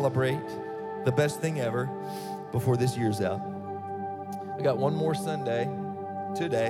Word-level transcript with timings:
celebrate 0.00 0.40
the 1.04 1.12
best 1.12 1.42
thing 1.42 1.60
ever 1.60 1.84
before 2.52 2.74
this 2.74 2.96
year's 2.96 3.20
out. 3.20 3.38
We 4.56 4.62
got 4.62 4.78
one 4.78 4.94
more 4.94 5.14
Sunday 5.14 5.64
today 6.34 6.68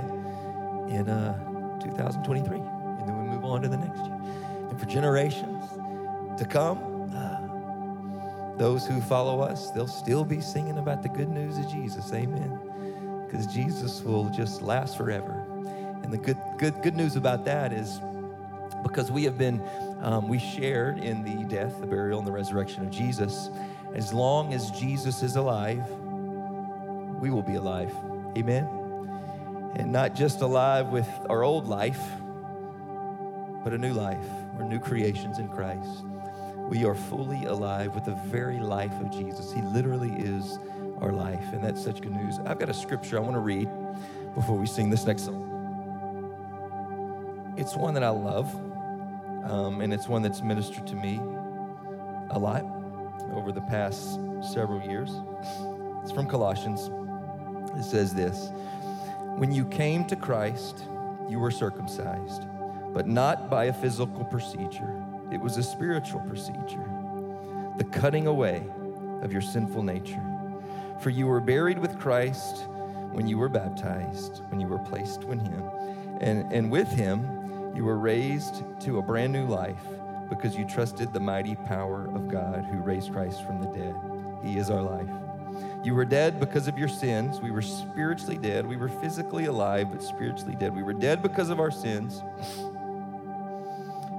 in 0.88 1.08
uh, 1.08 1.78
2023, 1.80 2.58
and 2.58 3.08
then 3.08 3.16
we 3.22 3.30
move 3.30 3.44
on 3.44 3.62
to 3.62 3.68
the 3.68 3.76
next 3.76 4.00
year. 4.00 4.18
And 4.68 4.80
for 4.80 4.84
generations 4.86 5.62
to 6.40 6.44
come, 6.44 7.08
uh, 7.14 8.56
those 8.58 8.84
who 8.84 9.00
follow 9.00 9.40
us, 9.40 9.70
they'll 9.70 9.86
still 9.86 10.24
be 10.24 10.40
singing 10.40 10.78
about 10.78 11.04
the 11.04 11.08
good 11.08 11.28
news 11.28 11.56
of 11.56 11.70
Jesus. 11.70 12.12
Amen. 12.12 12.58
Because 13.28 13.46
Jesus 13.46 14.02
will 14.02 14.28
just 14.30 14.60
last 14.60 14.96
forever. 14.96 15.46
And 16.02 16.12
the 16.12 16.18
good, 16.18 16.38
good, 16.58 16.82
good 16.82 16.96
news 16.96 17.14
about 17.14 17.44
that 17.44 17.72
is 17.72 18.00
because 18.82 19.12
we 19.12 19.22
have 19.22 19.38
been 19.38 19.62
um, 20.02 20.28
we 20.28 20.38
shared 20.38 20.98
in 20.98 21.22
the 21.22 21.44
death, 21.44 21.80
the 21.80 21.86
burial, 21.86 22.18
and 22.18 22.26
the 22.26 22.32
resurrection 22.32 22.82
of 22.82 22.90
Jesus. 22.90 23.50
As 23.94 24.12
long 24.12 24.54
as 24.54 24.70
Jesus 24.70 25.22
is 25.22 25.36
alive, 25.36 25.88
we 27.20 27.30
will 27.30 27.42
be 27.42 27.56
alive. 27.56 27.92
Amen. 28.36 28.66
And 29.76 29.92
not 29.92 30.14
just 30.14 30.40
alive 30.40 30.88
with 30.88 31.08
our 31.28 31.42
old 31.42 31.66
life, 31.66 32.00
but 33.62 33.74
a 33.74 33.78
new 33.78 33.92
life. 33.92 34.24
We're 34.56 34.64
new 34.64 34.78
creations 34.78 35.38
in 35.38 35.48
Christ. 35.48 36.04
We 36.70 36.84
are 36.84 36.94
fully 36.94 37.44
alive 37.44 37.94
with 37.94 38.04
the 38.04 38.14
very 38.26 38.58
life 38.58 38.92
of 39.00 39.10
Jesus. 39.10 39.52
He 39.52 39.60
literally 39.60 40.12
is 40.12 40.58
our 41.00 41.12
life, 41.12 41.52
and 41.52 41.62
that's 41.62 41.82
such 41.82 42.00
good 42.00 42.12
news. 42.12 42.38
I've 42.46 42.58
got 42.58 42.68
a 42.68 42.74
scripture 42.74 43.18
I 43.18 43.20
want 43.20 43.34
to 43.34 43.40
read 43.40 43.68
before 44.34 44.56
we 44.56 44.66
sing 44.66 44.88
this 44.88 45.04
next 45.04 45.24
song. 45.24 45.48
It's 47.56 47.74
one 47.76 47.94
that 47.94 48.04
I 48.04 48.10
love, 48.10 48.54
um, 49.44 49.80
and 49.80 49.92
it's 49.92 50.08
one 50.08 50.22
that's 50.22 50.42
ministered 50.42 50.86
to 50.88 50.96
me 50.96 51.20
a 52.30 52.38
lot 52.38 52.64
over 53.32 53.52
the 53.52 53.60
past 53.62 54.18
several 54.52 54.82
years. 54.82 55.10
It's 56.02 56.12
from 56.12 56.26
Colossians. 56.26 56.90
It 57.76 57.84
says 57.84 58.14
this 58.14 58.50
When 59.36 59.52
you 59.52 59.64
came 59.66 60.04
to 60.06 60.16
Christ, 60.16 60.84
you 61.28 61.38
were 61.38 61.50
circumcised, 61.50 62.46
but 62.92 63.06
not 63.06 63.50
by 63.50 63.66
a 63.66 63.72
physical 63.72 64.24
procedure, 64.24 65.02
it 65.32 65.40
was 65.40 65.56
a 65.56 65.62
spiritual 65.62 66.20
procedure, 66.20 66.84
the 67.78 67.84
cutting 67.84 68.26
away 68.26 68.62
of 69.22 69.32
your 69.32 69.42
sinful 69.42 69.82
nature. 69.82 70.22
For 71.00 71.10
you 71.10 71.26
were 71.26 71.40
buried 71.40 71.78
with 71.78 71.98
Christ 71.98 72.66
when 73.12 73.26
you 73.26 73.38
were 73.38 73.48
baptized, 73.48 74.42
when 74.50 74.60
you 74.60 74.66
were 74.66 74.78
placed 74.78 75.24
with 75.24 75.40
Him. 75.40 75.62
And, 76.20 76.52
and 76.52 76.70
with 76.70 76.88
Him, 76.88 77.39
you 77.80 77.86
were 77.86 77.98
raised 77.98 78.62
to 78.78 78.98
a 78.98 79.02
brand 79.02 79.32
new 79.32 79.46
life 79.46 79.80
because 80.28 80.54
you 80.54 80.66
trusted 80.66 81.14
the 81.14 81.18
mighty 81.18 81.54
power 81.54 82.10
of 82.14 82.28
God 82.28 82.62
who 82.70 82.76
raised 82.76 83.10
Christ 83.10 83.42
from 83.46 83.58
the 83.58 83.68
dead. 83.68 83.94
He 84.44 84.58
is 84.58 84.68
our 84.68 84.82
life. 84.82 85.08
You 85.82 85.94
were 85.94 86.04
dead 86.04 86.38
because 86.38 86.68
of 86.68 86.76
your 86.76 86.88
sins. 86.88 87.40
We 87.40 87.50
were 87.50 87.62
spiritually 87.62 88.36
dead. 88.36 88.66
We 88.66 88.76
were 88.76 88.90
physically 88.90 89.46
alive, 89.46 89.90
but 89.90 90.02
spiritually 90.02 90.56
dead. 90.60 90.76
We 90.76 90.82
were 90.82 90.92
dead 90.92 91.22
because 91.22 91.48
of 91.48 91.58
our 91.58 91.70
sins 91.70 92.22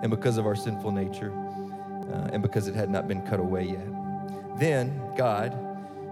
and 0.01 0.09
because 0.09 0.37
of 0.37 0.47
our 0.47 0.55
sinful 0.55 0.91
nature 0.91 1.31
uh, 1.31 2.29
and 2.33 2.41
because 2.41 2.67
it 2.67 2.73
had 2.73 2.89
not 2.89 3.07
been 3.07 3.21
cut 3.21 3.39
away 3.39 3.65
yet. 3.65 4.57
Then 4.57 4.99
God 5.15 5.55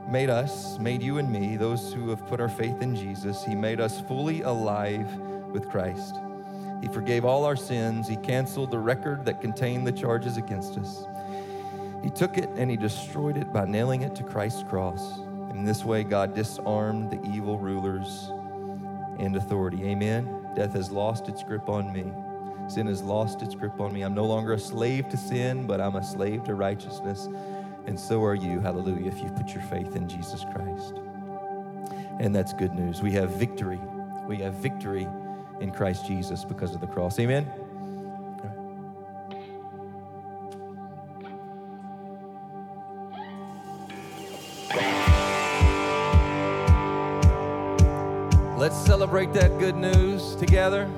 made 0.08 0.30
us, 0.30 0.78
made 0.78 1.02
you 1.02 1.18
and 1.18 1.32
me, 1.32 1.58
those 1.58 1.94
who 1.94 2.12
have 2.12 2.24
put 2.28 2.40
our 2.40 2.48
faith 2.48 2.80
in 2.84 2.96
Jesus, 2.96 3.44
He 3.44 3.56
made 3.56 3.80
us 3.80 4.02
fully 4.02 4.44
alive 4.44 5.12
with 5.52 5.68
Christ. 5.68 6.14
He 6.82 6.88
forgave 6.88 7.26
all 7.26 7.46
our 7.46 7.56
sins. 7.56 8.08
He 8.08 8.16
canceled 8.16 8.72
the 8.72 8.80
record 8.80 9.26
that 9.26 9.42
contained 9.42 9.86
the 9.86 9.92
charges 9.92 10.38
against 10.38 10.78
us. 10.78 11.06
He 12.04 12.10
took 12.10 12.38
it 12.38 12.50
and 12.56 12.72
he 12.72 12.78
destroyed 12.78 13.38
it 13.38 13.52
by 13.52 13.66
nailing 13.66 14.04
it 14.04 14.16
to 14.16 14.24
Christ's 14.24 14.64
cross. 14.64 15.20
In 15.52 15.66
this 15.66 15.84
way, 15.84 16.04
God 16.04 16.34
disarmed 16.34 17.12
the 17.12 17.22
evil 17.30 17.58
rulers 17.58 18.32
and 19.20 19.36
authority. 19.36 19.84
Amen. 19.86 20.48
Death 20.56 20.74
has 20.74 20.92
lost 20.92 21.28
its 21.28 21.44
grip 21.44 21.68
on 21.68 21.92
me. 21.92 22.12
Sin 22.70 22.88
has 22.88 23.02
lost 23.02 23.42
its 23.42 23.56
grip 23.56 23.80
on 23.82 23.92
me. 23.92 24.04
I'm 24.04 24.14
no 24.14 24.26
longer 24.26 24.54
a 24.54 24.60
slave 24.60 25.10
to 25.10 25.18
sin, 25.18 25.68
but 25.68 25.82
I'm 25.82 25.96
a 25.96 26.04
slave 26.04 26.44
to 26.46 26.56
righteousness. 26.56 27.28
And 27.88 28.00
so 28.00 28.24
are 28.24 28.36
you, 28.36 28.60
hallelujah, 28.60 29.08
if 29.08 29.20
you 29.20 29.30
put 29.32 29.54
your 29.54 29.64
faith 29.64 29.96
in 29.96 30.08
Jesus 30.08 30.46
Christ. 30.54 31.02
And 32.20 32.34
that's 32.34 32.54
good 32.54 32.74
news. 32.74 33.02
We 33.02 33.12
have 33.14 33.32
victory. 33.32 33.80
We 34.28 34.38
have 34.38 34.54
victory 34.54 35.08
in 35.60 35.72
Christ 35.72 36.06
Jesus 36.06 36.46
because 36.46 36.74
of 36.74 36.82
the 36.82 36.88
cross. 36.88 37.20
Amen. 37.20 37.48
Let's 48.58 48.78
celebrate 48.86 49.34
that 49.34 49.58
good 49.58 49.76
news 49.76 50.36
together. 50.36 50.90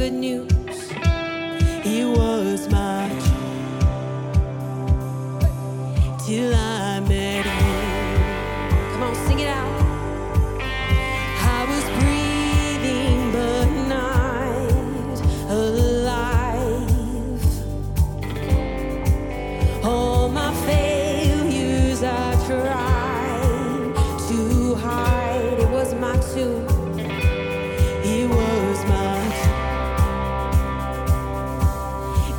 Till 0.00 0.46
I 0.48 0.59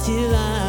met 0.02 0.10
you. 0.10 0.61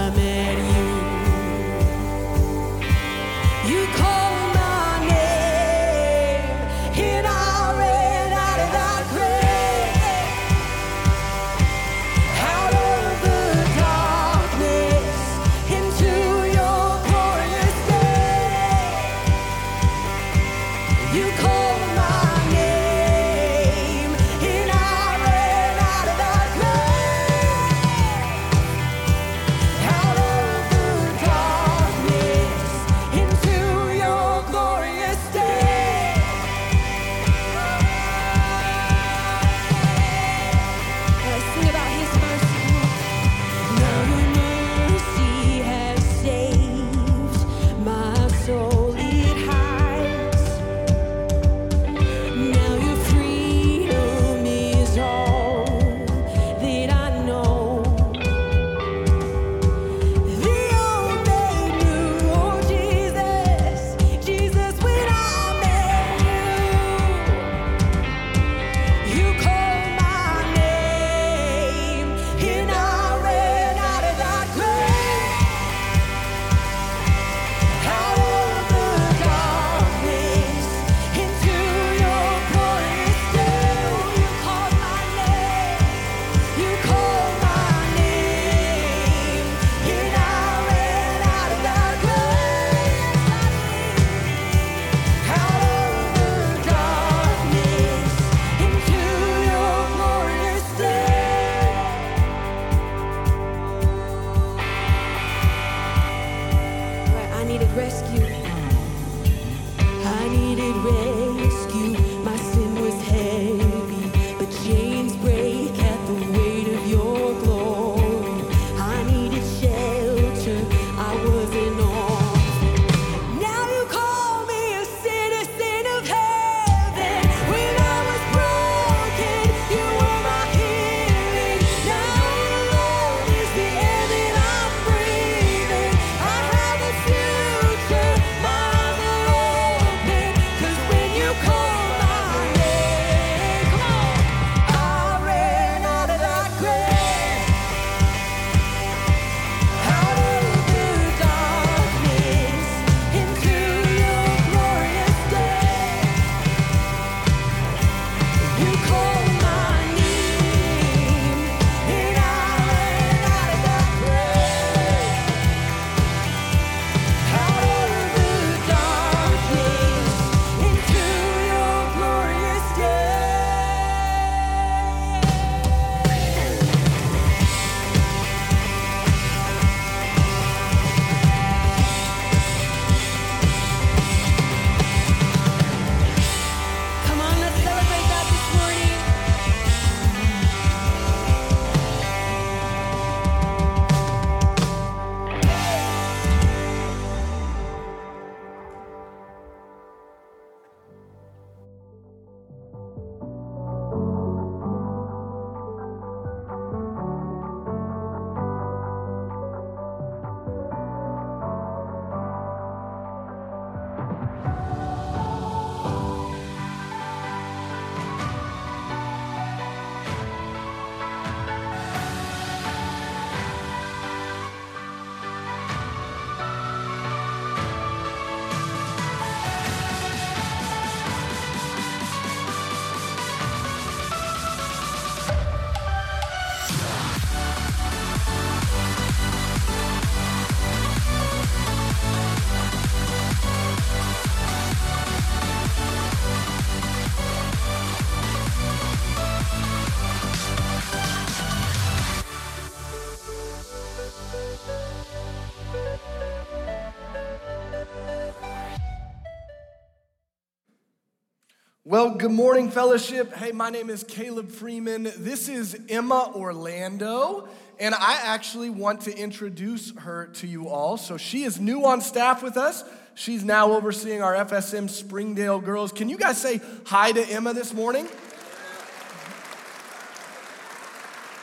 Well, 262.03 262.15
good 262.17 262.33
morning, 262.33 262.69
fellowship. 262.69 263.33
Hey, 263.33 263.53
my 263.53 263.71
name 263.71 263.89
is 263.89 264.03
Caleb 264.03 264.51
Freeman. 264.51 265.05
This 265.19 265.49
is 265.49 265.79
Emma 265.89 266.33
Orlando, 266.35 267.49
and 267.79 267.95
I 267.95 268.19
actually 268.25 268.71
want 268.71 269.03
to 269.03 269.17
introduce 269.17 269.93
her 269.99 270.27
to 270.35 270.49
you 270.49 270.69
all. 270.69 270.97
So, 270.97 271.17
she 271.17 271.45
is 271.45 271.61
new 271.61 271.85
on 271.85 272.01
staff 272.01 272.43
with 272.43 272.57
us. 272.57 272.83
She's 273.15 273.45
now 273.45 273.71
overseeing 273.71 274.21
our 274.21 274.35
FSM 274.35 274.91
Springdale 274.91 275.61
girls. 275.61 275.93
Can 275.93 276.09
you 276.09 276.19
guys 276.19 276.43
say 276.43 276.61
hi 276.87 277.13
to 277.13 277.23
Emma 277.23 277.55
this 277.55 277.73
morning? 277.73 278.09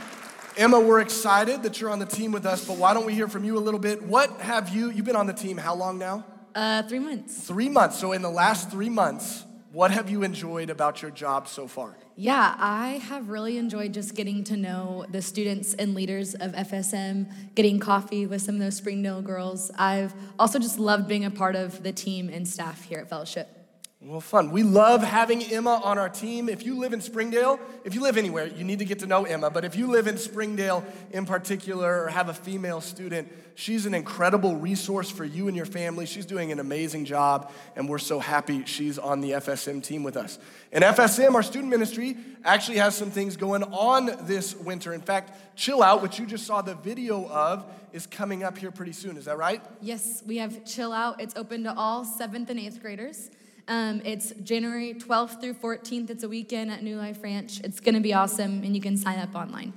Emma, 0.57 0.79
we're 0.79 0.99
excited 0.99 1.63
that 1.63 1.81
you're 1.81 1.89
on 1.89 1.97
the 1.97 2.05
team 2.05 2.31
with 2.31 2.45
us, 2.45 2.63
but 2.63 2.77
why 2.77 2.93
don't 2.93 3.07
we 3.07 3.15
hear 3.15 3.27
from 3.27 3.45
you 3.45 3.57
a 3.57 3.63
little 3.63 3.79
bit? 3.79 4.03
What 4.03 4.29
have 4.41 4.69
you, 4.69 4.91
you've 4.91 5.05
been 5.05 5.15
on 5.15 5.25
the 5.25 5.33
team 5.33 5.57
how 5.57 5.73
long 5.73 5.97
now? 5.97 6.23
Uh, 6.53 6.83
three 6.83 6.99
months. 6.99 7.47
Three 7.47 7.69
months. 7.69 7.97
So, 7.97 8.11
in 8.11 8.21
the 8.21 8.29
last 8.29 8.69
three 8.69 8.89
months, 8.89 9.45
what 9.71 9.91
have 9.91 10.09
you 10.09 10.23
enjoyed 10.23 10.69
about 10.69 11.01
your 11.01 11.11
job 11.11 11.47
so 11.47 11.67
far? 11.67 11.95
Yeah, 12.15 12.55
I 12.57 13.01
have 13.09 13.29
really 13.29 13.57
enjoyed 13.57 13.93
just 13.93 14.15
getting 14.15 14.43
to 14.45 14.57
know 14.57 15.05
the 15.09 15.21
students 15.21 15.73
and 15.73 15.93
leaders 15.93 16.33
of 16.33 16.53
FSM, 16.53 17.55
getting 17.55 17.79
coffee 17.79 18.25
with 18.25 18.41
some 18.41 18.55
of 18.55 18.61
those 18.61 18.75
Springdale 18.75 19.21
girls. 19.21 19.71
I've 19.77 20.13
also 20.37 20.59
just 20.59 20.79
loved 20.79 21.07
being 21.07 21.23
a 21.23 21.31
part 21.31 21.55
of 21.55 21.83
the 21.83 21.91
team 21.91 22.29
and 22.29 22.47
staff 22.47 22.83
here 22.83 22.99
at 22.99 23.09
Fellowship. 23.09 23.58
Well, 24.01 24.21
fun. 24.21 24.51
We 24.51 24.63
love 24.63 25.03
having 25.03 25.43
Emma 25.43 25.81
on 25.83 25.97
our 25.97 26.07
team. 26.07 26.47
If 26.47 26.65
you 26.65 26.79
live 26.79 26.93
in 26.93 27.01
Springdale, 27.01 27.59
if 27.83 27.93
you 27.93 28.01
live 28.01 28.17
anywhere, 28.17 28.47
you 28.47 28.63
need 28.63 28.79
to 28.79 28.85
get 28.85 28.99
to 28.99 29.07
know 29.07 29.25
Emma. 29.25 29.49
But 29.49 29.65
if 29.65 29.75
you 29.75 29.87
live 29.87 30.07
in 30.07 30.17
Springdale 30.17 30.85
in 31.11 31.25
particular 31.25 32.05
or 32.05 32.07
have 32.07 32.29
a 32.29 32.33
female 32.33 32.79
student, 32.79 33.29
she's 33.55 33.85
an 33.85 33.93
incredible 33.93 34.55
resource 34.55 35.11
for 35.11 35.25
you 35.25 35.49
and 35.49 35.57
your 35.57 35.65
family. 35.65 36.05
She's 36.05 36.25
doing 36.25 36.53
an 36.53 36.61
amazing 36.61 37.03
job, 37.03 37.51
and 37.75 37.89
we're 37.89 37.97
so 37.97 38.19
happy 38.19 38.63
she's 38.63 38.97
on 38.97 39.19
the 39.19 39.31
FSM 39.31 39.83
team 39.83 40.03
with 40.03 40.15
us. 40.15 40.39
And 40.71 40.81
FSM, 40.81 41.35
our 41.35 41.43
student 41.43 41.69
ministry, 41.69 42.15
actually 42.45 42.77
has 42.77 42.95
some 42.95 43.11
things 43.11 43.35
going 43.35 43.63
on 43.63 44.11
this 44.21 44.55
winter. 44.55 44.93
In 44.93 45.01
fact, 45.01 45.57
Chill 45.57 45.83
Out, 45.83 46.01
which 46.01 46.17
you 46.17 46.25
just 46.25 46.47
saw 46.47 46.61
the 46.61 46.75
video 46.75 47.27
of, 47.27 47.65
is 47.91 48.07
coming 48.07 48.43
up 48.43 48.57
here 48.57 48.71
pretty 48.71 48.93
soon. 48.93 49.17
Is 49.17 49.25
that 49.25 49.37
right? 49.37 49.61
Yes, 49.81 50.23
we 50.25 50.37
have 50.37 50.63
Chill 50.63 50.93
Out. 50.93 51.19
It's 51.19 51.35
open 51.35 51.65
to 51.65 51.73
all 51.73 52.05
seventh 52.05 52.49
and 52.49 52.57
eighth 52.57 52.81
graders. 52.81 53.29
Um, 53.69 54.01
it's 54.03 54.33
January 54.43 54.95
12th 54.95 55.39
through 55.39 55.53
14th. 55.53 56.09
It's 56.09 56.23
a 56.23 56.27
weekend 56.27 56.71
at 56.71 56.81
New 56.81 56.97
Life 56.97 57.21
Ranch. 57.21 57.61
It's 57.63 57.79
going 57.79 57.93
to 57.93 58.01
be 58.01 58.15
awesome, 58.15 58.63
and 58.63 58.75
you 58.75 58.81
can 58.81 58.97
sign 58.97 59.19
up 59.19 59.35
online. 59.35 59.73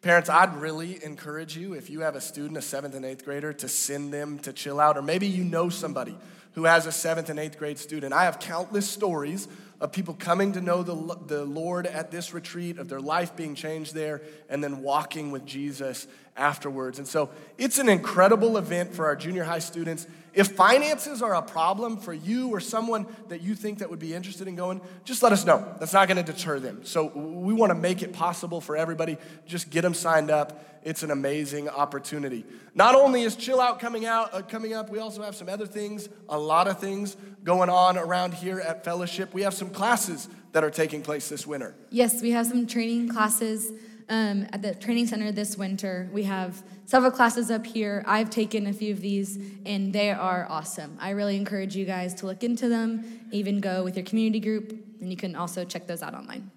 Parents, 0.00 0.30
I'd 0.30 0.56
really 0.56 1.04
encourage 1.04 1.54
you 1.54 1.74
if 1.74 1.90
you 1.90 2.00
have 2.00 2.16
a 2.16 2.22
student, 2.22 2.56
a 2.56 2.62
seventh 2.62 2.94
and 2.94 3.04
eighth 3.04 3.26
grader, 3.26 3.52
to 3.52 3.68
send 3.68 4.14
them 4.14 4.38
to 4.38 4.52
chill 4.54 4.80
out, 4.80 4.96
or 4.96 5.02
maybe 5.02 5.26
you 5.26 5.44
know 5.44 5.68
somebody 5.68 6.16
who 6.52 6.64
has 6.64 6.86
a 6.86 6.92
seventh 6.92 7.28
and 7.28 7.38
eighth 7.38 7.58
grade 7.58 7.78
student. 7.78 8.14
I 8.14 8.24
have 8.24 8.40
countless 8.40 8.88
stories 8.88 9.46
of 9.78 9.92
people 9.92 10.14
coming 10.14 10.52
to 10.52 10.62
know 10.62 10.82
the, 10.82 11.18
the 11.26 11.44
Lord 11.44 11.86
at 11.86 12.10
this 12.10 12.32
retreat, 12.32 12.78
of 12.78 12.88
their 12.88 13.00
life 13.00 13.36
being 13.36 13.54
changed 13.54 13.94
there, 13.94 14.22
and 14.48 14.64
then 14.64 14.82
walking 14.82 15.30
with 15.32 15.44
Jesus 15.44 16.06
afterwards. 16.34 16.98
And 16.98 17.06
so 17.06 17.28
it's 17.58 17.78
an 17.78 17.90
incredible 17.90 18.56
event 18.56 18.94
for 18.94 19.04
our 19.04 19.16
junior 19.16 19.44
high 19.44 19.58
students. 19.58 20.06
If 20.38 20.52
finances 20.52 21.20
are 21.20 21.34
a 21.34 21.42
problem 21.42 21.96
for 21.96 22.12
you 22.12 22.50
or 22.50 22.60
someone 22.60 23.08
that 23.26 23.42
you 23.42 23.56
think 23.56 23.80
that 23.80 23.90
would 23.90 23.98
be 23.98 24.14
interested 24.14 24.46
in 24.46 24.54
going, 24.54 24.80
just 25.02 25.20
let 25.20 25.32
us 25.32 25.44
know. 25.44 25.74
That's 25.80 25.92
not 25.92 26.06
going 26.06 26.24
to 26.24 26.32
deter 26.32 26.60
them. 26.60 26.84
So 26.84 27.06
we 27.06 27.52
want 27.52 27.70
to 27.70 27.74
make 27.74 28.02
it 28.02 28.12
possible 28.12 28.60
for 28.60 28.76
everybody. 28.76 29.16
Just 29.46 29.68
get 29.68 29.82
them 29.82 29.94
signed 29.94 30.30
up. 30.30 30.64
It's 30.84 31.02
an 31.02 31.10
amazing 31.10 31.68
opportunity. 31.68 32.44
Not 32.76 32.94
only 32.94 33.22
is 33.22 33.34
Chill 33.34 33.60
Out 33.60 33.80
coming 33.80 34.06
out 34.06 34.32
uh, 34.32 34.42
coming 34.42 34.74
up, 34.74 34.90
we 34.90 35.00
also 35.00 35.24
have 35.24 35.34
some 35.34 35.48
other 35.48 35.66
things, 35.66 36.08
a 36.28 36.38
lot 36.38 36.68
of 36.68 36.78
things 36.78 37.16
going 37.42 37.68
on 37.68 37.98
around 37.98 38.32
here 38.32 38.60
at 38.60 38.84
Fellowship. 38.84 39.34
We 39.34 39.42
have 39.42 39.54
some 39.54 39.70
classes 39.70 40.28
that 40.52 40.62
are 40.62 40.70
taking 40.70 41.02
place 41.02 41.28
this 41.28 41.48
winter. 41.48 41.74
Yes, 41.90 42.22
we 42.22 42.30
have 42.30 42.46
some 42.46 42.64
training 42.68 43.08
classes 43.08 43.72
um, 44.08 44.46
at 44.52 44.62
the 44.62 44.74
training 44.74 45.06
center 45.06 45.30
this 45.32 45.56
winter. 45.56 46.08
We 46.12 46.24
have 46.24 46.62
several 46.86 47.10
classes 47.10 47.50
up 47.50 47.66
here. 47.66 48.02
I've 48.06 48.30
taken 48.30 48.66
a 48.66 48.72
few 48.72 48.92
of 48.92 49.00
these, 49.00 49.38
and 49.66 49.92
they 49.92 50.10
are 50.10 50.46
awesome. 50.48 50.96
I 51.00 51.10
really 51.10 51.36
encourage 51.36 51.76
you 51.76 51.84
guys 51.84 52.14
to 52.14 52.26
look 52.26 52.42
into 52.42 52.68
them, 52.68 53.20
even 53.30 53.60
go 53.60 53.84
with 53.84 53.96
your 53.96 54.04
community 54.04 54.40
group, 54.40 54.70
and 55.00 55.10
you 55.10 55.16
can 55.16 55.36
also 55.36 55.64
check 55.64 55.86
those 55.86 56.02
out 56.02 56.14
online. 56.14 56.50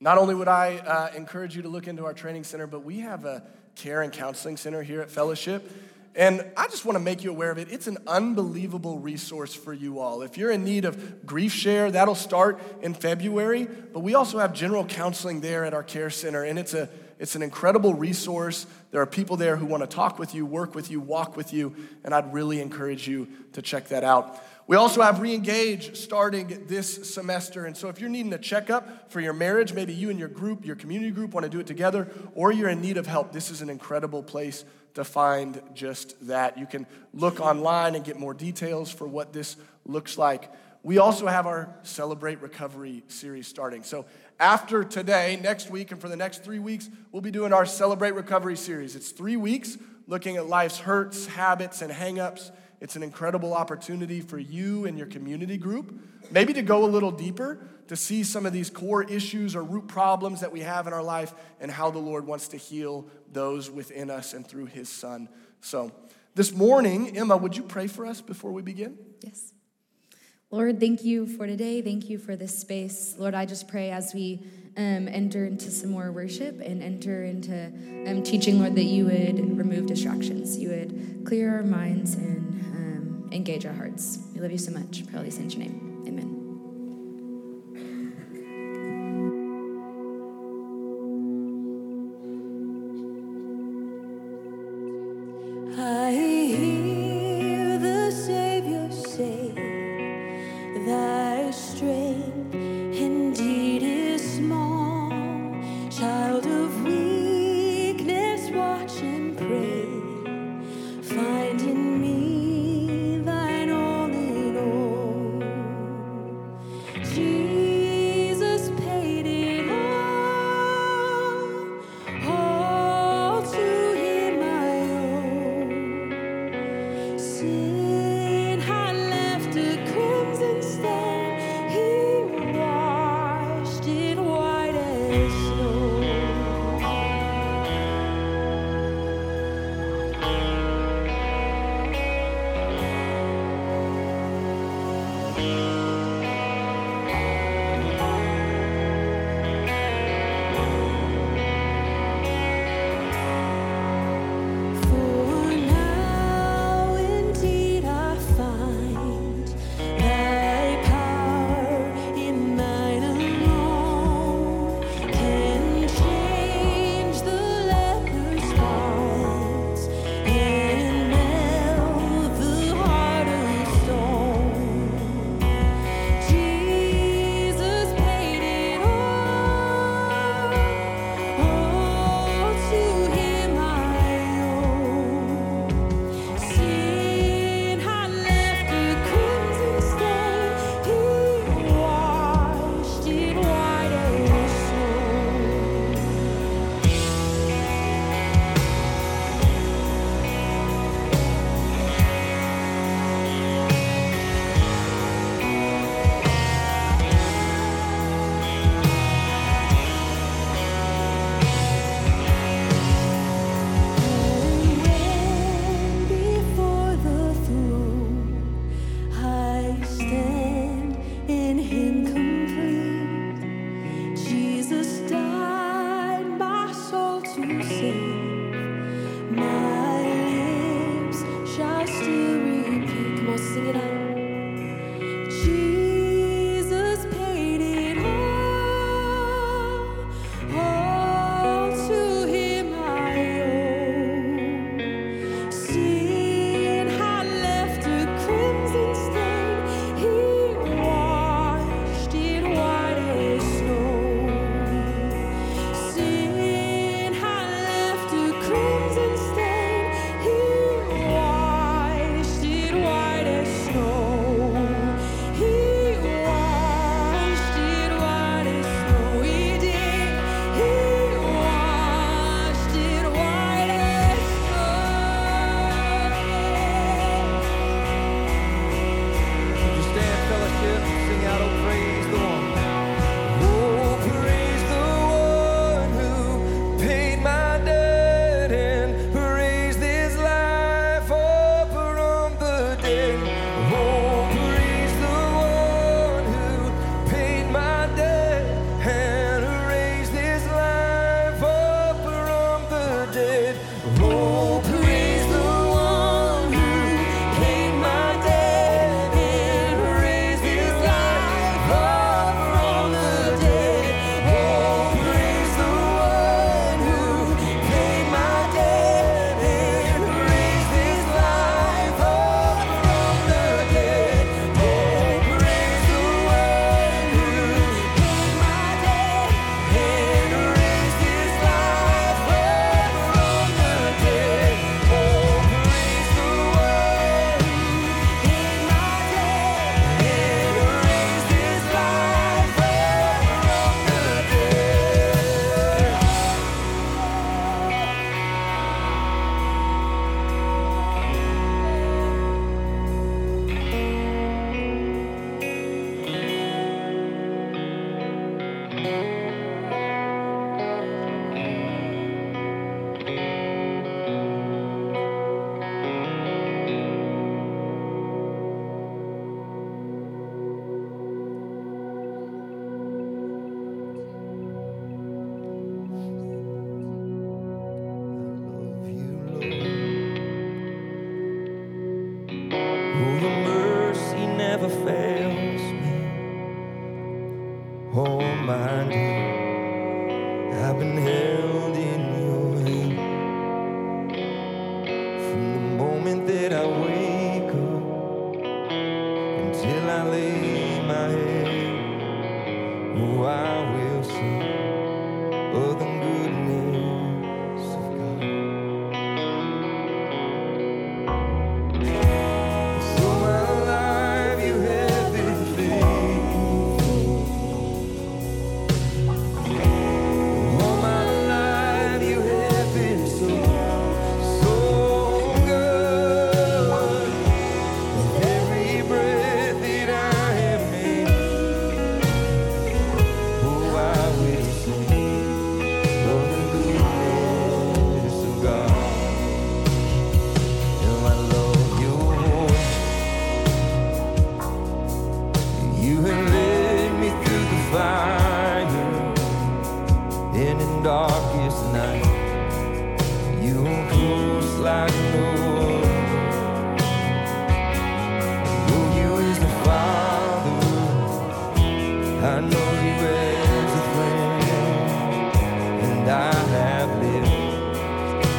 Not 0.00 0.18
only 0.18 0.34
would 0.34 0.48
I 0.48 0.78
uh, 0.78 1.10
encourage 1.16 1.54
you 1.54 1.62
to 1.62 1.68
look 1.68 1.86
into 1.86 2.04
our 2.04 2.12
training 2.12 2.44
center, 2.44 2.66
but 2.66 2.84
we 2.84 3.00
have 3.00 3.24
a 3.24 3.42
care 3.74 4.02
and 4.02 4.12
counseling 4.12 4.56
center 4.56 4.82
here 4.82 5.00
at 5.00 5.10
Fellowship. 5.10 5.70
And 6.14 6.44
I 6.56 6.66
just 6.68 6.84
want 6.84 6.96
to 6.96 7.02
make 7.02 7.24
you 7.24 7.30
aware 7.30 7.50
of 7.50 7.58
it. 7.58 7.68
It's 7.70 7.86
an 7.86 7.98
unbelievable 8.06 8.98
resource 8.98 9.54
for 9.54 9.72
you 9.72 9.98
all. 9.98 10.22
If 10.22 10.36
you're 10.36 10.50
in 10.50 10.62
need 10.62 10.84
of 10.84 11.24
grief 11.24 11.52
share, 11.52 11.90
that'll 11.90 12.14
start 12.14 12.60
in 12.82 12.92
February. 12.92 13.64
But 13.64 14.00
we 14.00 14.14
also 14.14 14.38
have 14.38 14.52
general 14.52 14.84
counseling 14.84 15.40
there 15.40 15.64
at 15.64 15.72
our 15.72 15.82
care 15.82 16.10
center, 16.10 16.44
and 16.44 16.58
it's 16.58 16.74
a 16.74 16.90
it's 17.22 17.36
an 17.36 17.42
incredible 17.42 17.94
resource. 17.94 18.66
There 18.90 19.00
are 19.00 19.06
people 19.06 19.36
there 19.36 19.56
who 19.56 19.64
want 19.64 19.84
to 19.84 19.86
talk 19.86 20.18
with 20.18 20.34
you, 20.34 20.44
work 20.44 20.74
with 20.74 20.90
you, 20.90 20.98
walk 20.98 21.36
with 21.36 21.52
you, 21.52 21.72
and 22.02 22.12
I'd 22.12 22.32
really 22.32 22.60
encourage 22.60 23.06
you 23.06 23.28
to 23.52 23.62
check 23.62 23.90
that 23.90 24.02
out. 24.02 24.42
We 24.66 24.76
also 24.76 25.02
have 25.02 25.18
Reengage 25.18 25.96
starting 25.96 26.66
this 26.66 27.14
semester. 27.14 27.64
And 27.64 27.76
so, 27.76 27.88
if 27.88 28.00
you're 28.00 28.10
needing 28.10 28.32
a 28.32 28.38
checkup 28.38 29.12
for 29.12 29.20
your 29.20 29.34
marriage, 29.34 29.72
maybe 29.72 29.94
you 29.94 30.10
and 30.10 30.18
your 30.18 30.26
group, 30.26 30.66
your 30.66 30.74
community 30.74 31.12
group 31.12 31.32
want 31.32 31.44
to 31.44 31.50
do 31.50 31.60
it 31.60 31.66
together, 31.68 32.08
or 32.34 32.50
you're 32.50 32.68
in 32.68 32.80
need 32.80 32.96
of 32.96 33.06
help, 33.06 33.32
this 33.32 33.52
is 33.52 33.62
an 33.62 33.70
incredible 33.70 34.24
place 34.24 34.64
to 34.94 35.04
find 35.04 35.60
just 35.74 36.26
that. 36.26 36.58
You 36.58 36.66
can 36.66 36.86
look 37.12 37.40
online 37.40 37.94
and 37.94 38.04
get 38.04 38.18
more 38.18 38.34
details 38.34 38.90
for 38.90 39.06
what 39.06 39.32
this 39.32 39.56
looks 39.84 40.18
like. 40.18 40.50
We 40.82 40.98
also 40.98 41.26
have 41.26 41.46
our 41.46 41.74
Celebrate 41.82 42.42
Recovery 42.42 43.04
series 43.08 43.46
starting. 43.46 43.84
So, 43.84 44.04
after 44.40 44.82
today, 44.82 45.38
next 45.40 45.70
week, 45.70 45.92
and 45.92 46.00
for 46.00 46.08
the 46.08 46.16
next 46.16 46.42
three 46.42 46.58
weeks, 46.58 46.90
we'll 47.12 47.22
be 47.22 47.30
doing 47.30 47.52
our 47.52 47.64
Celebrate 47.64 48.12
Recovery 48.12 48.56
series. 48.56 48.96
It's 48.96 49.10
three 49.10 49.36
weeks 49.36 49.78
looking 50.08 50.36
at 50.36 50.48
life's 50.48 50.78
hurts, 50.78 51.26
habits, 51.26 51.82
and 51.82 51.92
hangups. 51.92 52.50
It's 52.80 52.96
an 52.96 53.04
incredible 53.04 53.54
opportunity 53.54 54.20
for 54.20 54.38
you 54.38 54.86
and 54.86 54.98
your 54.98 55.06
community 55.06 55.56
group, 55.56 55.94
maybe 56.32 56.52
to 56.54 56.62
go 56.62 56.84
a 56.84 56.86
little 56.86 57.12
deeper, 57.12 57.64
to 57.86 57.94
see 57.94 58.24
some 58.24 58.44
of 58.44 58.52
these 58.52 58.70
core 58.70 59.04
issues 59.04 59.54
or 59.54 59.62
root 59.62 59.86
problems 59.86 60.40
that 60.40 60.50
we 60.50 60.60
have 60.60 60.88
in 60.88 60.92
our 60.92 61.02
life 61.02 61.32
and 61.60 61.70
how 61.70 61.90
the 61.92 62.00
Lord 62.00 62.26
wants 62.26 62.48
to 62.48 62.56
heal 62.56 63.06
those 63.32 63.70
within 63.70 64.10
us 64.10 64.34
and 64.34 64.46
through 64.46 64.66
His 64.66 64.88
Son. 64.88 65.28
So, 65.60 65.92
this 66.34 66.52
morning, 66.52 67.16
Emma, 67.16 67.36
would 67.36 67.56
you 67.56 67.62
pray 67.62 67.86
for 67.86 68.06
us 68.06 68.20
before 68.20 68.52
we 68.52 68.62
begin? 68.62 68.96
Yes. 69.20 69.52
Lord, 70.50 70.80
thank 70.80 71.04
you 71.04 71.26
for 71.26 71.46
today. 71.46 71.80
Thank 71.80 72.10
you 72.10 72.18
for 72.18 72.36
this 72.36 72.58
space. 72.58 73.14
Lord, 73.18 73.34
I 73.34 73.46
just 73.46 73.68
pray 73.68 73.90
as 73.90 74.12
we 74.14 74.42
um, 74.76 75.08
enter 75.08 75.46
into 75.46 75.70
some 75.70 75.90
more 75.90 76.12
worship 76.12 76.60
and 76.60 76.82
enter 76.82 77.24
into 77.24 77.66
um, 78.06 78.22
teaching, 78.22 78.58
Lord, 78.58 78.74
that 78.76 78.84
you 78.84 79.06
would 79.06 79.58
remove 79.58 79.86
distractions. 79.86 80.58
You 80.58 80.70
would 80.70 81.24
clear 81.26 81.54
our 81.54 81.62
minds 81.62 82.14
and 82.14 82.38
um, 82.74 83.28
engage 83.32 83.64
our 83.66 83.72
hearts. 83.72 84.18
We 84.34 84.40
love 84.40 84.52
you 84.52 84.58
so 84.58 84.72
much. 84.72 85.06
Pray 85.06 85.18
all 85.18 85.24
these 85.24 85.38
in 85.38 85.50
your 85.50 85.60
name. 85.60 85.91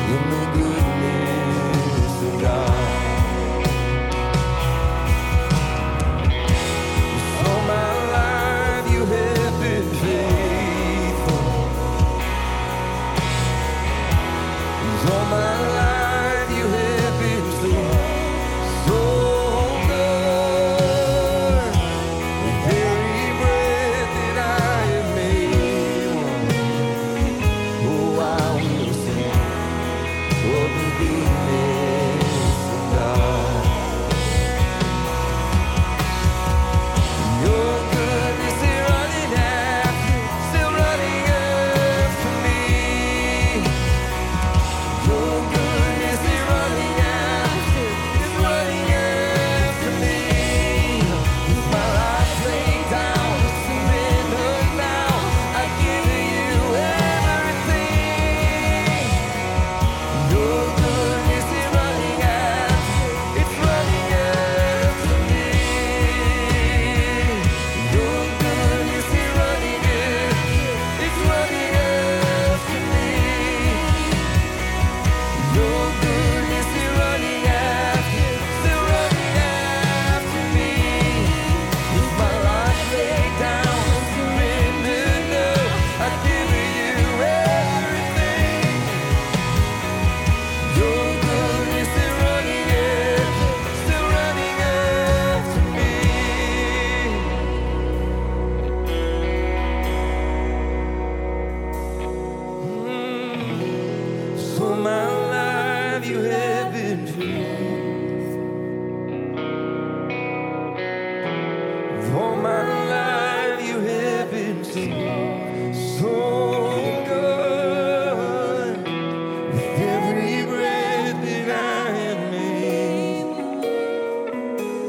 Your 0.09 0.82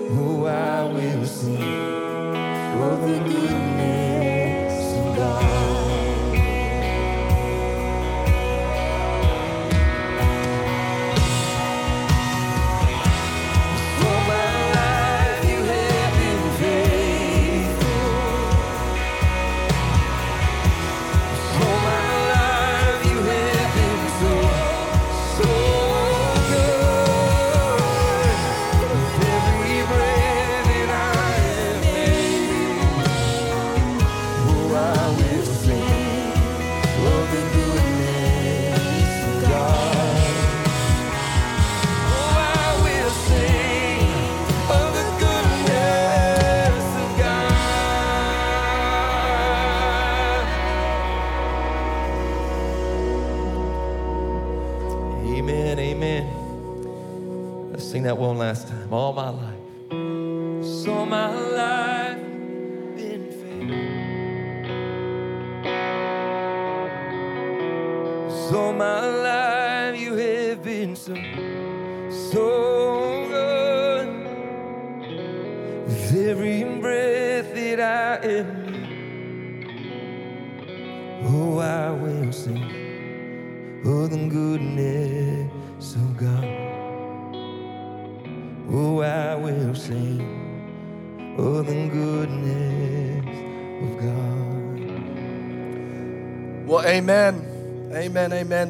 Who 0.08 0.46
I 0.46 0.82
will 0.84 1.24
sing 1.24 1.56
for 1.56 2.90
oh, 2.90 3.06
the 3.06 3.18
goodness. 3.30 4.03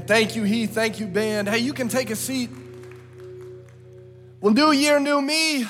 Thank 0.06 0.36
you, 0.36 0.42
Heath. 0.42 0.74
Thank 0.74 1.00
you, 1.00 1.06
band. 1.06 1.48
Hey, 1.48 1.58
you 1.58 1.72
can 1.72 1.88
take 1.88 2.10
a 2.10 2.16
seat. 2.16 2.50
Well, 4.40 4.52
new 4.52 4.70
year, 4.70 5.00
new 5.00 5.22
me. 5.22 5.64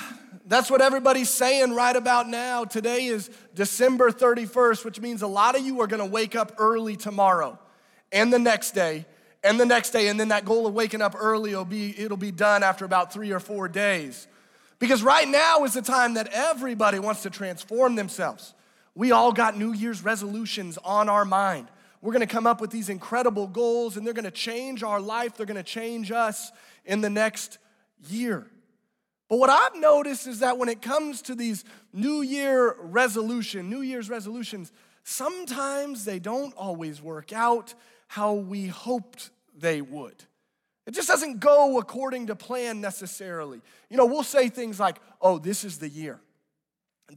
That's 0.45 0.69
what 0.69 0.81
everybody's 0.81 1.29
saying 1.29 1.73
right 1.73 1.95
about 1.95 2.27
now. 2.27 2.65
Today 2.65 3.05
is 3.05 3.29
December 3.53 4.11
31st, 4.11 4.83
which 4.83 4.99
means 4.99 5.21
a 5.21 5.27
lot 5.27 5.57
of 5.57 5.65
you 5.65 5.79
are 5.79 5.87
gonna 5.87 6.05
wake 6.05 6.35
up 6.35 6.53
early 6.57 6.97
tomorrow 6.97 7.57
and 8.11 8.31
the 8.31 8.37
next 8.37 8.71
day 8.71 9.05
and 9.45 9.59
the 9.59 9.65
next 9.65 9.91
day, 9.91 10.07
and 10.09 10.19
then 10.19 10.29
that 10.29 10.43
goal 10.43 10.67
of 10.67 10.73
waking 10.73 11.01
up 11.01 11.15
early 11.17 11.55
will 11.55 11.63
be, 11.63 11.97
it'll 11.97 12.17
be 12.17 12.31
done 12.31 12.63
after 12.63 12.83
about 12.83 13.13
three 13.13 13.31
or 13.31 13.39
four 13.39 13.67
days. 13.67 14.27
Because 14.79 15.03
right 15.03 15.27
now 15.27 15.63
is 15.63 15.75
the 15.75 15.83
time 15.83 16.15
that 16.15 16.27
everybody 16.33 16.97
wants 16.97 17.21
to 17.23 17.29
transform 17.29 17.95
themselves. 17.95 18.53
We 18.95 19.11
all 19.11 19.31
got 19.31 19.57
New 19.57 19.71
Year's 19.71 20.03
resolutions 20.03 20.77
on 20.83 21.09
our 21.09 21.25
mind. 21.25 21.67
We're 22.05 22.13
gonna 22.13 22.27
come 22.27 22.45
up 22.45 22.61
with 22.61 22.69
these 22.69 22.89
incredible 22.89 23.47
goals, 23.47 23.97
and 23.97 24.05
they're 24.05 24.13
gonna 24.13 24.29
change 24.29 24.83
our 24.83 25.01
life, 25.01 25.35
they're 25.35 25.47
gonna 25.47 25.63
change 25.63 26.11
us 26.11 26.51
in 26.85 27.01
the 27.01 27.09
next 27.09 27.57
year. 28.07 28.45
But 29.27 29.39
what 29.39 29.49
I've 29.49 29.75
noticed 29.81 30.27
is 30.27 30.41
that 30.41 30.59
when 30.59 30.69
it 30.69 30.83
comes 30.83 31.23
to 31.23 31.33
these 31.33 31.65
New 31.91 32.21
Year 32.21 32.75
resolution, 32.79 33.71
New 33.71 33.81
Year's 33.81 34.07
resolutions, 34.07 34.71
sometimes 35.03 36.05
they 36.05 36.19
don't 36.19 36.53
always 36.53 37.01
work 37.01 37.33
out 37.33 37.73
how 38.07 38.33
we 38.33 38.67
hoped 38.67 39.31
they 39.57 39.81
would. 39.81 40.25
It 40.85 40.91
just 40.91 41.07
doesn't 41.07 41.39
go 41.39 41.79
according 41.79 42.27
to 42.27 42.35
plan 42.35 42.81
necessarily. 42.81 43.61
You 43.89 43.97
know, 43.97 44.05
we'll 44.05 44.21
say 44.21 44.49
things 44.49 44.79
like, 44.79 44.97
oh, 45.23 45.39
this 45.39 45.63
is 45.63 45.79
the 45.79 45.89
year. 45.89 46.19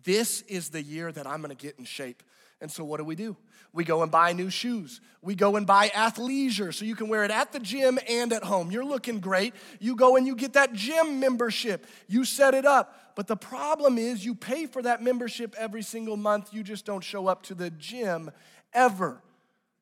This 0.03 0.40
is 0.48 0.70
the 0.70 0.83
year 0.83 1.12
that 1.12 1.27
I'm 1.27 1.42
gonna 1.42 1.55
get 1.55 1.79
in 1.79 1.85
shape. 1.85 2.22
And 2.62 2.72
so, 2.72 2.85
what 2.85 2.96
do 2.96 3.05
we 3.05 3.16
do? 3.16 3.37
We 3.72 3.85
go 3.85 4.02
and 4.02 4.11
buy 4.11 4.33
new 4.33 4.50
shoes. 4.50 5.00
We 5.20 5.35
go 5.35 5.57
and 5.57 5.66
buy 5.66 5.88
athleisure 5.88 6.72
so 6.72 6.85
you 6.85 6.94
can 6.94 7.09
wear 7.09 7.24
it 7.24 7.31
at 7.31 7.52
the 7.52 7.61
gym 7.61 7.98
and 8.09 8.33
at 8.33 8.44
home. 8.44 8.70
You're 8.70 8.85
looking 8.85 9.20
great. 9.20 9.54
You 9.78 9.96
go 9.96 10.16
and 10.16 10.26
you 10.26 10.35
get 10.35 10.54
that 10.54 10.72
gym 10.72 11.20
membership. 11.20 11.87
You 12.07 12.24
set 12.24 12.54
it 12.54 12.64
up. 12.64 13.14
But 13.14 13.26
the 13.26 13.37
problem 13.37 13.98
is, 13.98 14.24
you 14.24 14.35
pay 14.35 14.66
for 14.66 14.81
that 14.83 15.02
membership 15.02 15.54
every 15.59 15.83
single 15.83 16.16
month. 16.16 16.54
You 16.54 16.62
just 16.62 16.85
don't 16.85 17.02
show 17.02 17.26
up 17.26 17.42
to 17.44 17.54
the 17.54 17.70
gym 17.70 18.31
ever. 18.72 19.20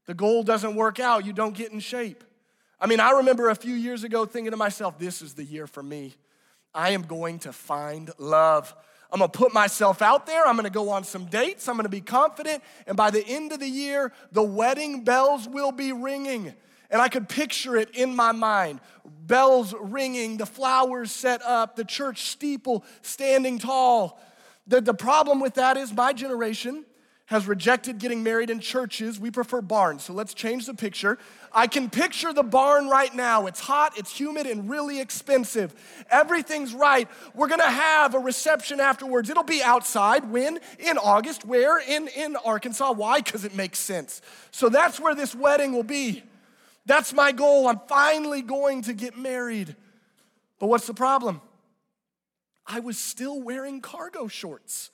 The 0.07 0.15
goal 0.15 0.43
doesn't 0.43 0.75
work 0.75 1.01
out. 1.01 1.27
You 1.27 1.33
don't 1.33 1.55
get 1.55 1.71
in 1.71 1.81
shape. 1.81 2.25
I 2.81 2.87
mean, 2.87 3.01
I 3.01 3.11
remember 3.13 3.51
a 3.51 3.55
few 3.55 3.75
years 3.75 4.05
ago 4.05 4.25
thinking 4.25 4.53
to 4.53 4.57
myself, 4.57 4.99
this 4.99 5.23
is 5.23 5.35
the 5.35 5.45
year 5.45 5.67
for 5.67 5.83
me. 5.83 6.15
I 6.75 6.91
am 6.91 7.03
going 7.03 7.39
to 7.41 7.53
find 7.53 8.11
love. 8.19 8.75
I'm 9.13 9.21
gonna 9.21 9.29
put 9.29 9.55
myself 9.55 10.03
out 10.03 10.27
there. 10.27 10.47
I'm 10.47 10.57
gonna 10.57 10.71
go 10.71 10.91
on 10.91 11.05
some 11.05 11.27
dates. 11.27 11.69
I'm 11.69 11.77
gonna 11.77 11.89
be 11.89 12.01
confident. 12.01 12.63
And 12.87 12.97
by 12.97 13.11
the 13.11 13.27
end 13.27 13.53
of 13.53 13.61
the 13.61 13.69
year, 13.69 14.13
the 14.33 14.43
wedding 14.43 15.05
bells 15.05 15.49
will 15.49 15.73
be 15.73 15.93
ringing. 15.93 16.55
And 16.91 17.03
I 17.03 17.09
could 17.09 17.29
picture 17.29 17.77
it 17.77 17.91
in 17.97 18.15
my 18.15 18.33
mind 18.33 18.81
bells 19.27 19.75
ringing, 19.81 20.37
the 20.37 20.47
flowers 20.47 21.11
set 21.11 21.43
up, 21.43 21.77
the 21.77 21.85
church 21.85 22.23
steeple 22.23 22.85
standing 23.03 23.59
tall. 23.59 24.21
The, 24.67 24.81
the 24.81 24.95
problem 24.95 25.41
with 25.41 25.55
that 25.55 25.77
is 25.77 25.93
my 25.93 26.13
generation 26.13 26.85
has 27.27 27.49
rejected 27.49 27.99
getting 27.99 28.23
married 28.23 28.51
in 28.51 28.61
churches. 28.61 29.19
We 29.19 29.33
prefer 29.33 29.61
barns. 29.61 30.05
So 30.05 30.13
let's 30.13 30.33
change 30.33 30.67
the 30.67 30.75
picture. 30.75 31.19
I 31.53 31.67
can 31.67 31.91
picture 31.91 32.33
the 32.33 32.45
barn 32.45 32.89
right 32.89 33.13
now. 33.15 33.47
It's 33.47 33.59
hot, 33.59 33.99
it's 33.99 34.17
humid, 34.17 34.47
and 34.47 34.71
really 34.71 35.01
expensive. 35.01 35.75
Everything's 36.09 36.73
right. 36.73 37.09
We're 37.35 37.49
gonna 37.49 37.65
have 37.65 38.15
a 38.15 38.19
reception 38.21 38.79
afterwards. 38.79 39.29
It'll 39.29 39.43
be 39.43 39.61
outside. 39.61 40.31
When? 40.31 40.61
In 40.79 40.99
August. 40.99 41.45
Where? 41.45 41.81
In, 41.81 42.09
in 42.09 42.37
Arkansas. 42.37 42.93
Why? 42.93 43.21
Because 43.21 43.45
it 43.45 43.57
makes 43.57 43.81
sense. 43.81 44.23
So 44.53 44.69
that's 44.69 45.01
where 45.01 45.15
this 45.15 45.35
wedding 45.35 45.73
will 45.73 45.83
be. 45.83 46.23
That's 46.87 47.13
my 47.13 47.33
goal. 47.33 47.67
I'm 47.67 47.81
finally 47.89 48.43
going 48.43 48.83
to 48.83 48.93
get 48.93 49.19
married. 49.19 49.75
But 50.61 50.69
what's 50.69 50.87
the 50.87 50.95
problem? 50.95 51.41
I 52.65 52.79
was 52.79 52.99
still 52.99 53.41
wearing 53.43 53.81
cargo 53.81 54.29
shorts. 54.29 54.91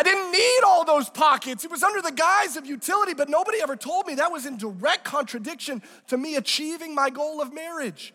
I 0.00 0.02
didn't 0.02 0.32
need 0.32 0.60
all 0.66 0.82
those 0.86 1.10
pockets. 1.10 1.62
It 1.62 1.70
was 1.70 1.82
under 1.82 2.00
the 2.00 2.10
guise 2.10 2.56
of 2.56 2.64
utility, 2.64 3.12
but 3.12 3.28
nobody 3.28 3.60
ever 3.60 3.76
told 3.76 4.06
me 4.06 4.14
that 4.14 4.32
was 4.32 4.46
in 4.46 4.56
direct 4.56 5.04
contradiction 5.04 5.82
to 6.08 6.16
me 6.16 6.36
achieving 6.36 6.94
my 6.94 7.10
goal 7.10 7.42
of 7.42 7.52
marriage. 7.52 8.14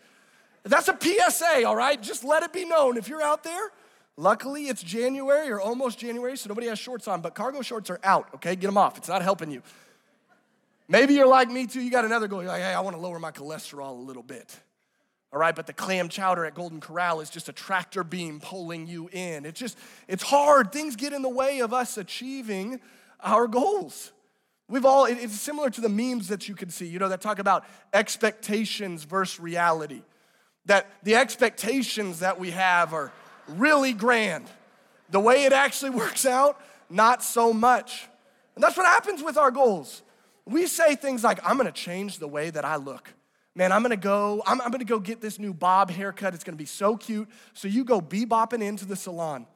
That's 0.64 0.88
a 0.88 0.98
PSA, 1.00 1.64
all 1.64 1.76
right? 1.76 2.02
Just 2.02 2.24
let 2.24 2.42
it 2.42 2.52
be 2.52 2.64
known. 2.64 2.96
If 2.96 3.06
you're 3.06 3.22
out 3.22 3.44
there, 3.44 3.70
luckily 4.16 4.64
it's 4.64 4.82
January 4.82 5.48
or 5.48 5.60
almost 5.60 6.00
January, 6.00 6.36
so 6.36 6.48
nobody 6.48 6.66
has 6.66 6.80
shorts 6.80 7.06
on, 7.06 7.20
but 7.20 7.36
cargo 7.36 7.62
shorts 7.62 7.88
are 7.88 8.00
out, 8.02 8.30
okay? 8.34 8.56
Get 8.56 8.66
them 8.66 8.76
off. 8.76 8.98
It's 8.98 9.06
not 9.06 9.22
helping 9.22 9.52
you. 9.52 9.62
Maybe 10.88 11.14
you're 11.14 11.28
like 11.28 11.52
me 11.52 11.68
too. 11.68 11.80
You 11.80 11.92
got 11.92 12.04
another 12.04 12.26
goal. 12.26 12.42
You're 12.42 12.50
like, 12.50 12.62
hey, 12.62 12.74
I 12.74 12.80
want 12.80 12.96
to 12.96 13.00
lower 13.00 13.20
my 13.20 13.30
cholesterol 13.30 13.90
a 13.90 14.02
little 14.02 14.24
bit 14.24 14.58
all 15.36 15.40
right 15.40 15.54
but 15.54 15.66
the 15.66 15.72
clam 15.74 16.08
chowder 16.08 16.46
at 16.46 16.54
golden 16.54 16.80
corral 16.80 17.20
is 17.20 17.28
just 17.28 17.50
a 17.50 17.52
tractor 17.52 18.02
beam 18.02 18.40
pulling 18.40 18.86
you 18.86 19.10
in. 19.12 19.44
It's 19.44 19.60
just 19.60 19.76
it's 20.08 20.22
hard. 20.22 20.72
Things 20.72 20.96
get 20.96 21.12
in 21.12 21.20
the 21.20 21.28
way 21.28 21.58
of 21.58 21.74
us 21.74 21.98
achieving 21.98 22.80
our 23.20 23.46
goals. 23.46 24.12
We've 24.66 24.86
all 24.86 25.04
it's 25.04 25.38
similar 25.38 25.68
to 25.68 25.82
the 25.82 25.90
memes 25.90 26.28
that 26.28 26.48
you 26.48 26.54
can 26.54 26.70
see 26.70 26.86
you 26.86 26.98
know 26.98 27.10
that 27.10 27.20
talk 27.20 27.38
about 27.38 27.66
expectations 27.92 29.04
versus 29.04 29.38
reality. 29.38 30.00
That 30.64 30.86
the 31.02 31.16
expectations 31.16 32.20
that 32.20 32.40
we 32.40 32.52
have 32.52 32.94
are 32.94 33.12
really 33.46 33.92
grand. 33.92 34.46
The 35.10 35.20
way 35.20 35.44
it 35.44 35.52
actually 35.52 35.90
works 36.00 36.24
out 36.24 36.58
not 36.88 37.22
so 37.22 37.52
much. 37.52 38.08
And 38.54 38.64
that's 38.64 38.78
what 38.78 38.86
happens 38.86 39.22
with 39.22 39.36
our 39.36 39.50
goals. 39.50 40.00
We 40.46 40.66
say 40.66 40.94
things 40.94 41.22
like 41.22 41.40
i'm 41.44 41.58
going 41.58 41.66
to 41.66 41.78
change 41.78 42.20
the 42.20 42.28
way 42.28 42.48
that 42.48 42.64
i 42.64 42.76
look 42.76 43.12
man, 43.56 43.72
I'm 43.72 43.82
gonna 43.82 43.96
go, 43.96 44.42
I'm, 44.46 44.60
I'm, 44.60 44.70
gonna 44.70 44.84
go 44.84 45.00
get 45.00 45.20
this 45.20 45.40
new 45.40 45.52
bob 45.52 45.90
haircut. 45.90 46.34
It's 46.34 46.44
gonna 46.44 46.56
be 46.56 46.66
so 46.66 46.96
cute. 46.96 47.28
So 47.54 47.66
you 47.66 47.82
go 47.82 48.00
bebopping 48.00 48.62
into 48.62 48.84
the 48.84 48.94
salon. 48.94 49.46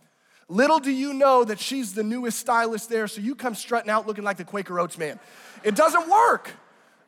Little 0.49 0.81
do 0.81 0.91
you 0.91 1.13
know 1.13 1.45
that 1.45 1.61
she's 1.61 1.95
the 1.95 2.03
newest 2.03 2.41
stylist 2.41 2.89
there, 2.89 3.07
so 3.07 3.21
you 3.21 3.37
come 3.37 3.55
strutting 3.55 3.91
out 3.91 4.09
looking 4.09 4.25
like 4.25 4.39
the 4.39 4.45
Quaker 4.45 4.81
Oats 4.81 4.99
man. 4.99 5.21
It 5.63 5.77
doesn't 5.77 6.09
work. 6.09 6.51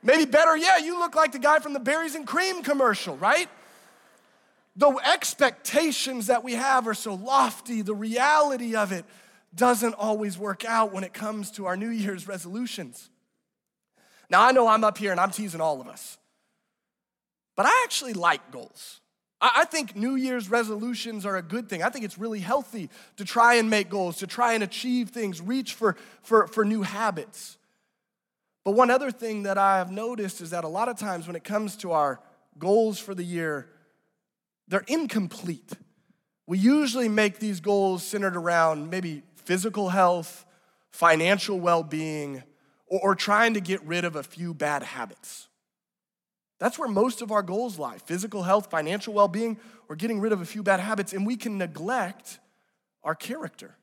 Maybe 0.04 0.26
better 0.26 0.56
yeah, 0.56 0.78
you 0.78 0.98
look 0.98 1.16
like 1.16 1.32
the 1.32 1.38
guy 1.38 1.58
from 1.58 1.72
the 1.72 1.80
berries 1.80 2.14
and 2.14 2.26
cream 2.26 2.62
commercial, 2.62 3.16
right? 3.16 3.48
The 4.76 4.88
expectations 5.04 6.28
that 6.28 6.44
we 6.44 6.54
have 6.54 6.86
are 6.86 6.94
so 6.94 7.14
lofty, 7.14 7.82
the 7.82 7.94
reality 7.94 8.76
of 8.76 8.92
it 8.92 9.04
doesn't 9.54 9.94
always 9.94 10.38
work 10.38 10.64
out 10.64 10.92
when 10.92 11.04
it 11.04 11.12
comes 11.12 11.50
to 11.52 11.66
our 11.66 11.76
New 11.76 11.90
Year's 11.90 12.26
resolutions. 12.26 13.10
Now, 14.30 14.42
I 14.42 14.52
know 14.52 14.66
I'm 14.66 14.82
up 14.82 14.96
here 14.96 15.10
and 15.10 15.20
I'm 15.20 15.30
teasing 15.30 15.60
all 15.60 15.80
of 15.80 15.88
us. 15.88 16.16
But 17.56 17.66
I 17.66 17.82
actually 17.84 18.14
like 18.14 18.50
goals. 18.50 19.00
I 19.44 19.64
think 19.64 19.96
New 19.96 20.14
Year's 20.14 20.48
resolutions 20.48 21.26
are 21.26 21.36
a 21.36 21.42
good 21.42 21.68
thing. 21.68 21.82
I 21.82 21.88
think 21.88 22.04
it's 22.04 22.16
really 22.16 22.38
healthy 22.38 22.88
to 23.16 23.24
try 23.24 23.54
and 23.54 23.68
make 23.68 23.90
goals, 23.90 24.18
to 24.18 24.26
try 24.28 24.52
and 24.52 24.62
achieve 24.62 25.08
things, 25.08 25.40
reach 25.40 25.74
for, 25.74 25.96
for, 26.22 26.46
for 26.46 26.64
new 26.64 26.82
habits. 26.82 27.58
But 28.64 28.72
one 28.72 28.88
other 28.88 29.10
thing 29.10 29.42
that 29.42 29.58
I 29.58 29.78
have 29.78 29.90
noticed 29.90 30.40
is 30.40 30.50
that 30.50 30.62
a 30.62 30.68
lot 30.68 30.88
of 30.88 30.96
times 30.96 31.26
when 31.26 31.34
it 31.34 31.42
comes 31.42 31.76
to 31.78 31.90
our 31.90 32.20
goals 32.56 33.00
for 33.00 33.16
the 33.16 33.24
year, 33.24 33.68
they're 34.68 34.84
incomplete. 34.86 35.72
We 36.46 36.58
usually 36.58 37.08
make 37.08 37.40
these 37.40 37.58
goals 37.58 38.04
centered 38.04 38.36
around 38.36 38.90
maybe 38.90 39.22
physical 39.34 39.88
health, 39.88 40.44
financial 40.90 41.58
well 41.58 41.82
being, 41.82 42.44
or, 42.86 43.00
or 43.00 43.14
trying 43.16 43.54
to 43.54 43.60
get 43.60 43.82
rid 43.84 44.04
of 44.04 44.14
a 44.14 44.22
few 44.22 44.54
bad 44.54 44.84
habits. 44.84 45.48
That's 46.62 46.78
where 46.78 46.88
most 46.88 47.22
of 47.22 47.32
our 47.32 47.42
goals 47.42 47.76
lie 47.76 47.98
physical 47.98 48.44
health, 48.44 48.70
financial 48.70 49.12
well 49.12 49.26
being, 49.26 49.58
or 49.88 49.96
getting 49.96 50.20
rid 50.20 50.32
of 50.32 50.40
a 50.40 50.44
few 50.44 50.62
bad 50.62 50.78
habits. 50.78 51.12
And 51.12 51.26
we 51.26 51.34
can 51.34 51.58
neglect 51.58 52.38
our 53.02 53.16
character. 53.16 53.74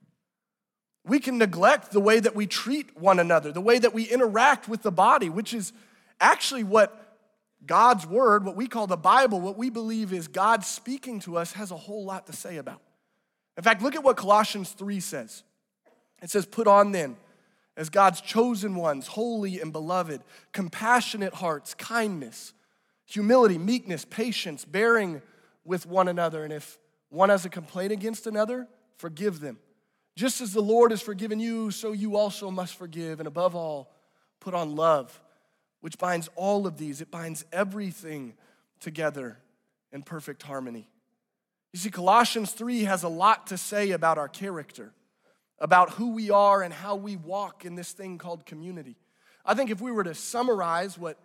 We 1.05 1.19
can 1.19 1.37
neglect 1.37 1.91
the 1.91 1.99
way 1.99 2.21
that 2.21 2.37
we 2.37 2.47
treat 2.47 2.97
one 2.97 3.19
another, 3.19 3.51
the 3.51 3.59
way 3.59 3.79
that 3.79 3.93
we 3.93 4.03
interact 4.03 4.69
with 4.69 4.81
the 4.81 4.93
body, 4.93 5.29
which 5.29 5.53
is 5.53 5.73
actually 6.21 6.63
what 6.63 7.17
God's 7.65 8.07
word, 8.07 8.45
what 8.45 8.55
we 8.55 8.65
call 8.65 8.87
the 8.87 8.95
Bible, 8.95 9.41
what 9.41 9.57
we 9.57 9.69
believe 9.69 10.13
is 10.13 10.29
God 10.29 10.63
speaking 10.63 11.19
to 11.21 11.37
us, 11.37 11.51
has 11.51 11.71
a 11.71 11.77
whole 11.77 12.05
lot 12.05 12.27
to 12.27 12.33
say 12.33 12.55
about. 12.55 12.81
In 13.57 13.63
fact, 13.63 13.81
look 13.81 13.97
at 13.97 14.05
what 14.05 14.15
Colossians 14.15 14.71
3 14.71 15.01
says. 15.01 15.43
It 16.21 16.29
says, 16.29 16.45
Put 16.45 16.65
on 16.65 16.93
then, 16.93 17.17
as 17.75 17.89
God's 17.89 18.21
chosen 18.21 18.75
ones, 18.75 19.07
holy 19.07 19.59
and 19.59 19.73
beloved, 19.73 20.21
compassionate 20.53 21.33
hearts, 21.33 21.73
kindness, 21.73 22.53
humility, 23.09 23.57
meekness, 23.57 24.05
patience, 24.05 24.63
bearing 24.65 25.21
with 25.65 25.85
one 25.85 26.07
another. 26.07 26.43
And 26.43 26.53
if 26.53 26.77
one 27.09 27.29
has 27.29 27.43
a 27.43 27.49
complaint 27.49 27.91
against 27.91 28.27
another, 28.27 28.67
forgive 28.97 29.39
them. 29.39 29.57
Just 30.15 30.41
as 30.41 30.53
the 30.53 30.61
Lord 30.61 30.91
has 30.91 31.01
forgiven 31.01 31.39
you, 31.39 31.71
so 31.71 31.91
you 31.91 32.15
also 32.15 32.51
must 32.51 32.75
forgive. 32.75 33.19
And 33.19 33.27
above 33.27 33.55
all, 33.55 33.91
put 34.39 34.53
on 34.53 34.75
love, 34.75 35.21
which 35.81 35.97
binds 35.97 36.29
all 36.35 36.67
of 36.67 36.77
these, 36.77 37.01
it 37.01 37.09
binds 37.09 37.45
everything 37.51 38.33
together 38.79 39.37
in 39.91 40.03
perfect 40.03 40.43
harmony. 40.43 40.87
You 41.73 41.79
see, 41.79 41.89
Colossians 41.91 42.51
3 42.51 42.83
has 42.83 43.03
a 43.03 43.09
lot 43.09 43.47
to 43.47 43.57
say 43.57 43.91
about 43.91 44.17
our 44.17 44.27
character, 44.27 44.91
about 45.59 45.91
who 45.91 46.13
we 46.13 46.31
are 46.31 46.61
and 46.61 46.73
how 46.73 46.95
we 46.95 47.15
walk 47.15 47.65
in 47.65 47.75
this 47.75 47.91
thing 47.91 48.17
called 48.17 48.45
community. 48.45 48.97
I 49.45 49.53
think 49.53 49.69
if 49.69 49.81
we 49.81 49.91
were 49.91 50.03
to 50.03 50.15
summarize 50.15 50.97
what 50.97 51.17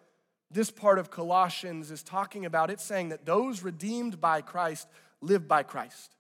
this 0.54 0.70
part 0.70 0.98
of 0.98 1.10
Colossians 1.10 1.90
is 1.90 2.02
talking 2.02 2.46
about, 2.46 2.70
it's 2.70 2.84
saying 2.84 3.10
that 3.10 3.26
those 3.26 3.62
redeemed 3.62 4.20
by 4.20 4.40
Christ 4.40 4.88
live 5.20 5.46
by 5.48 5.62
Christ. 5.62 6.14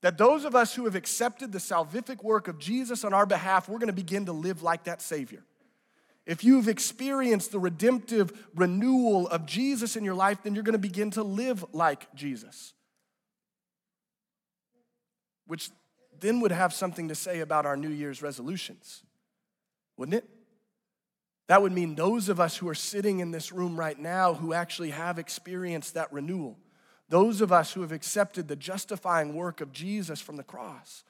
That 0.00 0.16
those 0.16 0.44
of 0.44 0.54
us 0.54 0.74
who 0.74 0.84
have 0.84 0.94
accepted 0.94 1.50
the 1.50 1.58
salvific 1.58 2.22
work 2.22 2.46
of 2.46 2.58
Jesus 2.58 3.04
on 3.04 3.12
our 3.12 3.26
behalf, 3.26 3.68
we're 3.68 3.78
going 3.78 3.88
to 3.88 3.92
begin 3.92 4.26
to 4.26 4.32
live 4.32 4.62
like 4.62 4.84
that 4.84 5.02
Savior. 5.02 5.42
If 6.26 6.44
you've 6.44 6.68
experienced 6.68 7.52
the 7.52 7.58
redemptive 7.58 8.46
renewal 8.54 9.28
of 9.28 9.44
Jesus 9.44 9.96
in 9.96 10.04
your 10.04 10.14
life, 10.14 10.38
then 10.42 10.54
you're 10.54 10.64
going 10.64 10.72
to 10.72 10.78
begin 10.78 11.10
to 11.12 11.22
live 11.22 11.64
like 11.72 12.14
Jesus. 12.14 12.72
Which 15.46 15.70
then 16.20 16.40
would 16.40 16.52
have 16.52 16.72
something 16.72 17.08
to 17.08 17.14
say 17.14 17.40
about 17.40 17.66
our 17.66 17.76
New 17.76 17.90
Year's 17.90 18.22
resolutions, 18.22 19.02
wouldn't 19.96 20.14
it? 20.14 20.30
That 21.46 21.60
would 21.60 21.72
mean 21.72 21.94
those 21.94 22.28
of 22.28 22.40
us 22.40 22.56
who 22.56 22.68
are 22.68 22.74
sitting 22.74 23.20
in 23.20 23.30
this 23.30 23.52
room 23.52 23.78
right 23.78 23.98
now 23.98 24.34
who 24.34 24.52
actually 24.52 24.90
have 24.90 25.18
experienced 25.18 25.94
that 25.94 26.12
renewal, 26.12 26.58
those 27.08 27.40
of 27.40 27.52
us 27.52 27.72
who 27.72 27.82
have 27.82 27.92
accepted 27.92 28.48
the 28.48 28.56
justifying 28.56 29.34
work 29.34 29.60
of 29.60 29.72
Jesus 29.72 30.20
from 30.20 30.36
the 30.36 30.42
cross, 30.42 31.04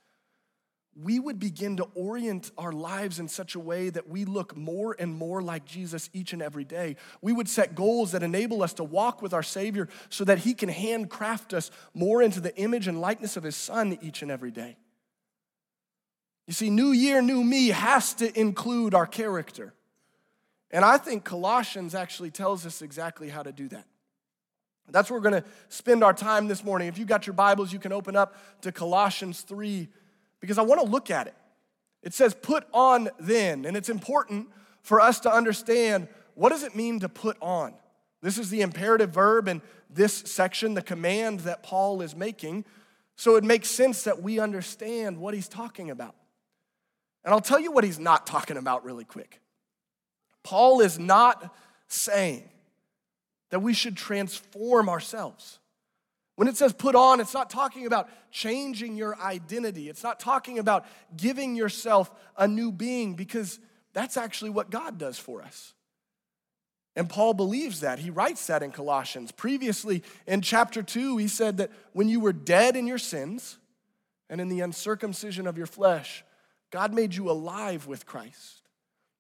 we 0.97 1.19
would 1.19 1.41
begin 1.41 1.77
to 1.77 1.89
orient 1.95 2.53
our 2.57 2.73
lives 2.73 3.19
in 3.19 3.27
such 3.27 3.55
a 3.55 3.61
way 3.61 3.91
that 3.91 4.09
we 4.09 4.25
look 4.25 4.57
more 4.57 4.95
and 4.99 5.13
more 5.13 5.43
like 5.43 5.65
Jesus 5.65 6.09
each 6.13 6.33
and 6.33 6.41
every 6.41 6.65
day. 6.65 6.97
We 7.21 7.33
would 7.33 7.49
set 7.49 7.75
goals 7.75 8.13
that 8.13 8.23
enable 8.23 8.63
us 8.63 8.75
to 8.75 8.85
walk 8.85 9.21
with 9.21 9.35
our 9.35 9.43
Savior 9.43 9.89
so 10.09 10.25
that 10.25 10.39
He 10.39 10.55
can 10.55 10.69
handcraft 10.69 11.53
us 11.53 11.71
more 11.95 12.23
into 12.23 12.41
the 12.41 12.57
image 12.57 12.87
and 12.87 13.01
likeness 13.01 13.37
of 13.37 13.43
His 13.43 13.57
Son 13.57 13.99
each 14.03 14.23
and 14.23 14.31
every 14.31 14.53
day. 14.53 14.77
You 16.47 16.53
see, 16.53 16.71
new 16.71 16.93
year, 16.93 17.23
new 17.23 17.43
me 17.43 17.69
has 17.69 18.15
to 18.15 18.39
include 18.39 18.95
our 18.95 19.07
character. 19.07 19.75
And 20.75 20.85
I 20.85 20.99
think 20.99 21.23
Colossians 21.23 21.95
actually 21.95 22.33
tells 22.33 22.67
us 22.67 22.83
exactly 22.83 23.29
how 23.29 23.45
to 23.45 23.53
do 23.53 23.69
that. 23.69 23.87
That's 24.91 25.09
where 25.09 25.21
we're 25.21 25.31
going 25.31 25.41
to 25.41 25.49
spend 25.69 26.03
our 26.03 26.13
time 26.13 26.49
this 26.49 26.65
morning. 26.65 26.89
If 26.89 26.99
you've 26.99 27.07
got 27.07 27.29
your 27.29 27.35
Bibles, 27.35 27.73
you 27.73 27.79
can 27.79 27.93
open 27.93 28.17
up 28.17 28.35
to 28.63 28.73
Colossians 28.73 29.43
3 29.43 29.87
because 30.41 30.59
I 30.59 30.63
want 30.63 30.81
to 30.81 30.87
look 30.87 31.13
at 31.13 31.29
it. 31.29 31.35
It 32.03 32.13
says, 32.13 32.35
put 32.35 32.67
on 32.73 33.09
then. 33.21 33.67
And 33.67 33.77
it's 33.77 33.89
important 33.89 34.49
for 34.83 35.01
us 35.01 35.21
to 35.21 35.33
understand 35.33 36.09
what 36.35 36.49
does 36.49 36.65
it 36.65 36.75
mean 36.75 36.99
to 37.01 37.09
put 37.09 37.37
on? 37.41 37.73
This 38.21 38.37
is 38.37 38.51
the 38.51 38.63
imperative 38.63 39.11
verb 39.11 39.47
in 39.47 39.63
this 39.89 40.13
section, 40.13 40.75
the 40.75 40.83
command 40.83 41.41
that 41.41 41.63
Paul 41.63 42.03
is 42.03 42.17
making. 42.17 42.65
So 43.15 43.37
it 43.37 43.45
makes 43.45 43.71
sense 43.71 44.03
that 44.03 44.23
we 44.23 44.41
understand 44.41 45.19
what 45.19 45.35
he's 45.35 45.49
talking 45.49 45.93
about. 45.93 46.17
And 47.25 47.33
I'll 47.33 47.41
tell 47.41 47.61
you 47.61 47.71
what 47.71 47.85
he's 47.85 48.01
not 48.01 48.27
talking 48.27 48.57
about 48.57 48.85
really 48.85 49.05
quick. 49.05 49.41
Paul 50.45 50.81
is 50.81 50.99
not 50.99 51.53
saying 51.89 52.49
that 53.51 53.61
we 53.61 53.75
should 53.75 53.97
transform 53.97 54.89
ourselves. 54.89 55.59
When 56.37 56.49
it 56.49 56.57
says 56.57 56.73
put 56.73 56.95
on, 56.95 57.21
it's 57.21 57.35
not 57.35 57.51
talking 57.51 57.87
about 57.87 58.09
changing 58.31 58.97
your 58.97 59.17
identity. 59.21 59.89
It's 59.89 60.03
not 60.03 60.21
talking 60.21 60.59
about 60.59 60.87
giving 61.17 61.55
yourself 61.55 62.11
a 62.37 62.47
new 62.47 62.73
being 62.73 63.15
because 63.15 63.59
that's 63.93 64.17
actually 64.17 64.51
what 64.51 64.71
God 64.71 64.99
does 64.99 65.19
for 65.19 65.43
us. 65.43 65.73
And 66.97 67.09
Paul 67.09 67.35
believes 67.35 67.81
that. 67.81 67.99
He 67.99 68.11
writes 68.11 68.47
that 68.49 68.63
in 68.63 68.71
Colossians. 68.71 69.33
Previously, 69.33 70.03
in 70.27 70.43
chapter 70.43 70.83
2, 70.83 71.17
he 71.17 71.29
said 71.29 71.57
that 71.57 71.71
when 71.93 72.09
you 72.09 72.21
were 72.21 72.33
dead 72.33 72.77
in 72.77 72.87
your 72.87 72.99
sins 72.99 73.59
and 74.29 74.41
in 74.41 74.49
the 74.49 74.61
uncircumcision 74.61 75.47
of 75.47 75.57
your 75.57 75.67
flesh, 75.67 76.25
God 76.71 76.93
made 76.93 77.15
you 77.15 77.31
alive 77.31 77.87
with 77.87 78.07
Christ. 78.07 78.64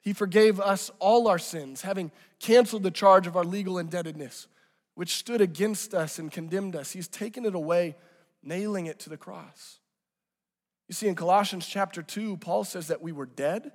He 0.04 0.12
forgave 0.12 0.60
us 0.60 0.90
all 0.98 1.26
our 1.26 1.38
sins, 1.38 1.80
having 1.80 2.12
canceled 2.38 2.82
the 2.82 2.90
charge 2.90 3.26
of 3.26 3.38
our 3.38 3.44
legal 3.44 3.78
indebtedness, 3.78 4.46
which 4.94 5.16
stood 5.16 5.40
against 5.40 5.94
us 5.94 6.18
and 6.18 6.30
condemned 6.30 6.76
us. 6.76 6.92
He's 6.92 7.08
taken 7.08 7.46
it 7.46 7.54
away, 7.54 7.96
nailing 8.42 8.84
it 8.84 8.98
to 9.00 9.10
the 9.10 9.16
cross. 9.16 9.78
You 10.88 10.94
see, 10.94 11.08
in 11.08 11.14
Colossians 11.14 11.66
chapter 11.66 12.02
2, 12.02 12.36
Paul 12.36 12.64
says 12.64 12.88
that 12.88 13.00
we 13.00 13.12
were 13.12 13.24
dead 13.24 13.72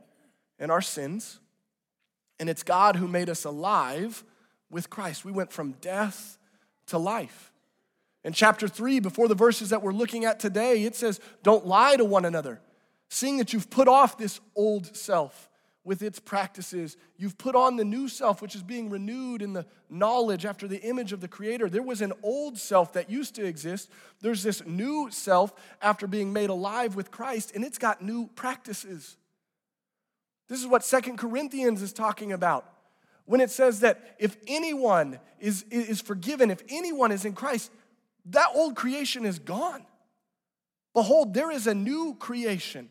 in 0.60 0.70
our 0.70 0.84
sins, 0.84 1.40
and 2.40 2.48
it's 2.48 2.62
God 2.62 2.96
who 2.96 3.08
made 3.08 3.28
us 3.28 3.44
alive 3.44 4.24
with 4.70 4.92
Christ. 4.92 5.26
We 5.26 5.32
went 5.32 5.52
from 5.52 5.72
death 5.82 6.38
to 6.88 7.00
life. 7.00 7.52
In 8.24 8.34
chapter 8.34 8.68
3, 8.68 9.00
before 9.00 9.28
the 9.28 9.34
verses 9.34 9.72
that 9.72 9.82
we're 9.82 9.94
looking 9.94 10.26
at 10.26 10.40
today, 10.40 10.84
it 10.84 10.96
says, 10.96 11.20
Don't 11.42 11.66
lie 11.66 11.96
to 11.96 12.06
one 12.06 12.26
another, 12.26 12.62
seeing 13.10 13.38
that 13.38 13.52
you've 13.52 13.72
put 13.72 13.88
off 13.88 14.16
this 14.16 14.40
old 14.56 14.96
self 14.96 15.50
with 15.84 16.02
its 16.02 16.20
practices. 16.20 16.98
You've 17.18 17.38
put 17.38 17.56
on 17.56 17.78
the 17.78 17.86
new 17.86 18.08
self, 18.08 18.42
which 18.42 18.56
is 18.56 18.64
being 18.64 18.90
renewed 18.90 19.42
in 19.42 19.54
the 19.54 19.66
knowledge 19.90 20.46
after 20.46 20.68
the 20.68 20.82
image 20.82 21.14
of 21.14 21.22
the 21.22 21.28
Creator. 21.28 21.70
There 21.70 21.82
was 21.82 22.02
an 22.02 22.14
old 22.22 22.58
self 22.58 22.94
that 22.94 23.10
used 23.10 23.36
to 23.36 23.46
exist. 23.46 23.90
There's 24.22 24.44
this 24.44 24.66
new 24.66 25.10
self 25.12 25.54
after 25.82 26.06
being 26.06 26.34
made 26.34 26.50
alive 26.50 26.96
with 26.96 27.12
Christ, 27.12 27.54
and 27.56 27.64
it's 27.64 27.78
got 27.78 28.02
new 28.02 28.28
practices. 28.36 29.18
This 30.48 30.60
is 30.60 30.68
what 30.68 30.84
Second 30.84 31.18
Corinthians 31.18 31.82
is 31.82 31.94
talking 31.94 32.32
about. 32.34 32.66
When 33.26 33.42
it 33.42 33.52
says 33.52 33.82
that 33.82 34.16
if 34.18 34.38
anyone 34.48 35.20
is, 35.40 35.64
is 35.70 36.02
forgiven, 36.02 36.50
if 36.50 36.64
anyone 36.68 37.12
is 37.12 37.26
in 37.26 37.34
Christ, 37.34 37.72
that 38.26 38.48
old 38.56 38.76
creation 38.76 39.26
is 39.26 39.40
gone. 39.40 39.86
Behold, 40.94 41.34
there 41.34 41.52
is 41.52 41.68
a 41.68 41.76
new 41.76 42.16
creation. 42.20 42.90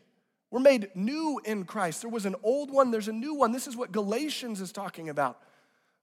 We're 0.51 0.59
made 0.59 0.89
new 0.95 1.39
in 1.45 1.65
Christ. 1.65 2.01
There 2.01 2.09
was 2.09 2.25
an 2.25 2.35
old 2.43 2.71
one, 2.71 2.91
there's 2.91 3.07
a 3.07 3.13
new 3.13 3.35
one. 3.35 3.51
This 3.51 3.67
is 3.67 3.77
what 3.77 3.91
Galatians 3.91 4.61
is 4.61 4.71
talking 4.71 5.09
about. 5.09 5.39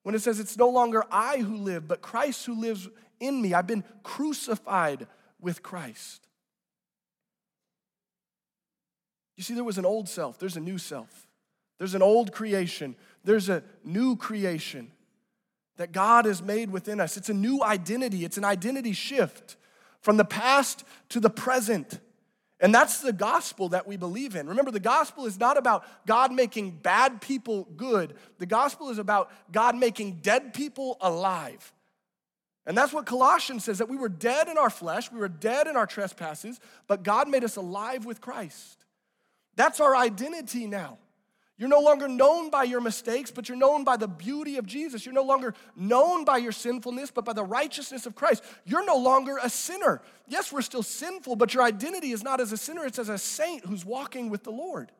When 0.02 0.14
it 0.14 0.22
says, 0.22 0.38
It's 0.38 0.56
no 0.56 0.68
longer 0.68 1.04
I 1.10 1.38
who 1.38 1.56
live, 1.56 1.88
but 1.88 2.00
Christ 2.00 2.46
who 2.46 2.54
lives 2.54 2.88
in 3.18 3.42
me. 3.42 3.54
I've 3.54 3.66
been 3.66 3.84
crucified 4.02 5.06
with 5.40 5.62
Christ. 5.62 6.26
You 9.36 9.42
see, 9.42 9.54
there 9.54 9.64
was 9.64 9.78
an 9.78 9.84
old 9.84 10.08
self, 10.08 10.38
there's 10.38 10.56
a 10.56 10.60
new 10.60 10.78
self. 10.78 11.26
There's 11.78 11.94
an 11.94 12.02
old 12.02 12.32
creation, 12.32 12.96
there's 13.24 13.48
a 13.48 13.62
new 13.84 14.16
creation 14.16 14.90
that 15.76 15.92
God 15.92 16.24
has 16.24 16.42
made 16.42 16.70
within 16.70 17.00
us. 17.00 17.18
It's 17.18 17.28
a 17.28 17.34
new 17.34 17.62
identity, 17.62 18.24
it's 18.24 18.38
an 18.38 18.44
identity 18.44 18.92
shift 18.92 19.56
from 20.00 20.16
the 20.16 20.24
past 20.24 20.84
to 21.10 21.20
the 21.20 21.28
present. 21.28 22.00
And 22.60 22.74
that's 22.74 23.00
the 23.00 23.12
gospel 23.12 23.68
that 23.70 23.86
we 23.86 23.96
believe 23.96 24.34
in. 24.34 24.48
Remember, 24.48 24.70
the 24.70 24.80
gospel 24.80 25.26
is 25.26 25.38
not 25.38 25.58
about 25.58 25.84
God 26.06 26.32
making 26.32 26.70
bad 26.70 27.20
people 27.20 27.68
good, 27.76 28.14
the 28.38 28.46
gospel 28.46 28.90
is 28.90 28.98
about 28.98 29.30
God 29.52 29.76
making 29.76 30.20
dead 30.22 30.54
people 30.54 30.96
alive. 31.00 31.72
And 32.68 32.76
that's 32.76 32.92
what 32.92 33.06
Colossians 33.06 33.62
says 33.62 33.78
that 33.78 33.88
we 33.88 33.96
were 33.96 34.08
dead 34.08 34.48
in 34.48 34.58
our 34.58 34.70
flesh, 34.70 35.12
we 35.12 35.20
were 35.20 35.28
dead 35.28 35.66
in 35.68 35.76
our 35.76 35.86
trespasses, 35.86 36.58
but 36.88 37.04
God 37.04 37.28
made 37.28 37.44
us 37.44 37.56
alive 37.56 38.04
with 38.04 38.20
Christ. 38.20 38.78
That's 39.54 39.80
our 39.80 39.94
identity 39.94 40.66
now. 40.66 40.98
You're 41.58 41.70
no 41.70 41.80
longer 41.80 42.06
known 42.06 42.50
by 42.50 42.64
your 42.64 42.82
mistakes, 42.82 43.30
but 43.30 43.48
you're 43.48 43.56
known 43.56 43.82
by 43.82 43.96
the 43.96 44.08
beauty 44.08 44.58
of 44.58 44.66
Jesus. 44.66 45.06
You're 45.06 45.14
no 45.14 45.22
longer 45.22 45.54
known 45.74 46.24
by 46.26 46.36
your 46.36 46.52
sinfulness, 46.52 47.10
but 47.10 47.24
by 47.24 47.32
the 47.32 47.44
righteousness 47.44 48.04
of 48.04 48.14
Christ. 48.14 48.44
You're 48.66 48.84
no 48.84 48.96
longer 48.96 49.38
a 49.42 49.48
sinner. 49.48 50.02
Yes, 50.26 50.52
we're 50.52 50.60
still 50.60 50.82
sinful, 50.82 51.36
but 51.36 51.54
your 51.54 51.62
identity 51.62 52.10
is 52.10 52.22
not 52.22 52.40
as 52.40 52.52
a 52.52 52.58
sinner, 52.58 52.84
it's 52.84 52.98
as 52.98 53.08
a 53.08 53.16
saint 53.16 53.64
who's 53.64 53.86
walking 53.86 54.28
with 54.28 54.44
the 54.44 54.50
Lord. 54.50 54.92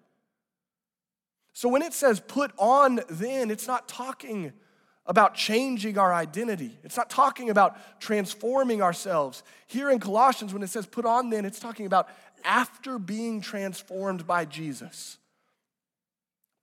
So 1.53 1.69
when 1.69 1.83
it 1.83 1.93
says 1.93 2.21
put 2.21 2.53
on 2.59 3.01
then, 3.11 3.51
it's 3.51 3.67
not 3.67 3.87
talking 3.87 4.55
about 5.05 5.35
changing 5.35 5.99
our 5.99 6.13
identity. 6.13 6.79
It's 6.83 6.97
not 6.97 7.11
talking 7.11 7.51
about 7.51 8.01
transforming 8.01 8.81
ourselves. 8.81 9.43
Here 9.67 9.91
in 9.91 10.01
Colossians, 10.01 10.55
when 10.55 10.63
it 10.63 10.71
says 10.71 10.87
put 10.87 11.05
on 11.05 11.29
then, 11.29 11.45
it's 11.45 11.61
talking 11.61 11.85
about 11.85 12.09
after 12.45 12.99
being 12.99 13.43
transformed 13.43 14.27
by 14.27 14.47
Jesus 14.47 15.19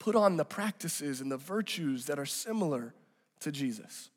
put 0.03 0.17
on 0.17 0.35
the 0.35 0.43
practices 0.43 1.21
and 1.21 1.31
the 1.31 1.37
virtues 1.37 2.07
that 2.07 2.19
are 2.19 2.25
similar 2.25 2.93
to 3.39 3.53
Jesus. 3.53 4.09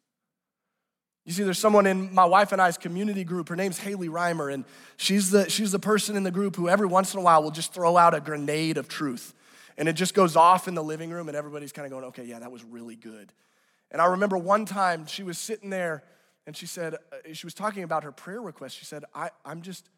You 1.24 1.32
see, 1.32 1.45
there's 1.45 1.61
someone 1.61 1.87
in 1.87 2.12
my 2.12 2.24
wife 2.24 2.51
and 2.51 2.61
I's 2.61 2.76
community 2.76 3.22
group. 3.22 3.49
Her 3.49 3.55
name's 3.55 3.78
Haley 3.78 4.09
Reimer, 4.09 4.53
and 4.53 4.64
she's 4.97 5.30
the, 5.30 5.49
she's 5.49 5.70
the 5.70 5.78
person 5.78 6.16
in 6.16 6.24
the 6.24 6.32
group 6.32 6.57
who 6.57 6.68
every 6.68 6.89
once 6.89 7.14
in 7.14 7.20
a 7.20 7.22
while 7.22 7.41
will 7.41 7.53
just 7.53 7.72
throw 7.72 7.97
out 7.97 8.14
a 8.14 8.20
grenade 8.20 8.78
of 8.78 8.89
truth. 8.89 9.32
And 9.78 9.89
it 9.89 9.93
just 9.93 10.12
goes 10.12 10.34
off 10.34 10.66
in 10.66 10.74
the 10.74 10.82
living 10.82 11.11
room, 11.11 11.28
and 11.28 11.37
everybody's 11.37 11.70
kind 11.70 11.87
of 11.87 11.93
going, 11.93 12.05
okay, 12.07 12.24
yeah, 12.24 12.41
that 12.41 12.51
was 12.51 12.64
really 12.64 12.97
good. 12.97 13.32
And 13.93 14.03
I 14.03 14.07
remember 14.07 14.37
one 14.37 14.64
time 14.64 15.07
she 15.07 15.22
was 15.22 15.39
sitting 15.39 15.70
there 15.70 16.03
and 16.49 16.57
she 16.57 16.66
said, 16.66 16.95
uh, 16.95 17.32
she 17.32 17.47
was 17.47 17.55
talking 17.55 17.84
about 17.84 18.03
her 18.03 18.11
prayer 18.11 18.43
request. 18.43 18.76
She 18.76 18.87
said, 18.87 19.05
I, 19.14 19.30
I'm 19.45 19.62
just 19.62 19.89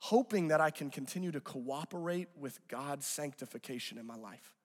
hoping 0.00 0.48
that 0.48 0.60
I 0.60 0.68
can 0.68 0.90
continue 0.90 1.32
to 1.32 1.40
cooperate 1.40 2.28
with 2.38 2.58
God's 2.68 3.06
sanctification 3.06 3.96
in 3.96 4.06
my 4.06 4.16
life. 4.16 4.57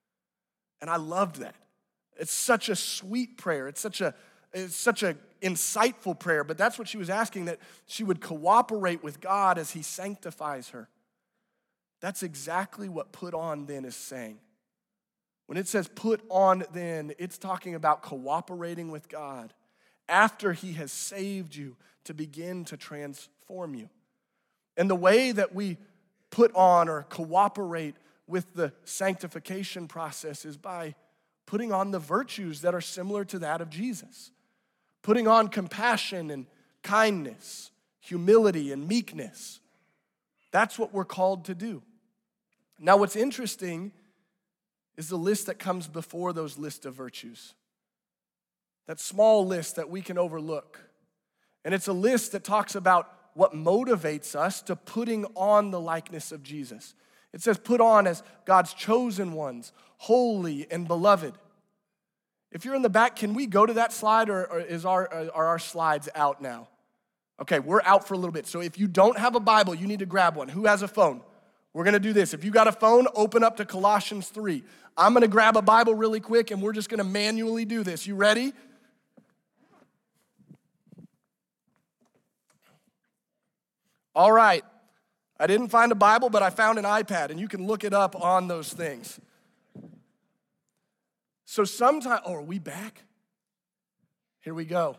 And 0.84 0.90
I 0.90 0.98
loved 0.98 1.38
that. 1.38 1.56
It's 2.18 2.34
such 2.34 2.68
a 2.68 2.76
sweet 2.76 3.38
prayer. 3.38 3.70
It's 3.70 3.80
such 3.80 4.02
a 4.02 4.14
it's 4.52 4.76
such 4.76 5.02
an 5.02 5.18
insightful 5.42 6.20
prayer, 6.20 6.44
but 6.44 6.58
that's 6.58 6.78
what 6.78 6.90
she 6.90 6.98
was 6.98 7.10
asking 7.10 7.46
that 7.46 7.60
she 7.86 8.04
would 8.04 8.20
cooperate 8.20 9.02
with 9.02 9.22
God 9.22 9.58
as 9.58 9.72
He 9.72 9.82
sanctifies 9.82 10.72
her. 10.72 10.90
That's 12.02 12.22
exactly 12.22 12.90
what 12.90 13.14
put 13.14 13.34
on 13.34 13.66
then 13.66 13.86
is 13.86 13.96
saying. 13.96 14.40
When 15.46 15.58
it 15.58 15.70
says 15.70 15.88
put 15.88 16.20
on 16.28 16.66
then, 16.74 17.14
it's 17.18 17.38
talking 17.38 17.76
about 17.76 18.02
cooperating 18.02 18.92
with 18.92 19.08
God 19.08 19.54
after 20.10 20.52
He 20.52 20.74
has 20.74 20.92
saved 20.92 21.56
you 21.56 21.78
to 22.04 22.14
begin 22.14 22.66
to 22.66 22.76
transform 22.76 23.74
you. 23.74 23.88
And 24.76 24.90
the 24.90 24.96
way 24.96 25.32
that 25.32 25.56
we 25.56 25.78
put 26.30 26.54
on 26.54 26.90
or 26.90 27.04
cooperate 27.04 27.96
with 28.28 28.54
the 28.54 28.74
sanctification 28.86 29.88
process 29.88 30.46
is 30.46 30.58
by 30.58 30.96
putting 31.46 31.72
on 31.72 31.92
the 31.92 32.00
virtues 32.00 32.62
that 32.62 32.74
are 32.74 32.82
similar 32.82 33.26
to 33.26 33.40
that 33.40 33.62
of 33.62 33.70
Jesus 33.70 34.32
putting 35.04 35.28
on 35.28 35.50
compassion 35.50 36.32
and 36.32 36.48
kindness, 36.82 37.70
humility 38.00 38.72
and 38.72 38.88
meekness. 38.88 39.60
That's 40.52 40.80
what 40.80 40.94
we're 40.94 41.06
called 41.06 41.46
to 41.46 41.56
do. 41.56 41.84
Now, 42.80 42.98
what's 42.98 43.16
interesting 43.16 43.92
is 44.98 45.10
the 45.10 45.18
list 45.18 45.46
that 45.46 45.60
comes 45.60 45.88
before 45.88 46.34
those 46.34 46.58
list 46.58 46.86
of 46.86 46.96
virtues. 46.96 47.54
That 48.88 49.00
small 49.00 49.46
list 49.46 49.76
that 49.76 49.90
we 49.90 50.02
can 50.02 50.18
overlook. 50.18 50.80
And 51.64 51.74
it's 51.74 51.88
a 51.88 51.94
list 51.94 52.32
that 52.32 52.44
talks 52.44 52.76
about 52.76 53.14
what 53.34 53.54
motivates 53.54 54.36
us 54.36 54.62
to 54.64 54.76
putting 54.76 55.26
on 55.36 55.72
the 55.72 55.80
likeness 55.80 56.32
of 56.32 56.44
Jesus. 56.44 56.94
It 57.34 57.42
says, 57.42 57.58
put 57.58 57.82
on 57.82 58.06
as 58.06 58.22
God's 58.46 58.74
chosen 58.74 59.34
ones, 59.34 59.74
holy 59.98 60.68
and 60.70 60.88
beloved. 60.88 61.34
If 62.52 62.66
you're 62.66 62.76
in 62.76 62.84
the 62.84 62.90
back, 62.90 63.16
can 63.16 63.34
we 63.34 63.48
go 63.48 63.66
to 63.66 63.74
that 63.74 63.92
slide 63.92 64.30
or, 64.30 64.46
or 64.46 64.60
is 64.60 64.86
our, 64.86 65.12
uh, 65.12 65.28
are 65.34 65.48
our 65.48 65.60
slides 65.60 66.08
out 66.14 66.42
now? 66.42 66.68
Okay, 67.42 67.58
we're 67.58 67.82
out 67.82 68.08
for 68.08 68.14
a 68.14 68.18
little 68.18 68.32
bit. 68.32 68.46
So 68.46 68.62
if 68.62 68.78
you 68.78 68.88
don't 68.88 69.18
have 69.18 69.34
a 69.34 69.40
Bible, 69.40 69.74
you 69.74 69.88
need 69.88 70.00
to 70.00 70.06
grab 70.06 70.36
one. 70.36 70.48
Who 70.48 70.66
has 70.66 70.84
a 70.84 70.88
phone? 70.88 71.22
We're 71.74 71.84
gonna 71.84 72.00
do 72.00 72.14
this. 72.14 72.36
If 72.36 72.44
you 72.44 72.52
got 72.52 72.68
a 72.68 72.72
phone, 72.72 73.08
open 73.16 73.44
up 73.44 73.58
to 73.58 73.66
Colossians 73.66 74.30
3. 74.30 74.64
I'm 74.96 75.14
gonna 75.14 75.28
grab 75.28 75.58
a 75.58 75.62
Bible 75.64 75.96
really 75.96 76.20
quick 76.20 76.52
and 76.52 76.62
we're 76.62 76.74
just 76.74 76.90
gonna 76.90 77.04
manually 77.04 77.66
do 77.66 77.84
this. 77.84 78.06
You 78.06 78.14
ready? 78.16 78.54
All 84.16 84.32
right. 84.32 84.64
I 85.44 85.46
didn't 85.46 85.68
find 85.68 85.92
a 85.92 85.96
Bible, 85.96 86.30
but 86.30 86.42
I 86.42 86.50
found 86.50 86.80
an 86.80 86.86
iPad, 86.86 87.30
and 87.30 87.38
you 87.38 87.50
can 87.50 87.68
look 87.68 87.84
it 87.84 87.94
up 87.94 88.16
on 88.16 88.48
those 88.48 88.72
things. 88.72 89.20
So 91.44 91.66
sometimes, 91.66 92.22
oh, 92.26 92.36
are 92.36 92.42
we 92.42 92.60
back? 92.60 93.04
Here 94.40 94.54
we 94.54 94.64
go. 94.64 94.96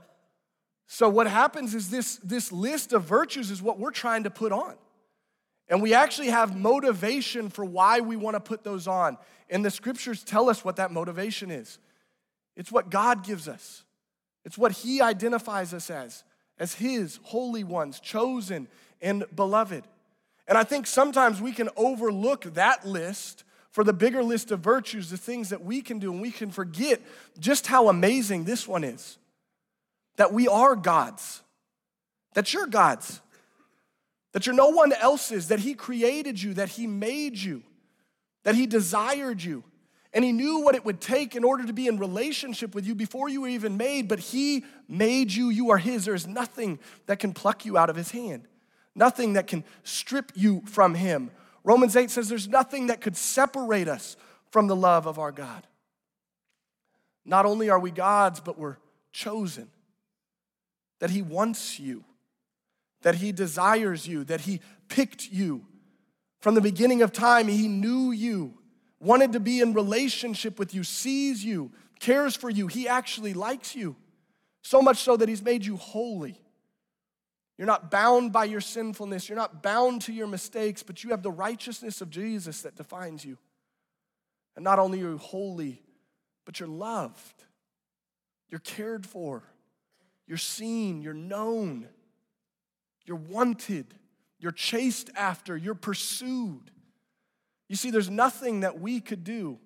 So 0.86 1.08
what 1.08 1.28
happens 1.28 1.74
is 1.74 1.88
this, 1.88 2.16
this 2.16 2.52
list 2.52 2.92
of 2.92 3.04
virtues 3.04 3.50
is 3.50 3.62
what 3.62 3.78
we're 3.78 3.90
trying 3.90 4.24
to 4.24 4.30
put 4.30 4.52
on. 4.52 4.74
And 5.70 5.80
we 5.80 5.94
actually 5.94 6.28
have 6.28 6.54
motivation 6.54 7.48
for 7.48 7.64
why 7.64 8.00
we 8.00 8.14
want 8.14 8.34
to 8.34 8.40
put 8.40 8.62
those 8.62 8.86
on. 8.86 9.16
And 9.48 9.64
the 9.64 9.70
scriptures 9.70 10.22
tell 10.22 10.50
us 10.50 10.62
what 10.62 10.76
that 10.76 10.92
motivation 10.92 11.50
is. 11.50 11.78
It's 12.54 12.70
what 12.70 12.90
God 12.90 13.24
gives 13.24 13.48
us. 13.48 13.82
It's 14.44 14.58
what 14.58 14.72
He 14.72 15.00
identifies 15.00 15.72
us 15.72 15.88
as, 15.88 16.22
as 16.58 16.74
His 16.74 17.18
holy 17.22 17.64
ones, 17.64 17.98
chosen 17.98 18.68
and 19.00 19.24
beloved. 19.34 19.84
And 20.46 20.58
I 20.58 20.64
think 20.64 20.86
sometimes 20.86 21.40
we 21.40 21.52
can 21.52 21.68
overlook 21.76 22.44
that 22.54 22.86
list 22.86 23.44
for 23.70 23.82
the 23.82 23.92
bigger 23.92 24.22
list 24.22 24.50
of 24.50 24.60
virtues, 24.60 25.10
the 25.10 25.16
things 25.16 25.48
that 25.48 25.64
we 25.64 25.82
can 25.82 25.98
do, 25.98 26.12
and 26.12 26.20
we 26.20 26.30
can 26.30 26.50
forget 26.50 27.00
just 27.38 27.66
how 27.66 27.88
amazing 27.88 28.44
this 28.44 28.68
one 28.68 28.84
is. 28.84 29.18
That 30.16 30.32
we 30.32 30.46
are 30.46 30.76
God's, 30.76 31.42
that 32.34 32.54
you're 32.54 32.68
God's, 32.68 33.20
that 34.32 34.46
you're 34.46 34.54
no 34.54 34.68
one 34.68 34.92
else's, 34.92 35.48
that 35.48 35.58
He 35.58 35.74
created 35.74 36.40
you, 36.40 36.54
that 36.54 36.68
He 36.68 36.86
made 36.86 37.36
you, 37.36 37.62
that 38.44 38.54
He 38.54 38.66
desired 38.66 39.42
you. 39.42 39.64
And 40.14 40.24
he 40.24 40.30
knew 40.30 40.60
what 40.60 40.76
it 40.76 40.84
would 40.84 41.00
take 41.00 41.34
in 41.34 41.42
order 41.42 41.66
to 41.66 41.72
be 41.72 41.88
in 41.88 41.98
relationship 41.98 42.72
with 42.72 42.86
you 42.86 42.94
before 42.94 43.28
you 43.28 43.40
were 43.40 43.48
even 43.48 43.76
made, 43.76 44.06
but 44.06 44.20
he 44.20 44.64
made 44.88 45.32
you. 45.32 45.48
You 45.48 45.72
are 45.72 45.76
his. 45.76 46.04
There's 46.04 46.28
nothing 46.28 46.78
that 47.06 47.18
can 47.18 47.32
pluck 47.32 47.64
you 47.64 47.76
out 47.76 47.90
of 47.90 47.96
his 47.96 48.12
hand, 48.12 48.46
nothing 48.94 49.34
that 49.34 49.46
can 49.46 49.64
strip 49.82 50.32
you 50.34 50.62
from 50.66 50.94
him 50.94 51.30
Romans 51.64 51.96
8 51.96 52.10
says 52.10 52.28
there's 52.28 52.46
nothing 52.46 52.88
that 52.88 53.00
could 53.00 53.16
separate 53.16 53.88
us 53.88 54.16
from 54.50 54.66
the 54.66 54.76
love 54.76 55.06
of 55.06 55.18
our 55.18 55.32
God. 55.32 55.66
Not 57.24 57.46
only 57.46 57.70
are 57.70 57.80
we 57.80 57.90
God's, 57.90 58.38
but 58.38 58.58
we're 58.58 58.76
chosen. 59.12 59.68
That 61.00 61.10
He 61.10 61.22
wants 61.22 61.80
you, 61.80 62.04
that 63.00 63.16
He 63.16 63.32
desires 63.32 64.06
you, 64.06 64.24
that 64.24 64.42
He 64.42 64.60
picked 64.88 65.32
you. 65.32 65.64
From 66.40 66.54
the 66.54 66.60
beginning 66.60 67.00
of 67.00 67.12
time, 67.12 67.48
He 67.48 67.66
knew 67.66 68.12
you, 68.12 68.58
wanted 69.00 69.32
to 69.32 69.40
be 69.40 69.60
in 69.60 69.72
relationship 69.72 70.58
with 70.58 70.74
you, 70.74 70.84
sees 70.84 71.42
you, 71.42 71.72
cares 71.98 72.36
for 72.36 72.50
you. 72.50 72.66
He 72.66 72.86
actually 72.86 73.32
likes 73.32 73.74
you. 73.74 73.96
So 74.62 74.82
much 74.82 74.98
so 74.98 75.16
that 75.16 75.30
He's 75.30 75.42
made 75.42 75.64
you 75.64 75.78
holy. 75.78 76.38
You're 77.56 77.66
not 77.66 77.90
bound 77.90 78.32
by 78.32 78.44
your 78.44 78.60
sinfulness. 78.60 79.28
You're 79.28 79.38
not 79.38 79.62
bound 79.62 80.02
to 80.02 80.12
your 80.12 80.26
mistakes, 80.26 80.82
but 80.82 81.04
you 81.04 81.10
have 81.10 81.22
the 81.22 81.30
righteousness 81.30 82.00
of 82.00 82.10
Jesus 82.10 82.62
that 82.62 82.76
defines 82.76 83.24
you. 83.24 83.38
And 84.56 84.64
not 84.64 84.78
only 84.78 85.00
are 85.02 85.10
you 85.10 85.18
holy, 85.18 85.82
but 86.44 86.58
you're 86.58 86.68
loved. 86.68 87.44
You're 88.48 88.60
cared 88.60 89.06
for. 89.06 89.42
You're 90.26 90.36
seen. 90.38 91.00
You're 91.02 91.14
known. 91.14 91.88
You're 93.04 93.16
wanted. 93.16 93.94
You're 94.38 94.52
chased 94.52 95.10
after. 95.16 95.56
You're 95.56 95.74
pursued. 95.74 96.70
You 97.68 97.76
see, 97.76 97.90
there's 97.90 98.10
nothing 98.10 98.60
that 98.60 98.80
we 98.80 99.00
could 99.00 99.24
do 99.24 99.58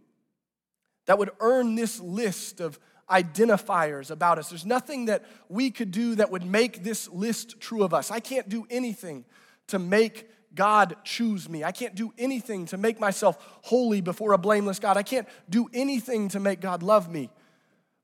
that 1.06 1.18
would 1.18 1.30
earn 1.40 1.74
this 1.74 2.00
list 2.00 2.60
of 2.60 2.78
identifiers 3.10 4.10
about 4.10 4.38
us. 4.38 4.50
There's 4.50 4.66
nothing 4.66 5.06
that 5.06 5.24
we 5.48 5.70
could 5.70 5.90
do 5.90 6.14
that 6.16 6.30
would 6.30 6.44
make 6.44 6.82
this 6.82 7.08
list 7.10 7.60
true 7.60 7.82
of 7.82 7.94
us. 7.94 8.10
I 8.10 8.20
can't 8.20 8.48
do 8.48 8.66
anything 8.70 9.24
to 9.68 9.78
make 9.78 10.28
God 10.54 10.96
choose 11.04 11.48
me. 11.48 11.64
I 11.64 11.72
can't 11.72 11.94
do 11.94 12.12
anything 12.18 12.66
to 12.66 12.76
make 12.76 12.98
myself 12.98 13.38
holy 13.62 14.00
before 14.00 14.32
a 14.32 14.38
blameless 14.38 14.78
God. 14.78 14.96
I 14.96 15.02
can't 15.02 15.28
do 15.48 15.68
anything 15.72 16.28
to 16.30 16.40
make 16.40 16.60
God 16.60 16.82
love 16.82 17.10
me. 17.10 17.30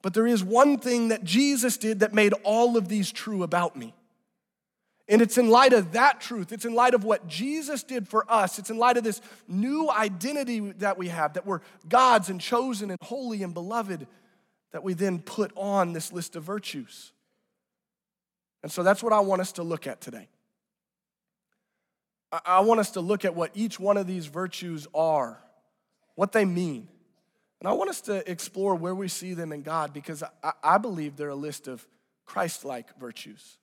But 0.03 0.13
there 0.13 0.27
is 0.27 0.45
one 0.45 0.79
thing 0.79 1.09
that 1.09 1.25
Jesus 1.25 1.79
did 1.79 2.01
that 2.01 2.13
made 2.13 2.35
all 2.45 2.77
of 2.77 2.89
these 2.89 3.11
true 3.11 3.43
about 3.43 3.75
me. 3.75 3.95
And 5.09 5.21
it's 5.21 5.37
in 5.37 5.51
light 5.51 5.75
of 5.75 5.93
that 5.93 6.21
truth, 6.21 6.51
it's 6.51 6.65
in 6.65 6.75
light 6.75 6.95
of 6.95 7.05
what 7.05 7.27
Jesus 7.27 7.83
did 7.83 8.09
for 8.09 8.31
us, 8.31 8.59
it's 8.59 8.71
in 8.71 8.79
light 8.79 8.97
of 8.97 9.05
this 9.05 9.21
new 9.47 9.91
identity 9.91 10.61
that 10.79 10.97
we 10.97 11.09
have, 11.09 11.35
that 11.35 11.47
we're 11.47 11.61
God's 11.89 12.31
and 12.31 12.41
chosen 12.41 12.91
and 12.91 12.99
holy 13.03 13.43
and 13.43 13.53
beloved, 13.53 14.07
that 14.75 14.83
we 14.83 14.93
then 14.93 15.21
put 15.21 15.53
on 15.55 15.93
this 15.93 16.13
list 16.13 16.35
of 16.35 16.43
virtues. 16.43 17.13
And 18.65 18.73
so 18.73 18.83
that's 18.83 19.05
what 19.05 19.13
I 19.13 19.21
want 19.21 19.41
us 19.41 19.53
to 19.53 19.63
look 19.63 19.87
at 19.87 20.01
today. 20.01 20.27
I 22.45 22.59
want 22.59 22.81
us 22.81 22.91
to 22.91 23.01
look 23.01 23.25
at 23.25 23.37
what 23.37 23.53
each 23.55 23.79
one 23.79 23.97
of 23.97 24.09
these 24.09 24.27
virtues 24.27 24.89
are, 24.93 25.39
what 26.17 26.33
they 26.33 26.45
mean. 26.45 26.89
And 27.61 27.69
I 27.69 27.73
want 27.75 27.89
us 27.89 28.01
to 28.03 28.29
explore 28.29 28.75
where 28.75 28.97
we 28.97 29.07
see 29.07 29.33
them 29.33 29.53
in 29.53 29.63
God 29.63 29.93
because 29.93 30.25
I, 30.61 30.79
believe 30.79 31.15
they're 31.15 31.29
a 31.29 31.37
list 31.37 31.69
of 31.69 31.87
Christ 32.27 32.65
like 32.65 32.99
virtues. 32.99 33.59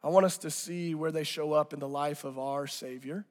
I 0.00 0.10
want 0.10 0.26
us 0.26 0.38
to 0.38 0.50
see 0.52 0.94
where 0.94 1.10
they 1.10 1.24
show 1.24 1.54
up 1.54 1.72
in 1.72 1.80
the 1.80 1.88
life 1.88 2.22
of 2.22 2.38
our 2.38 2.68
Savior, 2.68 3.24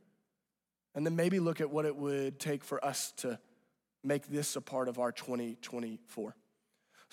and 0.93 1.05
then 1.05 1.15
maybe 1.15 1.39
look 1.39 1.61
at 1.61 1.69
what 1.69 1.85
it 1.85 1.95
would 1.95 2.41
take 2.41 2.65
for 2.65 2.83
us 2.83 3.13
to 3.19 3.39
make 4.03 4.27
this 4.27 4.57
a 4.57 4.61
part 4.61 4.89
of 4.89 4.99
our 4.99 5.13
2024. 5.13 6.35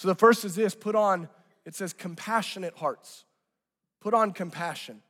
So 0.02 0.08
the 0.08 0.16
first 0.16 0.44
is 0.44 0.56
this 0.56 0.74
put 0.74 0.96
on, 0.96 1.28
it 1.64 1.76
says 1.76 1.92
compassionate 1.92 2.76
hearts. 2.76 3.24
Put 4.00 4.14
on 4.14 4.32
compassion. 4.32 5.00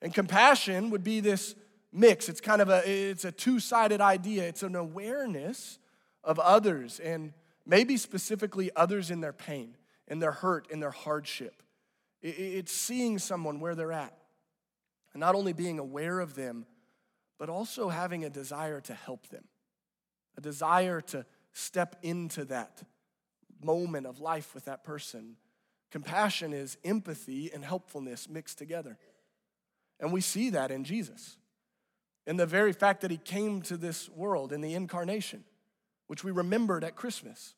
And 0.00 0.14
compassion 0.14 0.90
would 0.90 1.02
be 1.02 1.18
this 1.18 1.56
mix. 1.92 2.28
It's 2.28 2.40
kind 2.40 2.62
of 2.62 2.68
a 2.68 2.88
it's 2.88 3.24
a 3.24 3.32
two-sided 3.32 4.00
idea. 4.00 4.44
It's 4.44 4.62
an 4.62 4.76
awareness 4.76 5.80
of 6.22 6.38
others 6.38 7.00
and 7.00 7.32
maybe 7.66 7.96
specifically 7.96 8.70
others 8.76 9.10
in 9.10 9.20
their 9.20 9.32
pain, 9.32 9.76
in 10.06 10.20
their 10.20 10.30
hurt, 10.30 10.70
in 10.70 10.78
their 10.78 10.92
hardship. 10.92 11.60
It's 12.22 12.70
seeing 12.70 13.18
someone 13.18 13.58
where 13.58 13.74
they're 13.74 13.90
at 13.90 14.16
and 15.14 15.20
not 15.20 15.34
only 15.34 15.52
being 15.52 15.80
aware 15.80 16.20
of 16.20 16.36
them, 16.36 16.64
but 17.40 17.48
also 17.48 17.88
having 17.88 18.24
a 18.24 18.30
desire 18.30 18.80
to 18.82 18.94
help 18.94 19.30
them, 19.30 19.46
a 20.36 20.40
desire 20.40 21.00
to 21.00 21.26
step 21.52 21.96
into 22.04 22.44
that 22.44 22.84
moment 23.62 24.06
of 24.06 24.20
life 24.20 24.54
with 24.54 24.64
that 24.66 24.84
person. 24.84 25.36
Compassion 25.90 26.52
is 26.52 26.76
empathy 26.84 27.50
and 27.52 27.64
helpfulness 27.64 28.28
mixed 28.28 28.58
together. 28.58 28.98
And 30.00 30.12
we 30.12 30.20
see 30.20 30.50
that 30.50 30.70
in 30.70 30.84
Jesus. 30.84 31.36
In 32.26 32.36
the 32.36 32.46
very 32.46 32.72
fact 32.72 33.00
that 33.00 33.10
he 33.10 33.16
came 33.16 33.62
to 33.62 33.76
this 33.76 34.08
world 34.10 34.52
in 34.52 34.60
the 34.60 34.74
incarnation, 34.74 35.44
which 36.08 36.24
we 36.24 36.30
remembered 36.30 36.84
at 36.84 36.96
Christmas. 36.96 37.54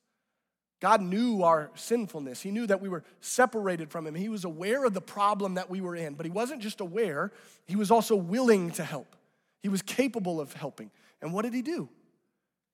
God 0.81 1.03
knew 1.03 1.43
our 1.43 1.71
sinfulness. 1.75 2.41
He 2.41 2.51
knew 2.51 2.67
that 2.67 2.81
we 2.81 2.89
were 2.89 3.05
separated 3.21 3.91
from 3.91 4.07
Him. 4.07 4.15
He 4.15 4.31
was 4.31 4.45
aware 4.45 4.85
of 4.85 4.95
the 4.95 5.01
problem 5.01 5.55
that 5.55 5.69
we 5.69 5.81
were 5.81 5.95
in, 5.95 6.15
but 6.15 6.25
He 6.25 6.33
wasn't 6.33 6.63
just 6.63 6.81
aware, 6.81 7.33
He 7.67 7.77
was 7.77 7.91
also 7.91 8.17
willing 8.17 8.71
to 8.73 8.85
help. 8.85 9.15
He 9.63 9.69
was 9.69 9.83
capable 9.83 10.41
of 10.41 10.53
helping. 10.55 10.91
And 11.21 11.35
what 11.35 11.43
did 11.43 11.53
He 11.53 11.63
do? 11.63 11.91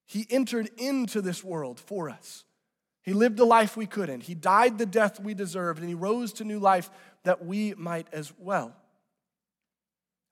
He 0.07 0.25
entered 0.31 0.71
into 0.79 1.21
this 1.21 1.43
world 1.43 1.81
for 1.81 2.09
us. 2.09 2.45
He 3.07 3.15
lived 3.15 3.37
the 3.39 3.47
life 3.47 3.77
we 3.77 3.87
couldn't. 3.87 4.25
He 4.25 4.35
died 4.35 4.77
the 4.77 4.85
death 4.85 5.21
we 5.21 5.33
deserved, 5.33 5.79
and 5.79 5.89
He 5.89 5.95
rose 5.95 6.35
to 6.35 6.45
new 6.45 6.59
life 6.59 6.91
that 7.23 7.47
we 7.47 7.73
might 7.75 8.09
as 8.13 8.33
well. 8.37 8.75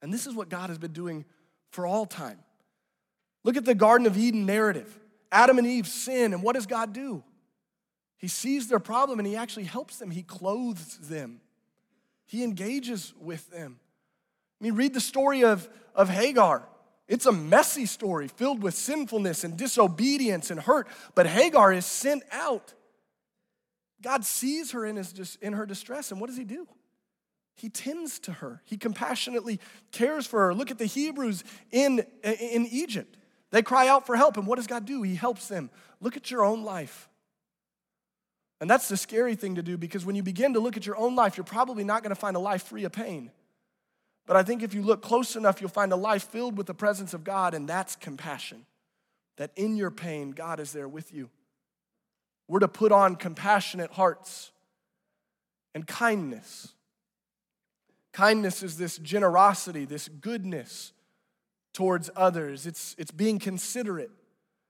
And 0.01 0.13
this 0.13 0.27
is 0.27 0.35
what 0.35 0.49
God 0.49 0.69
has 0.69 0.77
been 0.77 0.91
doing 0.91 1.25
for 1.71 1.87
all 1.87 2.05
time. 2.05 2.37
Look 3.43 3.57
at 3.57 3.65
the 3.65 3.75
Garden 3.75 4.05
of 4.05 4.17
Eden 4.17 4.45
narrative 4.45 4.99
Adam 5.31 5.57
and 5.57 5.65
Eve 5.65 5.87
sin, 5.87 6.33
and 6.33 6.43
what 6.43 6.55
does 6.55 6.65
God 6.65 6.93
do? 6.93 7.23
He 8.17 8.27
sees 8.27 8.67
their 8.67 8.79
problem 8.79 9.19
and 9.19 9.27
he 9.27 9.35
actually 9.35 9.65
helps 9.65 9.97
them. 9.97 10.09
He 10.11 10.23
clothes 10.23 10.97
them. 10.97 11.41
He 12.25 12.43
engages 12.43 13.13
with 13.19 13.49
them. 13.51 13.79
I 14.59 14.63
mean, 14.63 14.75
read 14.75 14.93
the 14.93 15.01
story 15.01 15.43
of, 15.43 15.67
of 15.93 16.09
Hagar. 16.09 16.67
It's 17.07 17.25
a 17.25 17.31
messy 17.31 17.85
story 17.85 18.27
filled 18.27 18.63
with 18.63 18.73
sinfulness 18.73 19.43
and 19.43 19.55
disobedience 19.55 20.49
and 20.49 20.59
hurt, 20.59 20.87
but 21.13 21.27
Hagar 21.27 21.71
is 21.71 21.85
sent 21.85 22.23
out. 22.31 22.73
God 24.01 24.25
sees 24.25 24.71
her 24.71 24.85
in, 24.85 24.95
his, 24.95 25.37
in 25.41 25.53
her 25.53 25.65
distress, 25.65 26.11
and 26.11 26.19
what 26.19 26.27
does 26.27 26.37
he 26.37 26.43
do? 26.43 26.67
He 27.55 27.69
tends 27.69 28.19
to 28.19 28.33
her. 28.33 28.61
He 28.65 28.77
compassionately 28.77 29.59
cares 29.91 30.27
for 30.27 30.41
her. 30.41 30.53
Look 30.53 30.71
at 30.71 30.77
the 30.77 30.85
Hebrews 30.85 31.43
in, 31.71 32.05
in 32.23 32.67
Egypt. 32.69 33.17
They 33.51 33.61
cry 33.61 33.87
out 33.87 34.05
for 34.05 34.15
help, 34.15 34.37
and 34.37 34.45
what 34.45 34.57
does 34.57 34.67
God 34.67 34.85
do? 34.85 35.01
He 35.03 35.15
helps 35.15 35.47
them. 35.47 35.69
Look 36.01 36.17
at 36.17 36.29
your 36.29 36.43
own 36.43 36.63
life. 36.63 37.07
And 38.59 38.69
that's 38.69 38.87
the 38.87 38.97
scary 38.97 39.35
thing 39.35 39.55
to 39.55 39.63
do 39.63 39.77
because 39.77 40.05
when 40.05 40.15
you 40.15 40.23
begin 40.23 40.53
to 40.53 40.59
look 40.59 40.77
at 40.77 40.85
your 40.85 40.97
own 40.97 41.15
life, 41.15 41.37
you're 41.37 41.43
probably 41.43 41.83
not 41.83 42.03
going 42.03 42.13
to 42.13 42.19
find 42.19 42.35
a 42.35 42.39
life 42.39 42.63
free 42.63 42.83
of 42.83 42.91
pain. 42.91 43.31
But 44.25 44.37
I 44.37 44.43
think 44.43 44.63
if 44.63 44.73
you 44.73 44.81
look 44.81 45.01
close 45.01 45.35
enough, 45.35 45.61
you'll 45.61 45.69
find 45.69 45.91
a 45.91 45.97
life 45.97 46.23
filled 46.23 46.57
with 46.57 46.67
the 46.67 46.73
presence 46.73 47.13
of 47.13 47.23
God, 47.23 47.53
and 47.53 47.67
that's 47.67 47.95
compassion. 47.95 48.65
That 49.37 49.51
in 49.55 49.75
your 49.75 49.91
pain, 49.91 50.31
God 50.31 50.59
is 50.59 50.71
there 50.71 50.87
with 50.87 51.13
you. 51.13 51.29
We're 52.47 52.59
to 52.59 52.67
put 52.67 52.91
on 52.91 53.15
compassionate 53.15 53.91
hearts 53.91 54.51
and 55.73 55.85
kindness. 55.85 56.73
Kindness 58.13 58.63
is 58.63 58.77
this 58.77 58.97
generosity, 58.97 59.85
this 59.85 60.07
goodness 60.07 60.93
towards 61.73 62.09
others. 62.15 62.65
It's, 62.65 62.95
it's 62.97 63.11
being 63.11 63.39
considerate 63.39 64.11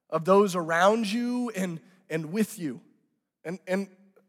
of 0.09 0.25
those 0.25 0.55
around 0.55 1.11
you 1.11 1.51
and, 1.55 1.79
and 2.09 2.31
with 2.31 2.57
you 2.57 2.81
and, 3.43 3.59
and 3.67 3.87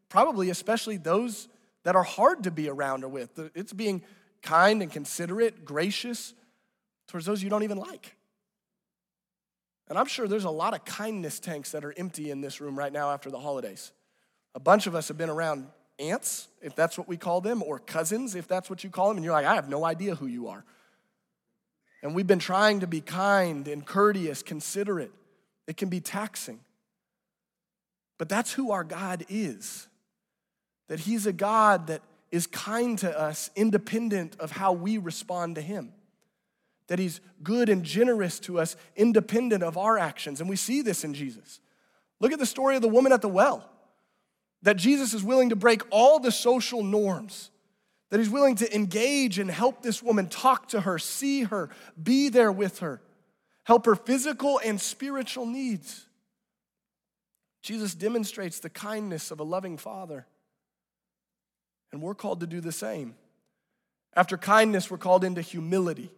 probably 0.09 0.51
especially 0.51 0.99
those 0.99 1.49
that 1.85 1.97
are 1.97 2.03
hard 2.03 2.45
to 2.45 2.51
be 2.51 2.69
around 2.69 3.05
or 3.05 3.09
with. 3.09 3.39
It's 3.55 3.73
being 3.73 4.03
kind 4.47 4.83
and 4.83 4.91
considerate, 4.91 5.65
gracious 5.65 6.33
towards 7.09 7.27
those 7.27 7.43
you 7.43 7.51
don't 7.51 7.65
even 7.65 7.79
like. 7.79 8.17
And 9.89 9.99
I'm 9.99 10.07
sure 10.07 10.27
there's 10.27 10.45
a 10.45 10.51
lot 10.51 10.75
of 10.75 10.85
kindness 10.85 11.39
tanks 11.39 11.73
that 11.73 11.85
are 11.85 11.95
empty 11.97 12.31
in 12.31 12.41
this 12.41 12.61
room 12.61 12.79
right 12.79 12.93
now 12.93 13.11
after 13.11 13.31
the 13.31 13.39
holidays. 13.39 13.93
A 14.55 14.61
bunch 14.61 14.87
of 14.87 14.95
us 14.95 15.09
have 15.09 15.19
been 15.19 15.31
around 15.31 15.67
aunts, 15.99 16.49
if 16.61 16.75
that's 16.75 16.99
what 16.99 17.09
we 17.09 17.17
call 17.17 17.41
them, 17.41 17.63
or 17.63 17.79
cousins, 17.79 18.35
if 18.35 18.49
that's 18.49 18.69
what 18.69 18.83
you 18.83 18.91
call 18.91 19.09
them, 19.09 19.19
and 19.19 19.25
you're 19.25 19.35
like, 19.35 19.47
I 19.47 19.55
have 19.55 19.69
no 19.69 19.85
idea 19.85 20.15
who 20.15 20.27
you 20.27 20.49
are. 20.49 20.65
And 22.03 22.15
we've 22.15 22.27
been 22.27 22.39
trying 22.39 22.81
to 22.81 22.87
be 22.87 23.01
kind 23.01 23.67
and 23.69 23.85
courteous, 23.85 24.43
considerate. 24.43 25.13
It 25.67 25.77
can 25.77 25.89
be 25.89 26.01
taxing. 26.01 26.61
But 28.19 28.29
that's 28.29 28.53
who 28.53 28.71
our 28.73 28.85
God 28.85 29.25
is. 29.29 29.89
That 30.89 31.01
He's 31.01 31.27
a 31.27 31.33
God 31.33 31.89
that 31.89 32.03
is 32.31 32.47
kind 32.47 32.99
to 32.99 33.19
us, 33.19 33.51
independent 33.55 34.37
of 34.39 34.53
how 34.53 34.73
we 34.73 34.99
respond 34.99 35.55
to 35.55 35.61
Him. 35.61 35.93
That 36.89 36.99
He's 36.99 37.21
good 37.43 37.69
and 37.69 37.85
generous 37.85 38.39
to 38.41 38.59
us, 38.59 38.77
independent 38.97 39.63
of 39.63 39.77
our 39.77 39.99
actions. 39.99 40.41
And 40.41 40.49
we 40.49 40.57
see 40.57 40.83
this 40.83 41.05
in 41.05 41.15
Jesus. 41.15 41.61
Look 42.21 42.33
at 42.33 42.39
the 42.39 42.47
story 42.47 42.77
of 42.77 42.83
the 42.83 42.89
woman 42.89 43.13
at 43.13 43.23
the 43.23 43.29
well. 43.29 43.69
That 44.63 44.77
Jesus 44.77 45.15
is 45.15 45.23
willing 45.23 45.51
to 45.51 45.57
break 45.57 45.83
all 45.91 46.19
the 46.19 46.33
social 46.33 46.83
norms. 46.83 47.51
That 48.11 48.19
He's 48.19 48.31
willing 48.31 48.57
to 48.57 48.75
engage 48.75 49.39
and 49.39 49.51
help 49.51 49.83
this 49.83 50.03
woman, 50.03 50.29
talk 50.29 50.69
to 50.69 50.81
her, 50.81 50.99
see 50.99 51.43
her, 51.45 51.71
be 52.01 52.29
there 52.29 52.53
with 52.53 52.81
her, 52.81 53.01
help 53.65 53.87
her 53.87 53.97
physical 53.97 54.61
and 54.65 54.81
spiritual 54.81 55.47
needs. 55.47 56.07
Jesus 57.63 57.97
demonstrates 57.97 58.61
the 58.61 58.71
kindness 58.71 59.33
of 59.33 59.41
a 59.41 59.45
loving 59.45 59.77
father. 59.77 60.27
And 61.93 62.03
we're 62.03 62.15
called 62.15 62.41
to 62.41 62.47
do 62.47 62.61
the 62.61 62.73
same. 62.73 63.15
After 64.15 64.37
kindness, 64.37 64.91
we're 64.91 64.99
called 64.99 65.25
into 65.25 65.43
humility. 65.43 66.11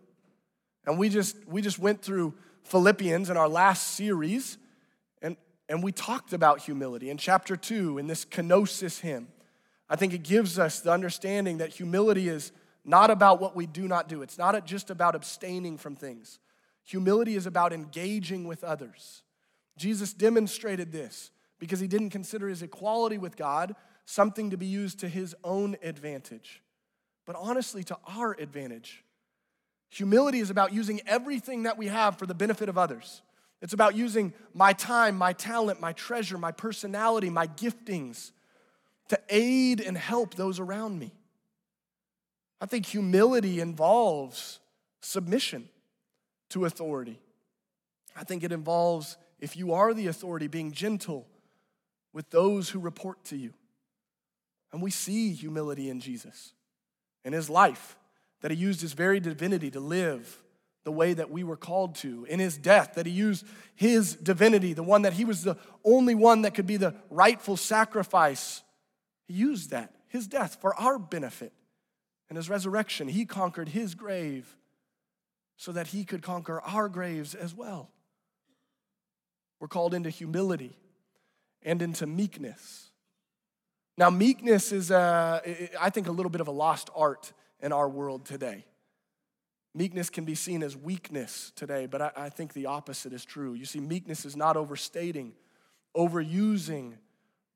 And 0.86 0.98
we 0.98 1.08
just, 1.08 1.36
we 1.46 1.60
just 1.60 1.78
went 1.78 2.00
through 2.00 2.34
Philippians 2.62 3.30
in 3.30 3.36
our 3.36 3.48
last 3.48 3.94
series, 3.94 4.58
and, 5.22 5.36
and 5.68 5.82
we 5.82 5.90
talked 5.90 6.32
about 6.32 6.60
humility 6.60 7.08
in 7.08 7.16
chapter 7.16 7.56
two 7.56 7.98
in 7.98 8.06
this 8.06 8.24
kenosis 8.24 9.00
hymn. 9.00 9.28
I 9.88 9.96
think 9.96 10.12
it 10.12 10.22
gives 10.22 10.58
us 10.58 10.80
the 10.80 10.92
understanding 10.92 11.58
that 11.58 11.70
humility 11.70 12.28
is 12.28 12.52
not 12.84 13.10
about 13.10 13.40
what 13.40 13.56
we 13.56 13.66
do 13.66 13.88
not 13.88 14.08
do, 14.08 14.22
it's 14.22 14.38
not 14.38 14.64
just 14.66 14.90
about 14.90 15.14
abstaining 15.14 15.78
from 15.78 15.96
things. 15.96 16.38
Humility 16.84 17.36
is 17.36 17.46
about 17.46 17.72
engaging 17.72 18.46
with 18.46 18.64
others. 18.64 19.22
Jesus 19.76 20.12
demonstrated 20.12 20.92
this 20.92 21.30
because 21.58 21.80
he 21.80 21.86
didn't 21.86 22.10
consider 22.10 22.48
his 22.48 22.62
equality 22.62 23.18
with 23.18 23.36
God 23.36 23.74
something 24.08 24.48
to 24.48 24.56
be 24.56 24.64
used 24.64 25.00
to 25.00 25.06
his 25.06 25.36
own 25.44 25.76
advantage, 25.82 26.62
but 27.26 27.36
honestly 27.38 27.84
to 27.84 27.96
our 28.06 28.34
advantage. 28.38 29.04
Humility 29.90 30.40
is 30.40 30.48
about 30.48 30.72
using 30.72 31.02
everything 31.06 31.64
that 31.64 31.76
we 31.76 31.88
have 31.88 32.18
for 32.18 32.24
the 32.24 32.32
benefit 32.32 32.70
of 32.70 32.78
others. 32.78 33.20
It's 33.60 33.74
about 33.74 33.94
using 33.94 34.32
my 34.54 34.72
time, 34.72 35.14
my 35.14 35.34
talent, 35.34 35.78
my 35.82 35.92
treasure, 35.92 36.38
my 36.38 36.52
personality, 36.52 37.28
my 37.28 37.48
giftings 37.48 38.30
to 39.08 39.20
aid 39.28 39.82
and 39.82 39.96
help 39.98 40.36
those 40.36 40.58
around 40.58 40.98
me. 40.98 41.12
I 42.62 42.66
think 42.66 42.86
humility 42.86 43.60
involves 43.60 44.58
submission 45.02 45.68
to 46.48 46.64
authority. 46.64 47.20
I 48.16 48.24
think 48.24 48.42
it 48.42 48.52
involves, 48.52 49.18
if 49.38 49.54
you 49.54 49.74
are 49.74 49.92
the 49.92 50.06
authority, 50.06 50.46
being 50.46 50.72
gentle 50.72 51.26
with 52.14 52.30
those 52.30 52.70
who 52.70 52.80
report 52.80 53.22
to 53.26 53.36
you. 53.36 53.52
And 54.72 54.82
we 54.82 54.90
see 54.90 55.32
humility 55.32 55.90
in 55.90 56.00
Jesus 56.00 56.52
in 57.24 57.32
his 57.32 57.50
life, 57.50 57.98
that 58.40 58.50
he 58.50 58.56
used 58.56 58.80
his 58.80 58.92
very 58.92 59.20
divinity 59.20 59.70
to 59.70 59.80
live 59.80 60.42
the 60.84 60.92
way 60.92 61.12
that 61.12 61.30
we 61.30 61.44
were 61.44 61.56
called 61.56 61.94
to. 61.96 62.24
In 62.30 62.38
his 62.38 62.56
death, 62.56 62.94
that 62.94 63.04
he 63.04 63.12
used 63.12 63.44
his 63.74 64.14
divinity, 64.14 64.72
the 64.72 64.82
one 64.82 65.02
that 65.02 65.12
he 65.12 65.24
was 65.24 65.42
the 65.42 65.56
only 65.84 66.14
one 66.14 66.42
that 66.42 66.54
could 66.54 66.66
be 66.66 66.76
the 66.76 66.94
rightful 67.10 67.56
sacrifice. 67.56 68.62
He 69.26 69.34
used 69.34 69.70
that, 69.70 69.94
his 70.08 70.26
death, 70.26 70.58
for 70.60 70.74
our 70.76 70.98
benefit. 70.98 71.52
And 72.28 72.36
his 72.36 72.48
resurrection, 72.48 73.08
he 73.08 73.26
conquered 73.26 73.68
his 73.68 73.94
grave 73.94 74.56
so 75.56 75.72
that 75.72 75.88
he 75.88 76.04
could 76.04 76.22
conquer 76.22 76.60
our 76.60 76.88
graves 76.88 77.34
as 77.34 77.54
well. 77.54 77.90
We're 79.60 79.68
called 79.68 79.92
into 79.92 80.10
humility 80.10 80.76
and 81.62 81.82
into 81.82 82.06
meekness. 82.06 82.87
Now, 83.98 84.10
meekness 84.10 84.70
is, 84.70 84.92
uh, 84.92 85.40
I 85.80 85.90
think, 85.90 86.06
a 86.06 86.12
little 86.12 86.30
bit 86.30 86.40
of 86.40 86.46
a 86.46 86.52
lost 86.52 86.88
art 86.94 87.32
in 87.60 87.72
our 87.72 87.88
world 87.88 88.24
today. 88.24 88.64
Meekness 89.74 90.08
can 90.08 90.24
be 90.24 90.36
seen 90.36 90.62
as 90.62 90.76
weakness 90.76 91.52
today, 91.56 91.86
but 91.86 92.00
I, 92.00 92.12
I 92.16 92.28
think 92.28 92.52
the 92.52 92.66
opposite 92.66 93.12
is 93.12 93.24
true. 93.24 93.54
You 93.54 93.64
see, 93.64 93.80
meekness 93.80 94.24
is 94.24 94.36
not 94.36 94.56
overstating, 94.56 95.32
overusing 95.96 96.92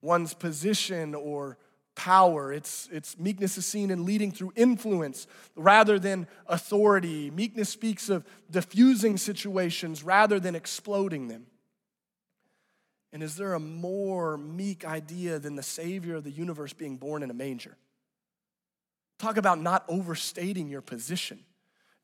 one's 0.00 0.34
position 0.34 1.14
or 1.14 1.58
power. 1.94 2.52
It's, 2.52 2.88
it's 2.90 3.16
meekness 3.16 3.56
is 3.56 3.64
seen 3.64 3.92
in 3.92 4.04
leading 4.04 4.32
through 4.32 4.52
influence 4.56 5.28
rather 5.54 6.00
than 6.00 6.26
authority. 6.48 7.30
Meekness 7.30 7.68
speaks 7.68 8.08
of 8.08 8.24
diffusing 8.50 9.16
situations 9.16 10.02
rather 10.02 10.40
than 10.40 10.56
exploding 10.56 11.28
them. 11.28 11.46
And 13.12 13.22
is 13.22 13.36
there 13.36 13.54
a 13.54 13.60
more 13.60 14.38
meek 14.38 14.84
idea 14.84 15.38
than 15.38 15.56
the 15.56 15.62
Savior 15.62 16.16
of 16.16 16.24
the 16.24 16.30
universe 16.30 16.72
being 16.72 16.96
born 16.96 17.22
in 17.22 17.30
a 17.30 17.34
manger? 17.34 17.76
talk 19.22 19.36
about 19.36 19.60
not 19.60 19.84
overstating 19.88 20.68
your 20.68 20.80
position. 20.80 21.38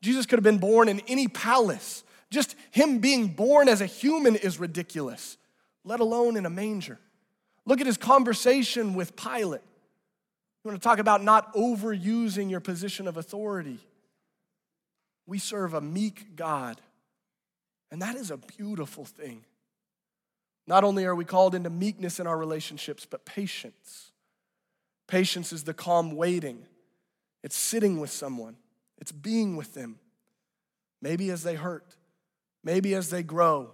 Jesus 0.01 0.25
could 0.25 0.37
have 0.37 0.43
been 0.43 0.57
born 0.57 0.87
in 0.87 1.01
any 1.01 1.27
palace. 1.27 2.03
Just 2.31 2.55
him 2.71 2.99
being 2.99 3.27
born 3.27 3.67
as 3.67 3.81
a 3.81 3.85
human 3.85 4.35
is 4.35 4.59
ridiculous, 4.59 5.37
let 5.83 5.99
alone 5.99 6.37
in 6.37 6.45
a 6.45 6.49
manger. 6.49 6.97
Look 7.65 7.81
at 7.81 7.87
his 7.87 7.97
conversation 7.97 8.93
with 8.93 9.15
Pilate. 9.15 9.61
You 10.63 10.71
want 10.71 10.81
to 10.81 10.83
talk 10.83 10.99
about 10.99 11.23
not 11.23 11.53
overusing 11.53 12.49
your 12.49 12.59
position 12.61 13.07
of 13.07 13.17
authority. 13.17 13.79
We 15.27 15.39
serve 15.39 15.73
a 15.73 15.81
meek 15.81 16.35
God, 16.35 16.81
and 17.91 18.01
that 18.01 18.15
is 18.15 18.31
a 18.31 18.37
beautiful 18.37 19.05
thing. 19.05 19.43
Not 20.69 20.83
only 20.83 21.03
are 21.05 21.15
we 21.15 21.25
called 21.25 21.55
into 21.55 21.71
meekness 21.71 22.19
in 22.19 22.27
our 22.27 22.37
relationships, 22.37 23.03
but 23.03 23.25
patience. 23.25 24.11
Patience 25.07 25.51
is 25.51 25.63
the 25.63 25.73
calm 25.73 26.15
waiting, 26.15 26.63
it's 27.43 27.55
sitting 27.55 27.99
with 27.99 28.11
someone, 28.11 28.55
it's 28.99 29.11
being 29.11 29.55
with 29.55 29.73
them. 29.73 29.97
Maybe 31.01 31.31
as 31.31 31.41
they 31.41 31.55
hurt, 31.55 31.95
maybe 32.63 32.93
as 32.93 33.09
they 33.09 33.23
grow, 33.23 33.71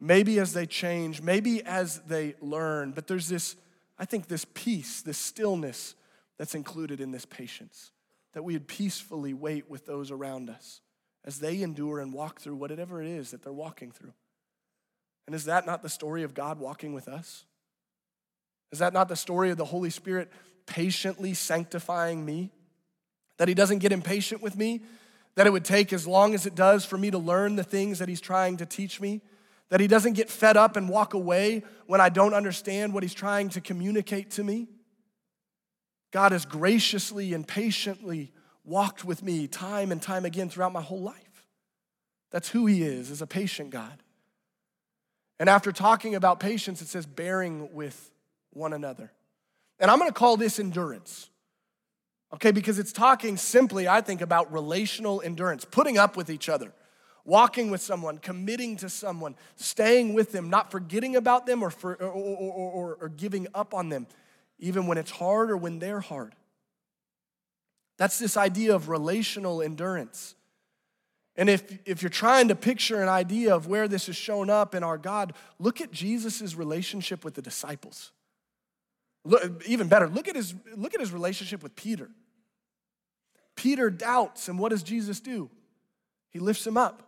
maybe 0.00 0.38
as 0.38 0.54
they 0.54 0.64
change, 0.64 1.20
maybe 1.20 1.62
as 1.64 2.00
they 2.06 2.34
learn. 2.40 2.92
But 2.92 3.08
there's 3.08 3.28
this, 3.28 3.56
I 3.98 4.06
think, 4.06 4.28
this 4.28 4.46
peace, 4.54 5.02
this 5.02 5.18
stillness 5.18 5.96
that's 6.38 6.54
included 6.54 7.00
in 7.00 7.10
this 7.10 7.26
patience, 7.26 7.90
that 8.32 8.42
we 8.42 8.54
would 8.54 8.68
peacefully 8.68 9.34
wait 9.34 9.68
with 9.68 9.84
those 9.84 10.10
around 10.10 10.48
us 10.48 10.80
as 11.26 11.40
they 11.40 11.60
endure 11.60 12.00
and 12.00 12.14
walk 12.14 12.40
through 12.40 12.54
whatever 12.54 13.02
it 13.02 13.08
is 13.08 13.32
that 13.32 13.42
they're 13.42 13.52
walking 13.52 13.90
through. 13.90 14.14
And 15.28 15.34
is 15.34 15.44
that 15.44 15.66
not 15.66 15.82
the 15.82 15.90
story 15.90 16.22
of 16.22 16.32
God 16.32 16.58
walking 16.58 16.94
with 16.94 17.06
us? 17.06 17.44
Is 18.72 18.78
that 18.78 18.94
not 18.94 19.10
the 19.10 19.14
story 19.14 19.50
of 19.50 19.58
the 19.58 19.64
Holy 19.66 19.90
Spirit 19.90 20.32
patiently 20.64 21.34
sanctifying 21.34 22.24
me? 22.24 22.50
That 23.36 23.46
He 23.46 23.52
doesn't 23.52 23.80
get 23.80 23.92
impatient 23.92 24.40
with 24.40 24.56
me? 24.56 24.80
That 25.34 25.46
it 25.46 25.50
would 25.50 25.66
take 25.66 25.92
as 25.92 26.06
long 26.06 26.32
as 26.34 26.46
it 26.46 26.54
does 26.54 26.86
for 26.86 26.96
me 26.96 27.10
to 27.10 27.18
learn 27.18 27.56
the 27.56 27.62
things 27.62 27.98
that 27.98 28.08
He's 28.08 28.22
trying 28.22 28.56
to 28.56 28.64
teach 28.64 29.02
me? 29.02 29.20
That 29.68 29.80
He 29.80 29.86
doesn't 29.86 30.14
get 30.14 30.30
fed 30.30 30.56
up 30.56 30.78
and 30.78 30.88
walk 30.88 31.12
away 31.12 31.62
when 31.86 32.00
I 32.00 32.08
don't 32.08 32.32
understand 32.32 32.94
what 32.94 33.02
He's 33.02 33.12
trying 33.12 33.50
to 33.50 33.60
communicate 33.60 34.30
to 34.30 34.42
me? 34.42 34.66
God 36.10 36.32
has 36.32 36.46
graciously 36.46 37.34
and 37.34 37.46
patiently 37.46 38.32
walked 38.64 39.04
with 39.04 39.22
me 39.22 39.46
time 39.46 39.92
and 39.92 40.00
time 40.00 40.24
again 40.24 40.48
throughout 40.48 40.72
my 40.72 40.80
whole 40.80 41.02
life. 41.02 41.44
That's 42.30 42.48
who 42.48 42.64
He 42.64 42.82
is, 42.82 43.10
as 43.10 43.20
a 43.20 43.26
patient 43.26 43.68
God. 43.68 44.02
And 45.38 45.48
after 45.48 45.72
talking 45.72 46.14
about 46.14 46.40
patience, 46.40 46.82
it 46.82 46.88
says 46.88 47.06
bearing 47.06 47.72
with 47.72 48.10
one 48.52 48.72
another. 48.72 49.12
And 49.78 49.90
I'm 49.90 49.98
gonna 49.98 50.12
call 50.12 50.36
this 50.36 50.58
endurance, 50.58 51.30
okay, 52.34 52.50
because 52.50 52.78
it's 52.78 52.92
talking 52.92 53.36
simply, 53.36 53.86
I 53.86 54.00
think, 54.00 54.20
about 54.20 54.52
relational 54.52 55.22
endurance, 55.24 55.64
putting 55.64 55.98
up 55.98 56.16
with 56.16 56.30
each 56.30 56.48
other, 56.48 56.72
walking 57.24 57.70
with 57.70 57.80
someone, 57.80 58.18
committing 58.18 58.76
to 58.78 58.88
someone, 58.88 59.36
staying 59.54 60.14
with 60.14 60.32
them, 60.32 60.50
not 60.50 60.72
forgetting 60.72 61.14
about 61.14 61.46
them 61.46 61.62
or, 61.62 61.70
for, 61.70 61.94
or, 61.94 62.10
or, 62.10 62.70
or, 62.70 62.98
or 63.00 63.08
giving 63.08 63.46
up 63.54 63.72
on 63.74 63.88
them, 63.88 64.06
even 64.58 64.86
when 64.88 64.98
it's 64.98 65.12
hard 65.12 65.50
or 65.50 65.56
when 65.56 65.78
they're 65.78 66.00
hard. 66.00 66.34
That's 67.98 68.18
this 68.18 68.36
idea 68.36 68.74
of 68.74 68.88
relational 68.88 69.60
endurance. 69.62 70.34
And 71.38 71.48
if, 71.48 71.78
if 71.86 72.02
you're 72.02 72.10
trying 72.10 72.48
to 72.48 72.56
picture 72.56 73.00
an 73.00 73.08
idea 73.08 73.54
of 73.54 73.68
where 73.68 73.86
this 73.86 74.08
is 74.08 74.16
shown 74.16 74.50
up 74.50 74.74
in 74.74 74.82
our 74.82 74.98
God, 74.98 75.34
look 75.60 75.80
at 75.80 75.92
Jesus' 75.92 76.56
relationship 76.56 77.24
with 77.24 77.34
the 77.34 77.42
disciples. 77.42 78.10
Look, 79.24 79.64
even 79.64 79.86
better, 79.86 80.08
look 80.08 80.26
at, 80.26 80.34
his, 80.34 80.52
look 80.76 80.94
at 80.94 81.00
his 81.00 81.12
relationship 81.12 81.62
with 81.62 81.76
Peter. 81.76 82.10
Peter 83.54 83.88
doubts, 83.88 84.48
and 84.48 84.58
what 84.58 84.70
does 84.70 84.82
Jesus 84.82 85.20
do? 85.20 85.48
He 86.30 86.40
lifts 86.40 86.66
him 86.66 86.76
up. 86.76 87.04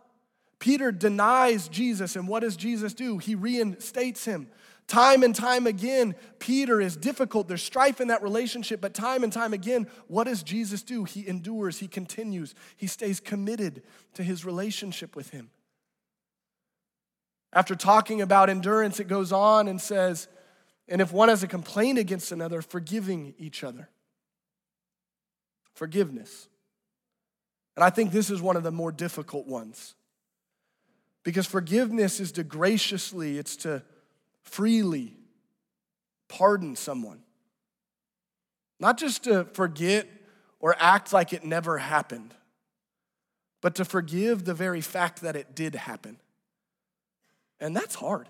Peter 0.59 0.93
denies 0.93 1.67
Jesus, 1.67 2.15
and 2.15 2.25
what 2.25 2.39
does 2.39 2.55
Jesus 2.55 2.93
do? 2.93 3.17
He 3.17 3.35
reinstates 3.35 4.23
him. 4.23 4.47
Time 4.91 5.23
and 5.23 5.33
time 5.33 5.67
again, 5.67 6.15
Peter 6.37 6.81
is 6.81 6.97
difficult. 6.97 7.47
There's 7.47 7.63
strife 7.63 8.01
in 8.01 8.09
that 8.09 8.21
relationship, 8.21 8.81
but 8.81 8.93
time 8.93 9.23
and 9.23 9.31
time 9.31 9.53
again, 9.53 9.87
what 10.09 10.25
does 10.25 10.43
Jesus 10.43 10.83
do? 10.83 11.05
He 11.05 11.25
endures, 11.25 11.79
he 11.79 11.87
continues, 11.87 12.53
he 12.75 12.87
stays 12.87 13.21
committed 13.21 13.83
to 14.15 14.21
his 14.21 14.43
relationship 14.43 15.15
with 15.15 15.29
him. 15.29 15.49
After 17.53 17.73
talking 17.73 18.21
about 18.21 18.49
endurance, 18.49 18.99
it 18.99 19.07
goes 19.07 19.31
on 19.31 19.69
and 19.69 19.79
says, 19.79 20.27
and 20.89 20.99
if 20.99 21.13
one 21.13 21.29
has 21.29 21.41
a 21.41 21.47
complaint 21.47 21.97
against 21.97 22.33
another, 22.33 22.61
forgiving 22.61 23.33
each 23.39 23.63
other. 23.63 23.87
Forgiveness. 25.73 26.49
And 27.77 27.85
I 27.85 27.91
think 27.91 28.11
this 28.11 28.29
is 28.29 28.41
one 28.41 28.57
of 28.57 28.63
the 28.63 28.71
more 28.71 28.91
difficult 28.91 29.47
ones. 29.47 29.95
Because 31.23 31.47
forgiveness 31.47 32.19
is 32.19 32.33
to 32.33 32.43
graciously, 32.43 33.37
it's 33.37 33.55
to 33.55 33.83
freely 34.43 35.17
pardon 36.27 36.75
someone. 36.75 37.21
Not 38.79 38.97
just 38.97 39.25
to 39.25 39.45
forget 39.53 40.07
or 40.59 40.75
act 40.79 41.13
like 41.13 41.33
it 41.33 41.43
never 41.43 41.77
happened, 41.77 42.33
but 43.61 43.75
to 43.75 43.85
forgive 43.85 44.45
the 44.45 44.53
very 44.53 44.81
fact 44.81 45.21
that 45.21 45.35
it 45.35 45.55
did 45.55 45.75
happen. 45.75 46.17
And 47.59 47.75
that's 47.75 47.95
hard. 47.95 48.27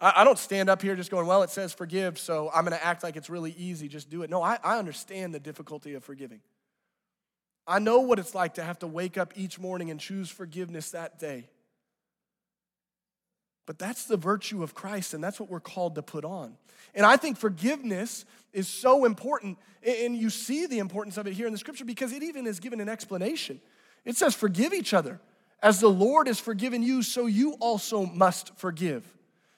I, 0.00 0.24
don't 0.24 0.38
stand 0.38 0.68
up 0.68 0.82
here 0.82 0.96
just 0.96 1.10
going, 1.10 1.26
well, 1.26 1.42
it 1.42 1.50
says 1.50 1.72
forgive, 1.72 2.18
so 2.18 2.50
I'm 2.52 2.64
going 2.64 2.76
to 2.76 2.84
act 2.84 3.02
like 3.02 3.16
it's 3.16 3.30
really 3.30 3.54
easy, 3.56 3.88
just 3.88 4.10
do 4.10 4.22
it. 4.22 4.30
No, 4.30 4.42
I, 4.42 4.58
I 4.62 4.78
understand 4.78 5.34
the 5.34 5.40
difficulty 5.40 5.94
of 5.94 6.04
forgiving. 6.04 6.40
I 7.66 7.78
know 7.78 8.00
what 8.00 8.18
it's 8.18 8.34
like 8.34 8.54
to 8.54 8.62
have 8.62 8.78
to 8.80 8.86
wake 8.86 9.16
up 9.16 9.32
each 9.36 9.58
morning 9.58 9.90
and 9.90 9.98
choose 9.98 10.28
forgiveness 10.28 10.90
that 10.90 11.18
day. 11.18 11.48
But 13.66 13.78
that's 13.78 14.04
the 14.04 14.16
virtue 14.16 14.62
of 14.62 14.74
Christ, 14.74 15.14
and 15.14 15.24
that's 15.24 15.40
what 15.40 15.48
we're 15.48 15.60
called 15.60 15.94
to 15.94 16.02
put 16.02 16.24
on. 16.24 16.56
And 16.94 17.06
I 17.06 17.16
think 17.16 17.38
forgiveness 17.38 18.24
is 18.52 18.68
so 18.68 19.04
important, 19.04 19.58
and 19.82 20.16
you 20.16 20.30
see 20.30 20.66
the 20.66 20.78
importance 20.78 21.16
of 21.16 21.26
it 21.26 21.32
here 21.32 21.46
in 21.46 21.52
the 21.52 21.58
scripture 21.58 21.84
because 21.84 22.12
it 22.12 22.22
even 22.22 22.46
is 22.46 22.60
given 22.60 22.80
an 22.80 22.88
explanation. 22.88 23.60
It 24.04 24.16
says, 24.16 24.34
Forgive 24.34 24.74
each 24.74 24.92
other. 24.92 25.20
As 25.62 25.80
the 25.80 25.88
Lord 25.88 26.26
has 26.26 26.38
forgiven 26.38 26.82
you, 26.82 27.02
so 27.02 27.24
you 27.24 27.54
also 27.54 28.04
must 28.04 28.54
forgive. 28.58 29.02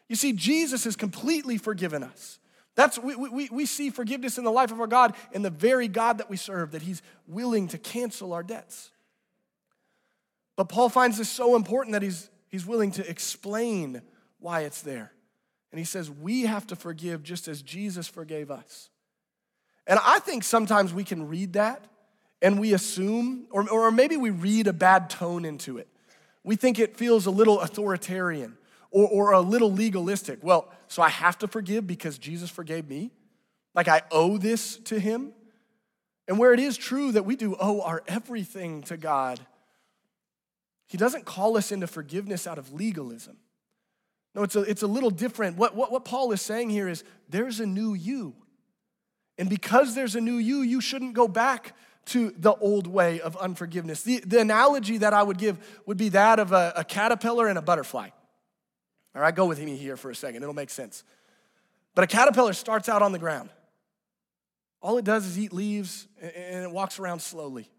You 0.09 0.15
see, 0.15 0.33
Jesus 0.33 0.85
has 0.85 0.95
completely 0.95 1.59
forgiven 1.59 2.05
us. 2.05 2.39
That's 2.77 2.97
we, 2.99 3.17
we, 3.17 3.49
we 3.51 3.67
see 3.67 3.91
forgiveness 3.91 4.39
in 4.39 4.45
the 4.45 4.53
life 4.53 4.71
of 4.71 4.81
our 4.81 4.87
God 4.87 5.17
and 5.33 5.45
the 5.45 5.51
very 5.51 5.89
God 5.89 6.19
that 6.19 6.31
we 6.31 6.37
serve, 6.37 6.73
that 6.73 6.83
He's 6.83 7.03
willing 7.27 7.67
to 7.69 7.79
cancel 7.79 8.33
our 8.33 8.45
debts. 8.45 8.93
But 10.57 10.71
Paul 10.71 10.89
finds 10.89 11.19
this 11.19 11.29
so 11.29 11.55
important 11.55 11.93
that 11.93 12.03
he's 12.03 12.31
He's 12.49 12.67
willing 12.67 12.91
to 12.93 13.09
explain 13.09 14.03
why 14.39 14.63
it's 14.63 14.83
there. 14.83 15.13
And 15.73 15.79
he 15.79 15.85
says, 15.85 16.11
We 16.11 16.43
have 16.43 16.67
to 16.69 16.77
forgive 16.77 17.23
just 17.23 17.49
as 17.49 17.63
Jesus 17.63 18.07
forgave 18.07 18.51
us. 18.51 18.91
And 19.87 19.99
I 20.03 20.19
think 20.19 20.45
sometimes 20.45 20.93
we 20.93 21.05
can 21.05 21.29
read 21.29 21.55
that 21.55 21.85
and 22.43 22.59
we 22.61 22.75
assume, 22.75 23.47
or, 23.51 23.69
or 23.71 23.91
maybe 23.91 24.17
we 24.17 24.31
read 24.31 24.67
a 24.67 24.73
bad 24.73 25.09
tone 25.11 25.45
into 25.45 25.79
it. 25.79 25.89
We 26.45 26.57
think 26.57 26.79
it 26.79 26.97
feels 26.97 27.27
a 27.27 27.31
little 27.31 27.61
authoritarian 27.61 28.57
or, 28.91 29.09
or 29.09 29.33
a 29.33 29.41
little 29.41 29.73
legalistic. 29.73 30.41
Well, 30.43 30.73
so 30.89 31.03
I 31.03 31.09
have 31.09 31.39
to 31.39 31.49
forgive 31.49 31.87
because 31.87 32.19
Jesus 32.19 32.51
forgave 32.51 32.89
me? 32.89 33.11
Like 33.75 33.89
I 33.89 34.03
owe 34.11 34.39
this 34.39 34.77
to 34.79 34.99
him? 34.99 35.33
And 36.29 36.39
where 36.39 36.53
it 36.53 36.61
is 36.61 36.77
true 36.77 37.13
that 37.13 37.25
we 37.25 37.37
do 37.37 37.57
owe 37.59 37.81
our 37.83 38.03
everything 38.09 38.83
to 38.85 38.97
God, 38.97 39.41
he 40.87 40.97
doesn't 40.97 41.25
call 41.25 41.57
us 41.57 41.73
into 41.73 41.87
forgiveness 41.87 42.47
out 42.47 42.59
of 42.59 42.73
legalism. 42.73 43.37
No, 44.35 44.43
it's 44.43 44.55
a, 44.55 44.61
it's 44.63 44.83
a 44.83 44.87
little 44.87 45.11
different. 45.11 45.57
What, 45.57 45.75
what, 45.75 45.91
what 45.91 46.05
Paul 46.05 46.33
is 46.33 46.43
saying 46.43 46.71
here 46.71 46.89
is 46.89 47.05
there's 47.29 47.59
a 47.59 47.67
new 47.67 47.95
you. 47.95 48.35
And 49.39 49.49
because 49.49 49.95
there's 49.95 50.15
a 50.15 50.21
new 50.21 50.37
you, 50.37 50.61
you 50.61 50.81
shouldn't 50.81 51.15
go 51.15 51.27
back 51.27 51.75
to 52.07 52.33
the 52.39 52.55
old 52.55 52.87
way 52.87 53.21
of 53.21 53.37
unforgiveness. 53.37 54.03
The, 54.03 54.21
the 54.21 54.41
analogy 54.41 54.99
that 54.99 55.13
I 55.13 55.23
would 55.23 55.39
give 55.39 55.59
would 55.87 55.97
be 55.97 56.11
that 56.11 56.39
of 56.39 56.53
a, 56.53 56.73
a 56.77 56.85
caterpillar 56.85 57.49
and 57.49 57.59
a 57.59 57.63
butterfly. 57.63 58.11
All 59.15 59.23
right, 59.23 59.35
go 59.35 59.47
with 59.47 59.61
me 59.61 59.77
here 59.77 59.97
for 59.97 60.11
a 60.11 60.15
second, 60.15 60.43
it'll 60.43 60.55
make 60.55 60.71
sense. 60.71 61.03
But 61.95 62.05
a 62.05 62.07
caterpillar 62.07 62.53
starts 62.53 62.89
out 62.89 63.03
on 63.03 63.13
the 63.13 63.19
ground. 63.19 63.49
All 64.83 64.99
it 64.99 65.05
does 65.05 65.27
is 65.27 65.39
eat 65.39 65.53
leaves 65.53 66.07
and 66.21 66.63
it 66.63 66.71
walks 66.71 66.99
around 66.99 67.21
slowly. 67.21 67.71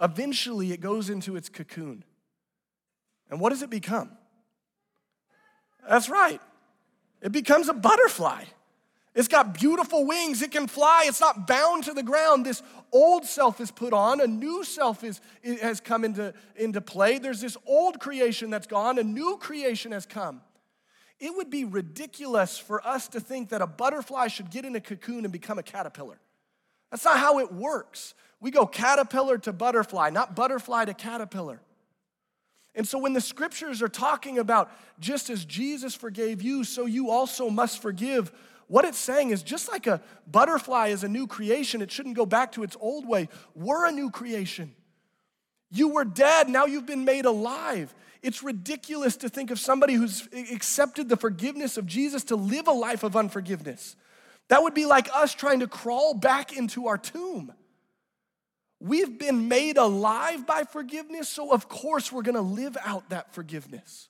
Eventually, 0.00 0.72
it 0.72 0.80
goes 0.80 1.10
into 1.10 1.36
its 1.36 1.50
cocoon. 1.50 2.04
And 3.30 3.40
what 3.40 3.50
does 3.50 3.62
it 3.62 3.70
become? 3.70 4.10
That's 5.88 6.08
right. 6.08 6.40
It 7.22 7.32
becomes 7.32 7.68
a 7.68 7.72
butterfly. 7.72 8.44
It's 9.14 9.28
got 9.28 9.54
beautiful 9.54 10.06
wings. 10.06 10.40
It 10.40 10.52
can 10.52 10.66
fly. 10.68 11.04
It's 11.06 11.20
not 11.20 11.46
bound 11.46 11.84
to 11.84 11.92
the 11.92 12.02
ground. 12.02 12.46
This 12.46 12.62
old 12.92 13.24
self 13.24 13.60
is 13.60 13.70
put 13.70 13.92
on. 13.92 14.20
A 14.20 14.26
new 14.26 14.62
self 14.64 15.02
is, 15.02 15.20
has 15.60 15.80
come 15.80 16.04
into, 16.04 16.32
into 16.56 16.80
play. 16.80 17.18
There's 17.18 17.40
this 17.40 17.56
old 17.66 17.98
creation 17.98 18.50
that's 18.50 18.66
gone. 18.66 18.98
A 18.98 19.02
new 19.02 19.36
creation 19.38 19.92
has 19.92 20.06
come. 20.06 20.42
It 21.18 21.36
would 21.36 21.50
be 21.50 21.64
ridiculous 21.64 22.56
for 22.56 22.86
us 22.86 23.08
to 23.08 23.20
think 23.20 23.50
that 23.50 23.60
a 23.60 23.66
butterfly 23.66 24.28
should 24.28 24.50
get 24.50 24.64
in 24.64 24.74
a 24.76 24.80
cocoon 24.80 25.24
and 25.24 25.32
become 25.32 25.58
a 25.58 25.62
caterpillar. 25.62 26.18
That's 26.90 27.04
not 27.04 27.18
how 27.18 27.40
it 27.40 27.52
works. 27.52 28.14
We 28.40 28.50
go 28.50 28.64
caterpillar 28.64 29.38
to 29.38 29.52
butterfly, 29.52 30.10
not 30.10 30.34
butterfly 30.34 30.86
to 30.86 30.94
caterpillar. 30.94 31.60
And 32.74 32.86
so 32.86 32.98
when 32.98 33.12
the 33.12 33.20
scriptures 33.20 33.82
are 33.82 33.88
talking 33.88 34.38
about 34.38 34.70
just 35.00 35.28
as 35.28 35.44
Jesus 35.44 35.94
forgave 35.94 36.40
you, 36.40 36.64
so 36.64 36.86
you 36.86 37.10
also 37.10 37.50
must 37.50 37.82
forgive, 37.82 38.32
what 38.68 38.84
it's 38.84 38.98
saying 38.98 39.30
is 39.30 39.42
just 39.42 39.70
like 39.70 39.88
a 39.88 40.00
butterfly 40.30 40.88
is 40.88 41.02
a 41.02 41.08
new 41.08 41.26
creation, 41.26 41.82
it 41.82 41.90
shouldn't 41.90 42.14
go 42.14 42.26
back 42.26 42.52
to 42.52 42.62
its 42.62 42.76
old 42.80 43.06
way. 43.06 43.28
We're 43.54 43.86
a 43.86 43.92
new 43.92 44.10
creation. 44.10 44.74
You 45.70 45.88
were 45.88 46.04
dead, 46.04 46.48
now 46.48 46.66
you've 46.66 46.86
been 46.86 47.04
made 47.04 47.24
alive. 47.24 47.94
It's 48.22 48.42
ridiculous 48.42 49.16
to 49.18 49.28
think 49.28 49.50
of 49.50 49.58
somebody 49.58 49.94
who's 49.94 50.28
accepted 50.52 51.08
the 51.08 51.16
forgiveness 51.16 51.76
of 51.76 51.86
Jesus 51.86 52.24
to 52.24 52.36
live 52.36 52.68
a 52.68 52.72
life 52.72 53.02
of 53.02 53.16
unforgiveness. 53.16 53.96
That 54.48 54.62
would 54.62 54.74
be 54.74 54.86
like 54.86 55.08
us 55.14 55.34
trying 55.34 55.60
to 55.60 55.66
crawl 55.66 56.14
back 56.14 56.56
into 56.56 56.86
our 56.88 56.98
tomb. 56.98 57.52
We've 58.80 59.18
been 59.18 59.46
made 59.46 59.76
alive 59.76 60.46
by 60.46 60.64
forgiveness, 60.64 61.28
so 61.28 61.52
of 61.52 61.68
course 61.68 62.10
we're 62.10 62.22
gonna 62.22 62.40
live 62.40 62.76
out 62.82 63.10
that 63.10 63.34
forgiveness. 63.34 64.08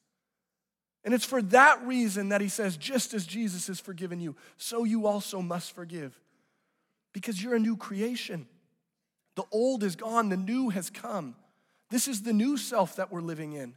And 1.02 1.12
it's 1.12 1.24
for 1.24 1.42
that 1.42 1.84
reason 1.86 2.28
that 2.28 2.40
he 2.40 2.48
says, 2.48 2.76
just 2.76 3.14
as 3.14 3.26
Jesus 3.26 3.66
has 3.66 3.80
forgiven 3.80 4.20
you, 4.20 4.36
so 4.56 4.84
you 4.84 5.06
also 5.06 5.42
must 5.42 5.74
forgive. 5.74 6.18
Because 7.12 7.42
you're 7.42 7.56
a 7.56 7.60
new 7.60 7.76
creation. 7.76 8.46
The 9.34 9.44
old 9.50 9.82
is 9.82 9.96
gone, 9.96 10.28
the 10.28 10.36
new 10.36 10.68
has 10.68 10.90
come. 10.90 11.34
This 11.88 12.06
is 12.06 12.22
the 12.22 12.32
new 12.32 12.56
self 12.56 12.96
that 12.96 13.10
we're 13.10 13.22
living 13.22 13.54
in. 13.54 13.74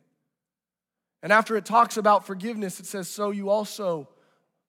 And 1.24 1.32
after 1.32 1.56
it 1.56 1.66
talks 1.66 1.98
about 1.98 2.28
forgiveness, 2.28 2.80
it 2.80 2.86
says, 2.86 3.08
so 3.08 3.32
you 3.32 3.50
also 3.50 4.10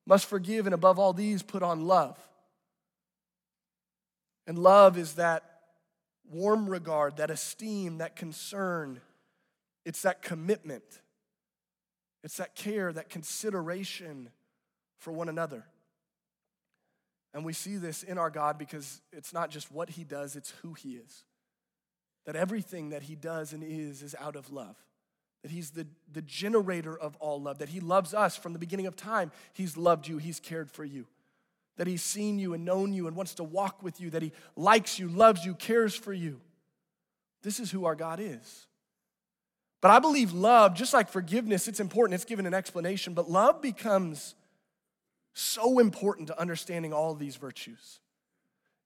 must 0.07 0.25
forgive, 0.25 0.65
and 0.65 0.73
above 0.73 0.97
all 0.97 1.13
these, 1.13 1.43
put 1.43 1.61
on 1.61 1.85
love. 1.85 2.17
And 4.47 4.57
love 4.57 4.97
is 4.97 5.15
that 5.15 5.54
warm 6.31 6.69
regard, 6.69 7.17
that 7.17 7.29
esteem, 7.29 7.99
that 7.99 8.15
concern. 8.15 9.01
It's 9.85 10.01
that 10.03 10.21
commitment. 10.21 10.83
It's 12.23 12.37
that 12.37 12.55
care, 12.55 12.91
that 12.91 13.09
consideration 13.09 14.29
for 14.97 15.11
one 15.11 15.29
another. 15.29 15.65
And 17.33 17.43
we 17.43 17.53
see 17.53 17.77
this 17.77 18.01
in 18.01 18.17
our 18.17 18.29
God 18.29 18.57
because 18.57 19.01
it's 19.11 19.33
not 19.33 19.49
just 19.49 19.71
what 19.71 19.91
he 19.91 20.03
does, 20.03 20.35
it's 20.35 20.51
who 20.61 20.73
he 20.73 20.93
is. 20.93 21.23
That 22.25 22.35
everything 22.35 22.89
that 22.89 23.03
he 23.03 23.15
does 23.15 23.53
and 23.53 23.61
is 23.63 24.01
is 24.01 24.15
out 24.19 24.35
of 24.35 24.51
love. 24.51 24.77
That 25.43 25.51
he's 25.51 25.71
the, 25.71 25.85
the 26.11 26.23
generator 26.23 26.97
of 26.97 27.15
all 27.17 27.39
love. 27.39 27.59
That 27.59 27.69
he 27.69 27.79
loves 27.79 28.13
us 28.13 28.35
from 28.35 28.53
the 28.53 28.59
beginning 28.59 28.87
of 28.87 28.95
time. 28.95 29.31
He's 29.53 29.77
loved 29.77 30.07
you, 30.07 30.17
he's 30.17 30.39
cared 30.39 30.71
for 30.71 30.83
you 30.83 31.05
that 31.77 31.87
He's 31.87 32.03
seen 32.03 32.39
you 32.39 32.53
and 32.53 32.65
known 32.65 32.93
you 32.93 33.07
and 33.07 33.15
wants 33.15 33.35
to 33.35 33.43
walk 33.43 33.83
with 33.83 33.99
you, 33.99 34.09
that 34.11 34.21
He 34.21 34.31
likes 34.55 34.99
you, 34.99 35.07
loves 35.07 35.45
you, 35.45 35.53
cares 35.55 35.95
for 35.95 36.13
you. 36.13 36.39
This 37.41 37.59
is 37.59 37.71
who 37.71 37.85
our 37.85 37.95
God 37.95 38.19
is. 38.19 38.67
But 39.81 39.91
I 39.91 39.99
believe 39.99 40.33
love, 40.33 40.73
just 40.73 40.93
like 40.93 41.09
forgiveness, 41.09 41.67
it's 41.67 41.79
important, 41.79 42.15
it's 42.15 42.25
given 42.25 42.45
an 42.47 42.53
explanation, 42.53 43.13
but 43.13 43.29
love 43.29 43.61
becomes 43.61 44.33
so 45.33 45.79
important 45.79 46.29
to 46.29 46.39
understanding 46.39 46.93
all 46.93 47.13
these 47.13 47.35
virtues. 47.35 47.99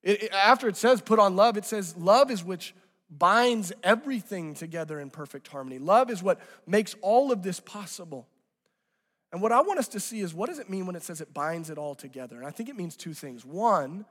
It, 0.03 0.23
it, 0.23 0.33
after 0.33 0.67
it 0.67 0.75
says 0.75 1.01
put 1.01 1.19
on 1.19 1.35
love, 1.35 1.57
it 1.57 1.65
says 1.65 1.95
love 1.95 2.31
is 2.31 2.43
which 2.43 2.73
binds 3.09 3.71
everything 3.83 4.53
together 4.55 4.99
in 4.99 5.09
perfect 5.09 5.47
harmony. 5.47 5.79
Love 5.79 6.09
is 6.09 6.21
what 6.21 6.39
makes 6.67 6.95
all 7.01 7.31
of 7.31 7.43
this 7.43 7.59
possible. 7.59 8.27
And 9.31 9.41
what 9.41 9.51
I 9.51 9.61
want 9.61 9.79
us 9.79 9.87
to 9.89 9.99
see 9.99 10.21
is 10.21 10.33
what 10.33 10.49
does 10.49 10.59
it 10.59 10.69
mean 10.69 10.85
when 10.85 10.95
it 10.95 11.03
says 11.03 11.21
it 11.21 11.33
binds 11.33 11.69
it 11.69 11.77
all 11.77 11.95
together? 11.95 12.37
And 12.37 12.47
I 12.47 12.51
think 12.51 12.69
it 12.69 12.75
means 12.75 12.95
two 12.95 13.13
things. 13.13 13.45
One, 13.45 14.05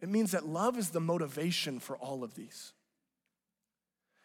it 0.00 0.08
means 0.08 0.32
that 0.32 0.46
love 0.46 0.78
is 0.78 0.90
the 0.90 1.00
motivation 1.00 1.78
for 1.80 1.96
all 1.96 2.22
of 2.22 2.34
these. 2.34 2.72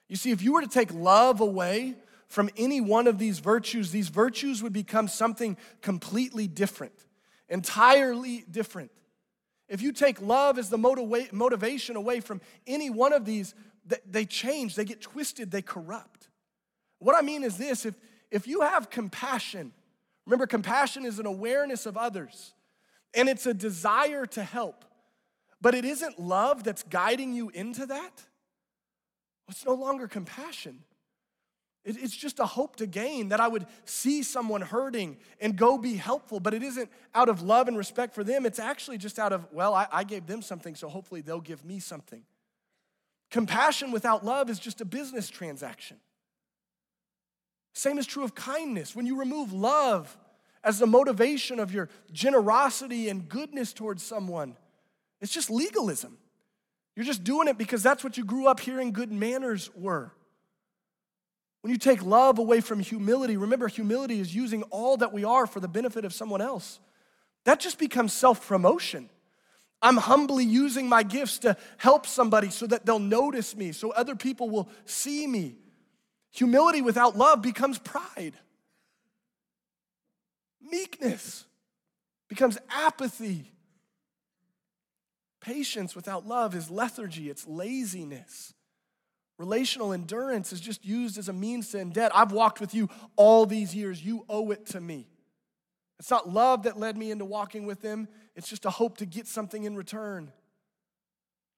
You 0.08 0.16
see, 0.16 0.32
if 0.32 0.42
you 0.42 0.54
were 0.54 0.62
to 0.62 0.68
take 0.68 0.94
love 0.94 1.42
away 1.42 1.96
from 2.28 2.50
any 2.58 2.82
one 2.82 3.08
of 3.08 3.18
these 3.18 3.40
virtues, 3.40 3.92
these 3.92 4.10
virtues 4.10 4.62
would 4.62 4.74
become 4.74 5.08
something 5.08 5.58
completely 5.82 6.48
different, 6.48 6.94
entirely 7.50 8.46
different. 8.50 8.92
If 9.68 9.82
you 9.82 9.92
take 9.92 10.22
love 10.22 10.60
as 10.60 10.70
the 10.70 10.78
motiva- 10.78 11.32
motivation 11.32 11.96
away 11.96 12.20
from 12.20 12.42
any 12.68 12.90
one 12.90 13.14
of 13.14 13.26
these, 13.26 13.56
they 14.06 14.26
change, 14.26 14.76
they 14.76 14.86
get 14.86 15.02
twisted, 15.02 15.50
they 15.50 15.62
corrupt. 15.62 16.30
What 17.00 17.16
I 17.16 17.22
mean 17.22 17.44
is 17.44 17.58
this 17.58 17.86
if, 17.86 17.96
if 18.36 18.48
you 18.48 18.62
have 18.62 18.90
compassion, 18.90 19.72
remember, 20.26 20.46
compassion 20.46 21.06
is 21.06 21.20
an 21.20 21.26
awareness 21.26 21.86
of 21.86 21.96
others 21.96 22.54
and 23.14 23.30
it's 23.30 23.46
a 23.46 23.54
desire 23.54 24.26
to 24.26 24.44
help, 24.44 24.84
but 25.62 25.74
it 25.74 25.86
isn't 25.86 26.20
love 26.20 26.66
that's 26.66 26.84
guiding 26.84 27.34
you 27.34 27.48
into 27.48 27.86
that, 27.86 28.24
it's 29.48 29.66
no 29.66 29.74
longer 29.74 30.10
compassion. 30.10 30.80
It's 31.86 32.16
just 32.16 32.40
a 32.40 32.46
hope 32.46 32.78
to 32.78 32.88
gain 32.88 33.30
that 33.30 33.40
I 33.40 33.48
would 33.48 33.68
see 33.86 34.24
someone 34.24 34.62
hurting 34.62 35.18
and 35.40 35.56
go 35.56 35.78
be 35.78 35.94
helpful, 35.94 36.40
but 36.40 36.56
it 36.56 36.64
isn't 36.64 36.90
out 37.14 37.30
of 37.30 37.44
love 37.44 37.68
and 37.68 37.78
respect 37.78 38.16
for 38.16 38.24
them. 38.24 38.46
It's 38.46 38.58
actually 38.58 38.98
just 38.98 39.20
out 39.20 39.32
of, 39.32 39.46
well, 39.54 39.76
I, 39.76 39.88
I 39.92 40.04
gave 40.04 40.26
them 40.26 40.42
something, 40.42 40.74
so 40.74 40.90
hopefully 40.90 41.22
they'll 41.22 41.40
give 41.40 41.64
me 41.64 41.80
something. 41.80 42.24
Compassion 43.30 43.92
without 43.92 44.26
love 44.26 44.50
is 44.50 44.58
just 44.58 44.82
a 44.82 44.86
business 44.86 45.30
transaction. 45.30 45.98
Same 47.76 47.98
is 47.98 48.08
true 48.08 48.24
of 48.24 48.34
kindness. 48.34 48.96
When 48.96 49.06
you 49.06 49.20
remove 49.20 49.52
love 49.52 50.18
as 50.64 50.80
the 50.80 50.88
motivation 50.88 51.60
of 51.60 51.74
your 51.74 51.90
generosity 52.12 53.10
and 53.10 53.28
goodness 53.28 53.74
towards 53.74 54.02
someone, 54.02 54.56
it's 55.20 55.34
just 55.34 55.50
legalism. 55.50 56.18
You're 56.96 57.06
just 57.06 57.26
doing 57.26 57.50
it 57.50 57.58
because 57.58 57.84
that's 57.84 58.04
what 58.04 58.18
you 58.18 58.24
grew 58.24 58.48
up 58.48 58.62
hearing 58.62 58.94
good 58.94 59.12
manners 59.12 59.70
were. 59.76 60.14
When 61.62 61.72
you 61.72 61.78
take 61.78 62.02
love 62.02 62.40
away 62.40 62.62
from 62.62 62.80
humility, 62.80 63.36
remember, 63.36 63.68
humility 63.68 64.22
is 64.22 64.34
using 64.34 64.64
all 64.64 64.96
that 64.98 65.12
we 65.12 65.26
are 65.26 65.46
for 65.46 65.60
the 65.60 65.68
benefit 65.68 66.06
of 66.06 66.14
someone 66.14 66.42
else. 66.42 66.80
That 67.44 67.60
just 67.60 67.78
becomes 67.78 68.14
self 68.14 68.48
promotion. 68.48 69.10
I'm 69.82 69.98
humbly 69.98 70.46
using 70.46 70.88
my 70.88 71.04
gifts 71.04 71.40
to 71.40 71.58
help 71.78 72.08
somebody 72.08 72.50
so 72.52 72.66
that 72.68 72.86
they'll 72.86 73.00
notice 73.00 73.56
me, 73.56 73.74
so 73.74 73.92
other 73.92 74.16
people 74.16 74.50
will 74.50 74.70
see 74.86 75.28
me. 75.28 75.58
Humility 76.36 76.82
without 76.82 77.18
love 77.18 77.42
becomes 77.42 77.80
pride. 77.80 78.34
Meekness 80.62 81.46
becomes 82.28 82.58
apathy. 82.70 83.54
Patience 85.40 85.96
without 85.96 86.28
love 86.28 86.54
is 86.54 86.70
lethargy, 86.70 87.30
it's 87.30 87.48
laziness. 87.48 88.54
Relational 89.38 89.94
endurance 89.94 90.52
is 90.52 90.60
just 90.60 90.84
used 90.84 91.18
as 91.18 91.30
a 91.30 91.34
means 91.34 91.70
to 91.70 91.80
end 91.80 91.94
debt. 91.94 92.12
I've 92.14 92.34
walked 92.34 92.60
with 92.60 92.74
you 92.74 92.90
all 93.16 93.46
these 93.46 93.74
years. 93.74 94.04
You 94.04 94.26
owe 94.28 94.52
it 94.52 94.66
to 94.68 94.82
me. 94.82 95.08
It's 96.00 96.12
not 96.12 96.30
love 96.30 96.64
that 96.64 96.78
led 96.78 96.98
me 96.98 97.12
into 97.12 97.24
walking 97.24 97.66
with 97.66 97.82
them, 97.82 98.10
it's 98.36 98.50
just 98.50 98.66
a 98.66 98.70
hope 98.70 98.98
to 98.98 99.06
get 99.06 99.28
something 99.28 99.64
in 99.64 99.78
return. 99.78 100.34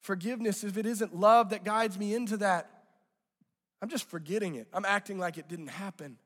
Forgiveness, 0.02 0.64
if 0.64 0.78
it 0.78 0.86
isn't 0.86 1.16
love 1.16 1.50
that 1.50 1.64
guides 1.64 1.98
me 1.98 2.14
into 2.14 2.38
that, 2.38 2.77
I'm 3.82 3.90
just 3.90 4.10
forgetting 4.10 4.56
it. 4.56 4.68
I'm 4.74 4.86
acting 4.86 5.20
like 5.20 5.38
it 5.38 5.48
didn't 5.48 5.68
happen. 5.68 6.18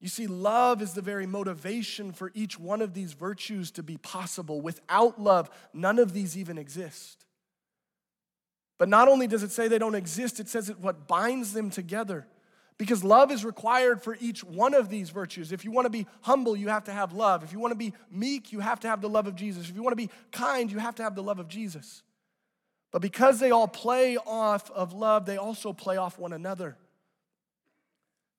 You 0.00 0.08
see, 0.08 0.26
love 0.26 0.80
is 0.80 0.94
the 0.94 1.02
very 1.02 1.26
motivation 1.26 2.12
for 2.12 2.30
each 2.34 2.58
one 2.58 2.80
of 2.80 2.94
these 2.94 3.12
virtues 3.12 3.70
to 3.72 3.82
be 3.82 3.98
possible. 3.98 4.60
Without 4.60 5.20
love, 5.20 5.50
none 5.74 5.98
of 5.98 6.14
these 6.14 6.38
even 6.38 6.56
exist. 6.56 7.26
But 8.78 8.88
not 8.88 9.08
only 9.08 9.26
does 9.26 9.42
it 9.42 9.50
say 9.50 9.68
they 9.68 9.78
don't 9.78 9.94
exist, 9.94 10.40
it 10.40 10.48
says 10.48 10.70
it 10.70 10.80
what 10.80 11.06
binds 11.06 11.52
them 11.52 11.68
together. 11.68 12.26
Because 12.78 13.04
love 13.04 13.30
is 13.30 13.44
required 13.44 14.02
for 14.02 14.16
each 14.22 14.42
one 14.42 14.72
of 14.72 14.88
these 14.88 15.10
virtues. 15.10 15.52
If 15.52 15.66
you 15.66 15.70
want 15.70 15.84
to 15.84 15.90
be 15.90 16.06
humble, 16.22 16.56
you 16.56 16.68
have 16.68 16.84
to 16.84 16.92
have 16.92 17.12
love. 17.12 17.44
If 17.44 17.52
you 17.52 17.58
want 17.58 17.72
to 17.72 17.76
be 17.76 17.92
meek, 18.10 18.52
you 18.52 18.60
have 18.60 18.80
to 18.80 18.88
have 18.88 19.02
the 19.02 19.08
love 19.08 19.26
of 19.26 19.36
Jesus. 19.36 19.68
If 19.68 19.76
you 19.76 19.82
want 19.82 19.92
to 19.92 20.02
be 20.02 20.08
kind, 20.32 20.72
you 20.72 20.78
have 20.78 20.94
to 20.94 21.02
have 21.02 21.14
the 21.14 21.22
love 21.22 21.38
of 21.38 21.46
Jesus. 21.46 22.02
But 22.92 23.02
because 23.02 23.38
they 23.38 23.50
all 23.50 23.68
play 23.68 24.16
off 24.16 24.70
of 24.70 24.92
love, 24.92 25.26
they 25.26 25.36
also 25.36 25.72
play 25.72 25.96
off 25.96 26.18
one 26.18 26.32
another. 26.32 26.76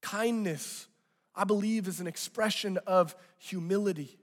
Kindness, 0.02 0.88
I 1.36 1.44
believe, 1.46 1.88
is 1.88 2.00
an 2.00 2.08
expression 2.08 2.78
of 2.86 3.16
humility. 3.38 4.18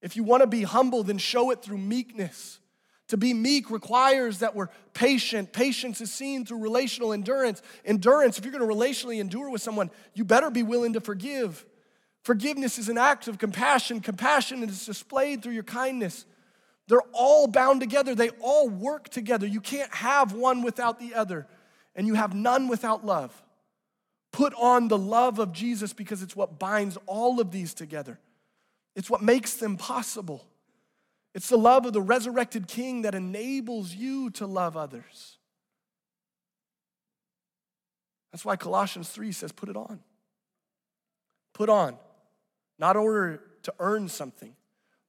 If 0.00 0.16
you 0.16 0.24
want 0.24 0.42
to 0.42 0.46
be 0.46 0.62
humble, 0.62 1.02
then 1.02 1.18
show 1.18 1.50
it 1.50 1.62
through 1.62 1.78
meekness. 1.78 2.60
To 3.08 3.18
be 3.18 3.34
meek 3.34 3.70
requires 3.70 4.38
that 4.38 4.54
we're 4.54 4.68
patient. 4.94 5.52
Patience 5.52 6.00
is 6.00 6.12
seen 6.12 6.46
through 6.46 6.60
relational 6.60 7.12
endurance. 7.12 7.60
Endurance, 7.84 8.38
if 8.38 8.44
you're 8.44 8.52
going 8.52 8.66
to 8.66 8.74
relationally 8.74 9.20
endure 9.20 9.50
with 9.50 9.60
someone, 9.60 9.90
you 10.14 10.24
better 10.24 10.50
be 10.50 10.62
willing 10.62 10.94
to 10.94 11.00
forgive. 11.00 11.66
Forgiveness 12.22 12.78
is 12.78 12.88
an 12.88 12.96
act 12.96 13.28
of 13.28 13.38
compassion. 13.38 14.00
Compassion 14.00 14.62
is 14.62 14.86
displayed 14.86 15.42
through 15.42 15.52
your 15.52 15.62
kindness. 15.62 16.24
They're 16.86 17.00
all 17.12 17.46
bound 17.46 17.80
together, 17.80 18.14
they 18.14 18.30
all 18.40 18.68
work 18.68 19.08
together. 19.08 19.46
You 19.46 19.60
can't 19.60 19.92
have 19.94 20.32
one 20.32 20.62
without 20.62 21.00
the 21.00 21.14
other, 21.14 21.46
and 21.94 22.06
you 22.06 22.14
have 22.14 22.34
none 22.34 22.68
without 22.68 23.04
love. 23.04 23.42
Put 24.32 24.52
on 24.54 24.88
the 24.88 24.98
love 24.98 25.38
of 25.38 25.52
Jesus 25.52 25.92
because 25.92 26.22
it's 26.22 26.36
what 26.36 26.58
binds 26.58 26.98
all 27.06 27.40
of 27.40 27.50
these 27.50 27.72
together, 27.72 28.18
it's 28.94 29.08
what 29.08 29.22
makes 29.22 29.54
them 29.54 29.76
possible. 29.76 30.46
It's 31.34 31.48
the 31.48 31.58
love 31.58 31.84
of 31.84 31.92
the 31.92 32.00
resurrected 32.00 32.68
King 32.68 33.02
that 33.02 33.16
enables 33.16 33.92
you 33.92 34.30
to 34.30 34.46
love 34.46 34.76
others. 34.76 35.38
That's 38.30 38.44
why 38.44 38.54
Colossians 38.54 39.08
3 39.08 39.32
says, 39.32 39.50
put 39.50 39.68
it 39.68 39.76
on. 39.76 40.00
Put 41.52 41.68
on, 41.68 41.96
not 42.78 42.96
in 42.96 43.02
order 43.02 43.40
to 43.62 43.74
earn 43.78 44.08
something, 44.08 44.54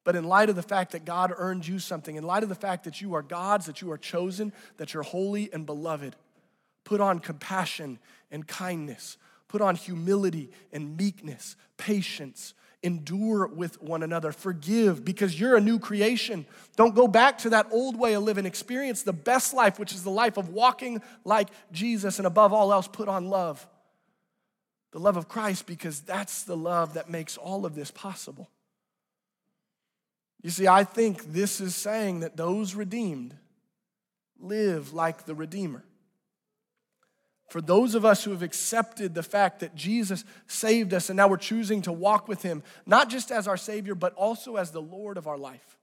but 0.05 0.15
in 0.15 0.23
light 0.23 0.49
of 0.49 0.55
the 0.55 0.63
fact 0.63 0.93
that 0.93 1.03
God 1.03 1.33
earned 1.35 1.67
you 1.67 1.79
something, 1.79 2.15
in 2.15 2.23
light 2.23 2.43
of 2.43 2.49
the 2.49 2.55
fact 2.55 2.85
that 2.85 3.01
you 3.01 3.15
are 3.15 3.23
God's, 3.23 3.65
that 3.65 3.81
you 3.81 3.91
are 3.91 3.97
chosen, 3.97 4.53
that 4.77 4.93
you're 4.93 5.03
holy 5.03 5.51
and 5.51 5.65
beloved, 5.65 6.15
put 6.85 7.01
on 7.01 7.19
compassion 7.19 7.99
and 8.31 8.47
kindness, 8.47 9.17
put 9.47 9.61
on 9.61 9.75
humility 9.75 10.51
and 10.71 10.95
meekness, 10.95 11.55
patience, 11.77 12.53
endure 12.83 13.47
with 13.47 13.81
one 13.81 14.03
another, 14.03 14.31
forgive 14.31 15.03
because 15.03 15.39
you're 15.39 15.55
a 15.55 15.61
new 15.61 15.79
creation. 15.79 16.45
Don't 16.75 16.93
go 16.93 17.07
back 17.07 17.39
to 17.39 17.49
that 17.49 17.65
old 17.71 17.97
way 17.97 18.13
of 18.13 18.21
living. 18.21 18.45
Experience 18.45 19.01
the 19.01 19.11
best 19.11 19.55
life, 19.55 19.79
which 19.79 19.91
is 19.91 20.03
the 20.03 20.11
life 20.11 20.37
of 20.37 20.49
walking 20.49 21.01
like 21.23 21.49
Jesus, 21.71 22.19
and 22.19 22.27
above 22.27 22.53
all 22.53 22.71
else, 22.71 22.87
put 22.87 23.09
on 23.09 23.25
love. 23.25 23.67
The 24.91 24.99
love 24.99 25.17
of 25.17 25.27
Christ, 25.27 25.65
because 25.65 26.01
that's 26.01 26.43
the 26.43 26.55
love 26.55 26.93
that 26.93 27.09
makes 27.09 27.37
all 27.37 27.65
of 27.65 27.73
this 27.73 27.89
possible. 27.89 28.51
You 30.45 30.51
see, 30.51 30.67
I 30.67 30.83
think 30.83 31.33
this 31.33 31.59
is 31.59 31.75
saying 31.75 32.19
that 32.19 32.37
those 32.37 32.75
redeemed 32.75 33.33
live 34.39 34.93
like 34.93 35.25
the 35.25 35.33
Redeemer. 35.33 35.83
For 37.49 37.61
those 37.61 37.95
of 37.95 38.05
us 38.05 38.23
who 38.23 38.29
have 38.29 38.43
accepted 38.43 39.15
the 39.15 39.23
fact 39.23 39.61
that 39.61 39.73
Jesus 39.73 40.23
saved 40.45 40.93
us 40.93 41.09
and 41.09 41.17
now 41.17 41.27
we're 41.27 41.37
choosing 41.37 41.81
to 41.81 41.91
walk 41.91 42.27
with 42.27 42.43
Him, 42.43 42.61
not 42.85 43.09
just 43.09 43.31
as 43.31 43.47
our 43.47 43.57
Savior, 43.57 43.95
but 43.95 44.13
also 44.13 44.57
as 44.57 44.69
the 44.69 44.83
Lord 44.83 45.17
of 45.17 45.25
our 45.25 45.39
life, 45.39 45.79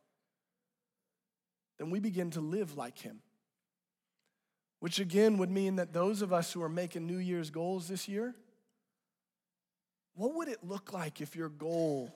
then 1.81 1.91
we 1.91 1.99
begin 1.99 2.31
to 2.31 2.41
live 2.41 2.77
like 2.77 2.99
Him. 3.01 3.19
Which 4.79 5.01
again 5.01 5.39
would 5.39 5.51
mean 5.51 5.75
that 5.75 5.93
those 5.93 6.23
of 6.23 6.33
us 6.33 6.53
who 6.53 6.63
are 6.63 6.69
making 6.69 7.09
New 7.09 7.19
Year's 7.19 7.51
goals 7.51 7.89
this 7.89 8.07
year, 8.07 8.33
what 10.15 10.37
would 10.37 10.47
it 10.47 10.63
look 10.63 10.93
like 10.93 11.21
if 11.21 11.35
your 11.35 11.49
goal 11.49 12.15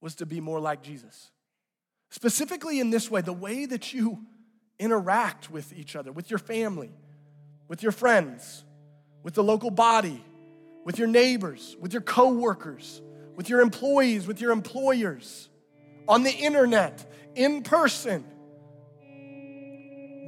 was 0.00 0.14
to 0.14 0.24
be 0.24 0.40
more 0.40 0.58
like 0.58 0.82
Jesus? 0.82 1.30
Specifically, 2.12 2.78
in 2.78 2.90
this 2.90 3.10
way, 3.10 3.22
the 3.22 3.32
way 3.32 3.64
that 3.64 3.94
you 3.94 4.18
interact 4.78 5.50
with 5.50 5.72
each 5.72 5.96
other, 5.96 6.12
with 6.12 6.28
your 6.28 6.38
family, 6.38 6.90
with 7.68 7.82
your 7.82 7.90
friends, 7.90 8.64
with 9.22 9.32
the 9.32 9.42
local 9.42 9.70
body, 9.70 10.22
with 10.84 10.98
your 10.98 11.08
neighbors, 11.08 11.74
with 11.80 11.94
your 11.94 12.02
coworkers, 12.02 13.00
with 13.34 13.48
your 13.48 13.62
employees, 13.62 14.26
with 14.26 14.42
your 14.42 14.52
employers, 14.52 15.48
on 16.06 16.22
the 16.22 16.30
internet, 16.30 17.10
in 17.34 17.62
person. 17.62 18.26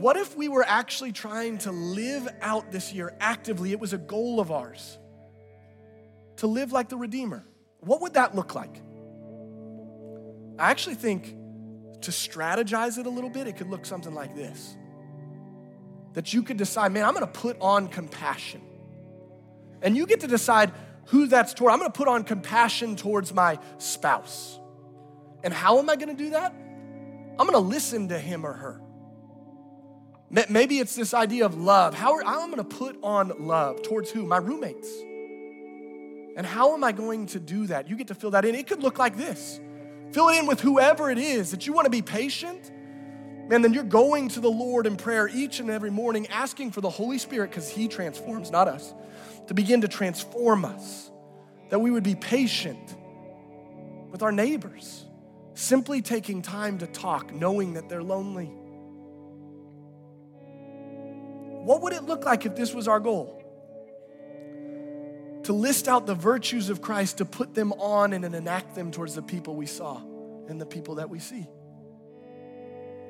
What 0.01 0.16
if 0.16 0.35
we 0.39 0.49
were 0.49 0.64
actually 0.66 1.12
trying 1.12 1.59
to 1.59 1.70
live 1.70 2.26
out 2.41 2.72
this 2.72 2.95
year 2.95 3.14
actively? 3.20 3.72
It 3.72 3.78
was 3.78 3.93
a 3.93 3.99
goal 3.99 4.41
of 4.41 4.51
ours 4.51 4.97
to 6.37 6.47
live 6.47 6.72
like 6.72 6.89
the 6.89 6.97
Redeemer. 6.97 7.45
What 7.80 8.01
would 8.01 8.14
that 8.14 8.35
look 8.35 8.55
like? 8.55 8.80
I 10.59 10.70
actually 10.70 10.95
think 10.95 11.43
to 12.05 12.11
strategize 12.11 12.99
it 12.99 13.07
a 13.07 13.11
little 13.11 13.31
bit, 13.31 13.47
it 13.47 13.57
could 13.57 13.69
look 13.69 13.85
something 13.85 14.15
like 14.15 14.35
this 14.35 14.77
that 16.15 16.33
you 16.33 16.43
could 16.43 16.57
decide, 16.57 16.93
man, 16.93 17.05
I'm 17.05 17.13
gonna 17.13 17.27
put 17.27 17.61
on 17.61 17.89
compassion. 17.89 18.63
And 19.83 19.97
you 19.97 20.07
get 20.07 20.21
to 20.21 20.29
decide 20.29 20.73
who 21.07 21.27
that's 21.27 21.53
toward. 21.53 21.73
I'm 21.73 21.79
gonna 21.79 21.91
put 21.91 22.09
on 22.09 22.25
compassion 22.25 22.97
towards 22.97 23.35
my 23.35 23.59
spouse. 23.79 24.59
And 25.43 25.53
how 25.53 25.79
am 25.79 25.91
I 25.91 25.97
gonna 25.97 26.15
do 26.15 26.31
that? 26.31 26.55
I'm 27.39 27.47
gonna 27.47 27.59
listen 27.59 28.09
to 28.09 28.19
him 28.19 28.47
or 28.47 28.53
her. 28.53 28.81
Maybe 30.49 30.79
it's 30.79 30.97
this 30.97 31.15
idea 31.15 31.47
of 31.47 31.57
love. 31.57 31.95
How 31.95 32.15
are, 32.15 32.25
I'm 32.25 32.51
gonna 32.51 32.65
put 32.65 32.97
on 33.03 33.47
love 33.47 33.83
towards 33.83 34.11
who? 34.11 34.25
My 34.25 34.39
roommates. 34.39 34.89
And 36.37 36.45
how 36.47 36.75
am 36.75 36.83
I 36.83 36.93
going 36.93 37.27
to 37.27 37.41
do 37.41 37.67
that? 37.69 37.89
You 37.89 37.97
get 37.97 38.09
to 38.09 38.15
fill 38.15 38.33
that 38.33 38.45
in. 38.45 38.55
It 38.55 38.67
could 38.67 38.83
look 38.83 38.99
like 38.99 39.17
this 39.17 39.61
Fill 40.15 40.29
it 40.29 40.39
in 40.39 40.47
with 40.47 40.61
whoever 40.61 41.11
it 41.11 41.19
is 41.19 41.51
that 41.51 41.67
you 41.67 41.73
want 41.73 41.87
to 41.87 41.91
be 41.91 42.01
patient. 42.01 42.71
Man, 43.49 43.62
then 43.62 43.75
you're 43.75 43.83
going 43.83 44.29
to 44.29 44.41
the 44.41 44.51
Lord 44.51 44.87
in 44.87 44.97
prayer 44.97 45.29
each 45.29 45.59
and 45.59 45.69
every 45.69 45.91
morning, 45.91 46.29
asking 46.29 46.71
for 46.71 46.81
the 46.81 46.89
Holy 46.89 47.19
Spirit, 47.19 47.51
because 47.51 47.69
He 47.69 47.89
transforms, 47.89 48.53
not 48.53 48.69
us, 48.69 48.95
to 49.49 49.55
begin 49.55 49.81
to 49.81 49.89
transform 49.89 50.65
us. 50.65 51.11
That 51.71 51.81
we 51.81 51.91
would 51.91 52.05
be 52.05 52.15
patient 52.15 52.95
with 54.12 54.23
our 54.23 54.31
neighbors, 54.31 55.05
simply 55.55 56.01
taking 56.01 56.43
time 56.43 56.79
to 56.79 56.87
talk, 56.87 57.35
knowing 57.35 57.75
that 57.75 57.89
they're 57.89 58.03
lonely. 58.03 58.53
What 61.65 61.83
would 61.83 61.93
it 61.93 62.05
look 62.05 62.25
like 62.25 62.47
if 62.47 62.55
this 62.55 62.73
was 62.73 62.87
our 62.87 63.01
goal? 63.01 63.43
To 65.45 65.53
list 65.53 65.88
out 65.88 66.07
the 66.07 66.14
virtues 66.14 66.70
of 66.70 66.82
Christ, 66.82 67.18
to 67.18 67.24
put 67.24 67.55
them 67.55 67.72
on 67.74 68.12
and 68.12 68.24
enact 68.24 68.74
them 68.74 68.90
towards 68.90 69.14
the 69.14 69.22
people 69.22 69.55
we 69.55 69.66
saw 69.66 70.01
and 70.49 70.61
the 70.61 70.66
people 70.66 70.97
that 70.97 71.09
we 71.09 71.18
see. 71.18 71.47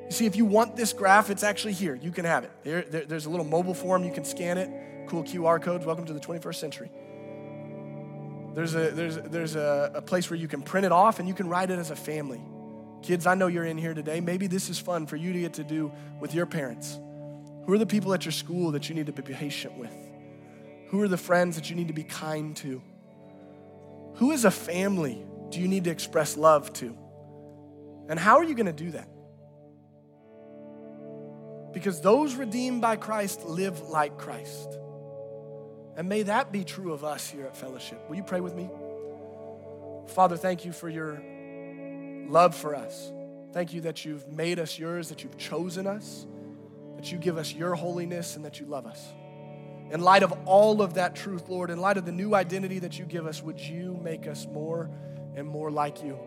You 0.05 0.11
see, 0.11 0.27
if 0.27 0.37
you 0.37 0.45
want 0.45 0.77
this 0.77 0.93
graph, 0.93 1.31
it's 1.31 1.43
actually 1.43 1.73
here. 1.73 1.95
You 1.95 2.11
can 2.11 2.25
have 2.25 2.45
it. 2.45 2.51
There, 2.63 2.83
there, 2.83 3.05
there's 3.07 3.27
a 3.27 3.31
little 3.31 3.47
mobile 3.47 3.75
form. 3.75 4.05
You 4.05 4.13
can 4.13 4.25
scan 4.25 4.59
it. 4.59 4.71
Cool 5.09 5.25
QR 5.25 5.61
codes. 5.63 5.87
Welcome 5.87 6.05
to 6.07 6.13
the 6.13 6.21
21st 6.21 6.55
century. 6.57 6.91
There's, 8.55 8.75
a, 8.75 8.91
there's, 8.91 9.17
there's 9.17 9.57
a, 9.57 9.93
a 9.95 10.03
place 10.03 10.31
where 10.31 10.39
you 10.39 10.47
can 10.47 10.63
print 10.63 10.85
it 10.85 10.93
off 10.93 11.19
and 11.19 11.27
you 11.27 11.35
can 11.35 11.49
write 11.49 11.71
it 11.71 11.79
as 11.79 11.91
a 11.91 11.97
family. 11.97 12.43
Kids, 13.03 13.27
I 13.27 13.35
know 13.35 13.49
you're 13.49 13.65
in 13.65 13.79
here 13.79 13.95
today. 13.95 14.21
Maybe 14.21 14.47
this 14.47 14.69
is 14.69 14.79
fun 14.79 15.07
for 15.07 15.17
you 15.17 15.33
to 15.33 15.41
get 15.41 15.55
to 15.55 15.65
do 15.65 15.91
with 16.21 16.35
your 16.35 16.47
parents. 16.47 16.99
Who 17.67 17.73
are 17.73 17.79
the 17.79 17.87
people 17.87 18.13
at 18.15 18.25
your 18.25 18.33
school 18.33 18.73
that 18.73 18.89
you 18.89 18.95
need 18.95 19.07
to 19.07 19.13
be 19.13 19.23
patient 19.23 19.77
with? 19.77 20.04
Who 20.89 21.03
are 21.03 21.09
the 21.09 21.17
friends 21.17 21.57
that 21.57 21.71
you 21.71 21.77
need 21.77 21.89
to 21.89 21.95
be 21.95 22.05
kind 22.05 22.57
to? 22.59 22.83
Who 24.17 24.31
is 24.31 24.45
a 24.45 24.51
family 24.51 25.25
do 25.51 25.61
you 25.61 25.69
need 25.69 25.85
to 25.85 25.91
express 25.91 26.37
love 26.37 26.73
to? 26.75 26.97
And 28.09 28.19
how 28.19 28.39
are 28.39 28.45
you 28.45 28.55
going 28.55 28.67
to 28.67 28.73
do 28.73 28.91
that? 28.93 29.09
Because 31.73 32.01
those 32.01 32.35
redeemed 32.35 32.81
by 32.81 32.97
Christ 32.97 33.45
live 33.45 33.81
like 33.81 34.19
Christ. 34.19 34.79
And 35.97 36.09
may 36.09 36.23
that 36.25 36.53
be 36.53 36.65
true 36.65 36.93
of 36.93 37.05
us 37.05 37.29
here 37.29 37.47
at 37.47 37.57
Fellowship. 37.57 38.09
Will 38.09 38.17
you 38.17 38.23
pray 38.23 38.41
with 38.41 38.55
me? 38.55 38.69
Father, 40.09 40.37
thank 40.37 40.65
you 40.65 40.73
for 40.73 40.89
your 40.89 41.23
love 42.29 42.55
for 42.55 42.75
us. 42.75 43.13
Thank 43.53 43.73
you 43.73 43.83
that 43.83 44.05
you've 44.05 44.29
made 44.29 44.59
us 44.59 44.79
yours, 44.79 45.09
that 45.09 45.23
you've 45.23 45.39
chosen 45.39 45.87
us, 45.87 46.27
that 46.97 47.11
you 47.11 47.19
give 47.19 47.39
us 47.39 47.53
your 47.53 47.75
holiness, 47.75 48.37
and 48.37 48.45
that 48.45 48.61
you 48.61 48.67
love 48.67 48.87
us. 48.87 49.07
In 49.91 50.01
light 50.01 50.23
of 50.23 50.33
all 50.47 50.83
of 50.83 50.95
that 50.95 51.15
truth, 51.15 51.49
Lord, 51.49 51.71
in 51.71 51.79
light 51.79 51.97
of 51.97 52.07
the 52.07 52.13
new 52.13 52.35
identity 52.35 52.79
that 52.81 52.99
you 52.99 53.05
give 53.05 53.27
us, 53.27 53.43
would 53.43 53.61
you 53.61 53.99
make 54.03 54.27
us 54.27 54.47
more 54.47 54.91
and 55.37 55.47
more 55.47 55.71
like 55.71 56.03
you? 56.03 56.19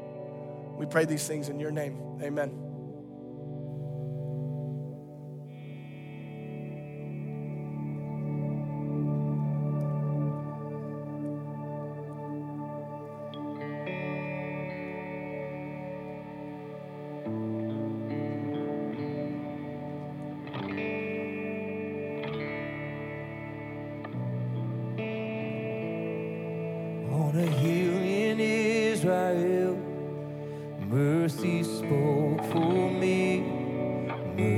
We 0.77 0.85
pray 0.85 1.05
these 1.05 1.27
things 1.27 1.49
in 1.49 1.59
your 1.59 1.71
name. 1.71 2.19
Amen. 2.21 2.66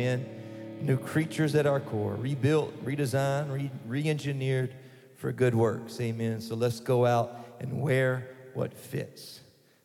Amen. 0.00 0.24
New 0.80 0.96
creatures 0.96 1.54
at 1.54 1.66
our 1.66 1.78
core, 1.78 2.14
rebuilt, 2.14 2.72
redesigned, 2.86 3.52
re- 3.52 3.70
re-engineered 3.86 4.74
for 5.16 5.30
good 5.30 5.54
works. 5.54 6.00
Amen. 6.00 6.40
So 6.40 6.54
let's 6.54 6.80
go 6.80 7.04
out 7.04 7.38
and 7.60 7.82
wear 7.82 8.30
what 8.54 8.72
fits. 8.72 9.40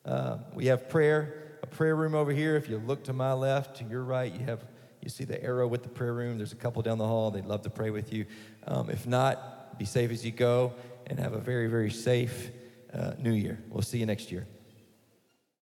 Uh, 0.06 0.38
we 0.54 0.68
have 0.68 0.88
prayer, 0.88 1.58
a 1.64 1.68
prayer 1.68 1.98
room 1.98 2.16
over 2.16 2.32
here. 2.32 2.56
If 2.56 2.70
you 2.70 2.78
look 2.78 3.04
to 3.04 3.14
my 3.14 3.34
left, 3.34 3.76
to 3.80 3.84
your 3.84 4.06
right, 4.06 4.32
you 4.32 4.46
have 4.46 4.64
you 5.02 5.10
see 5.10 5.26
the 5.26 5.44
arrow 5.44 5.68
with 5.68 5.84
the 5.84 5.90
prayer 5.90 6.14
room. 6.14 6.38
There's 6.38 6.54
a 6.54 6.56
couple 6.56 6.82
down 6.82 6.98
the 6.98 7.06
hall. 7.06 7.30
They'd 7.30 7.46
love 7.46 7.64
to 7.64 7.70
pray 7.70 7.90
with 7.90 8.14
you. 8.14 8.26
Um, 8.66 8.90
if 8.90 9.06
not, 9.06 9.78
be 9.78 9.84
safe 9.84 10.12
as 10.12 10.26
you 10.26 10.32
go 10.32 10.74
and 11.08 11.20
have 11.20 11.34
a 11.34 11.42
very, 11.42 11.68
very 11.68 11.92
safe 11.92 12.52
uh, 12.94 13.16
new 13.20 13.34
year. 13.34 13.62
We'll 13.70 13.82
see 13.82 13.98
you 13.98 14.06
next 14.06 14.32
year. 14.32 14.48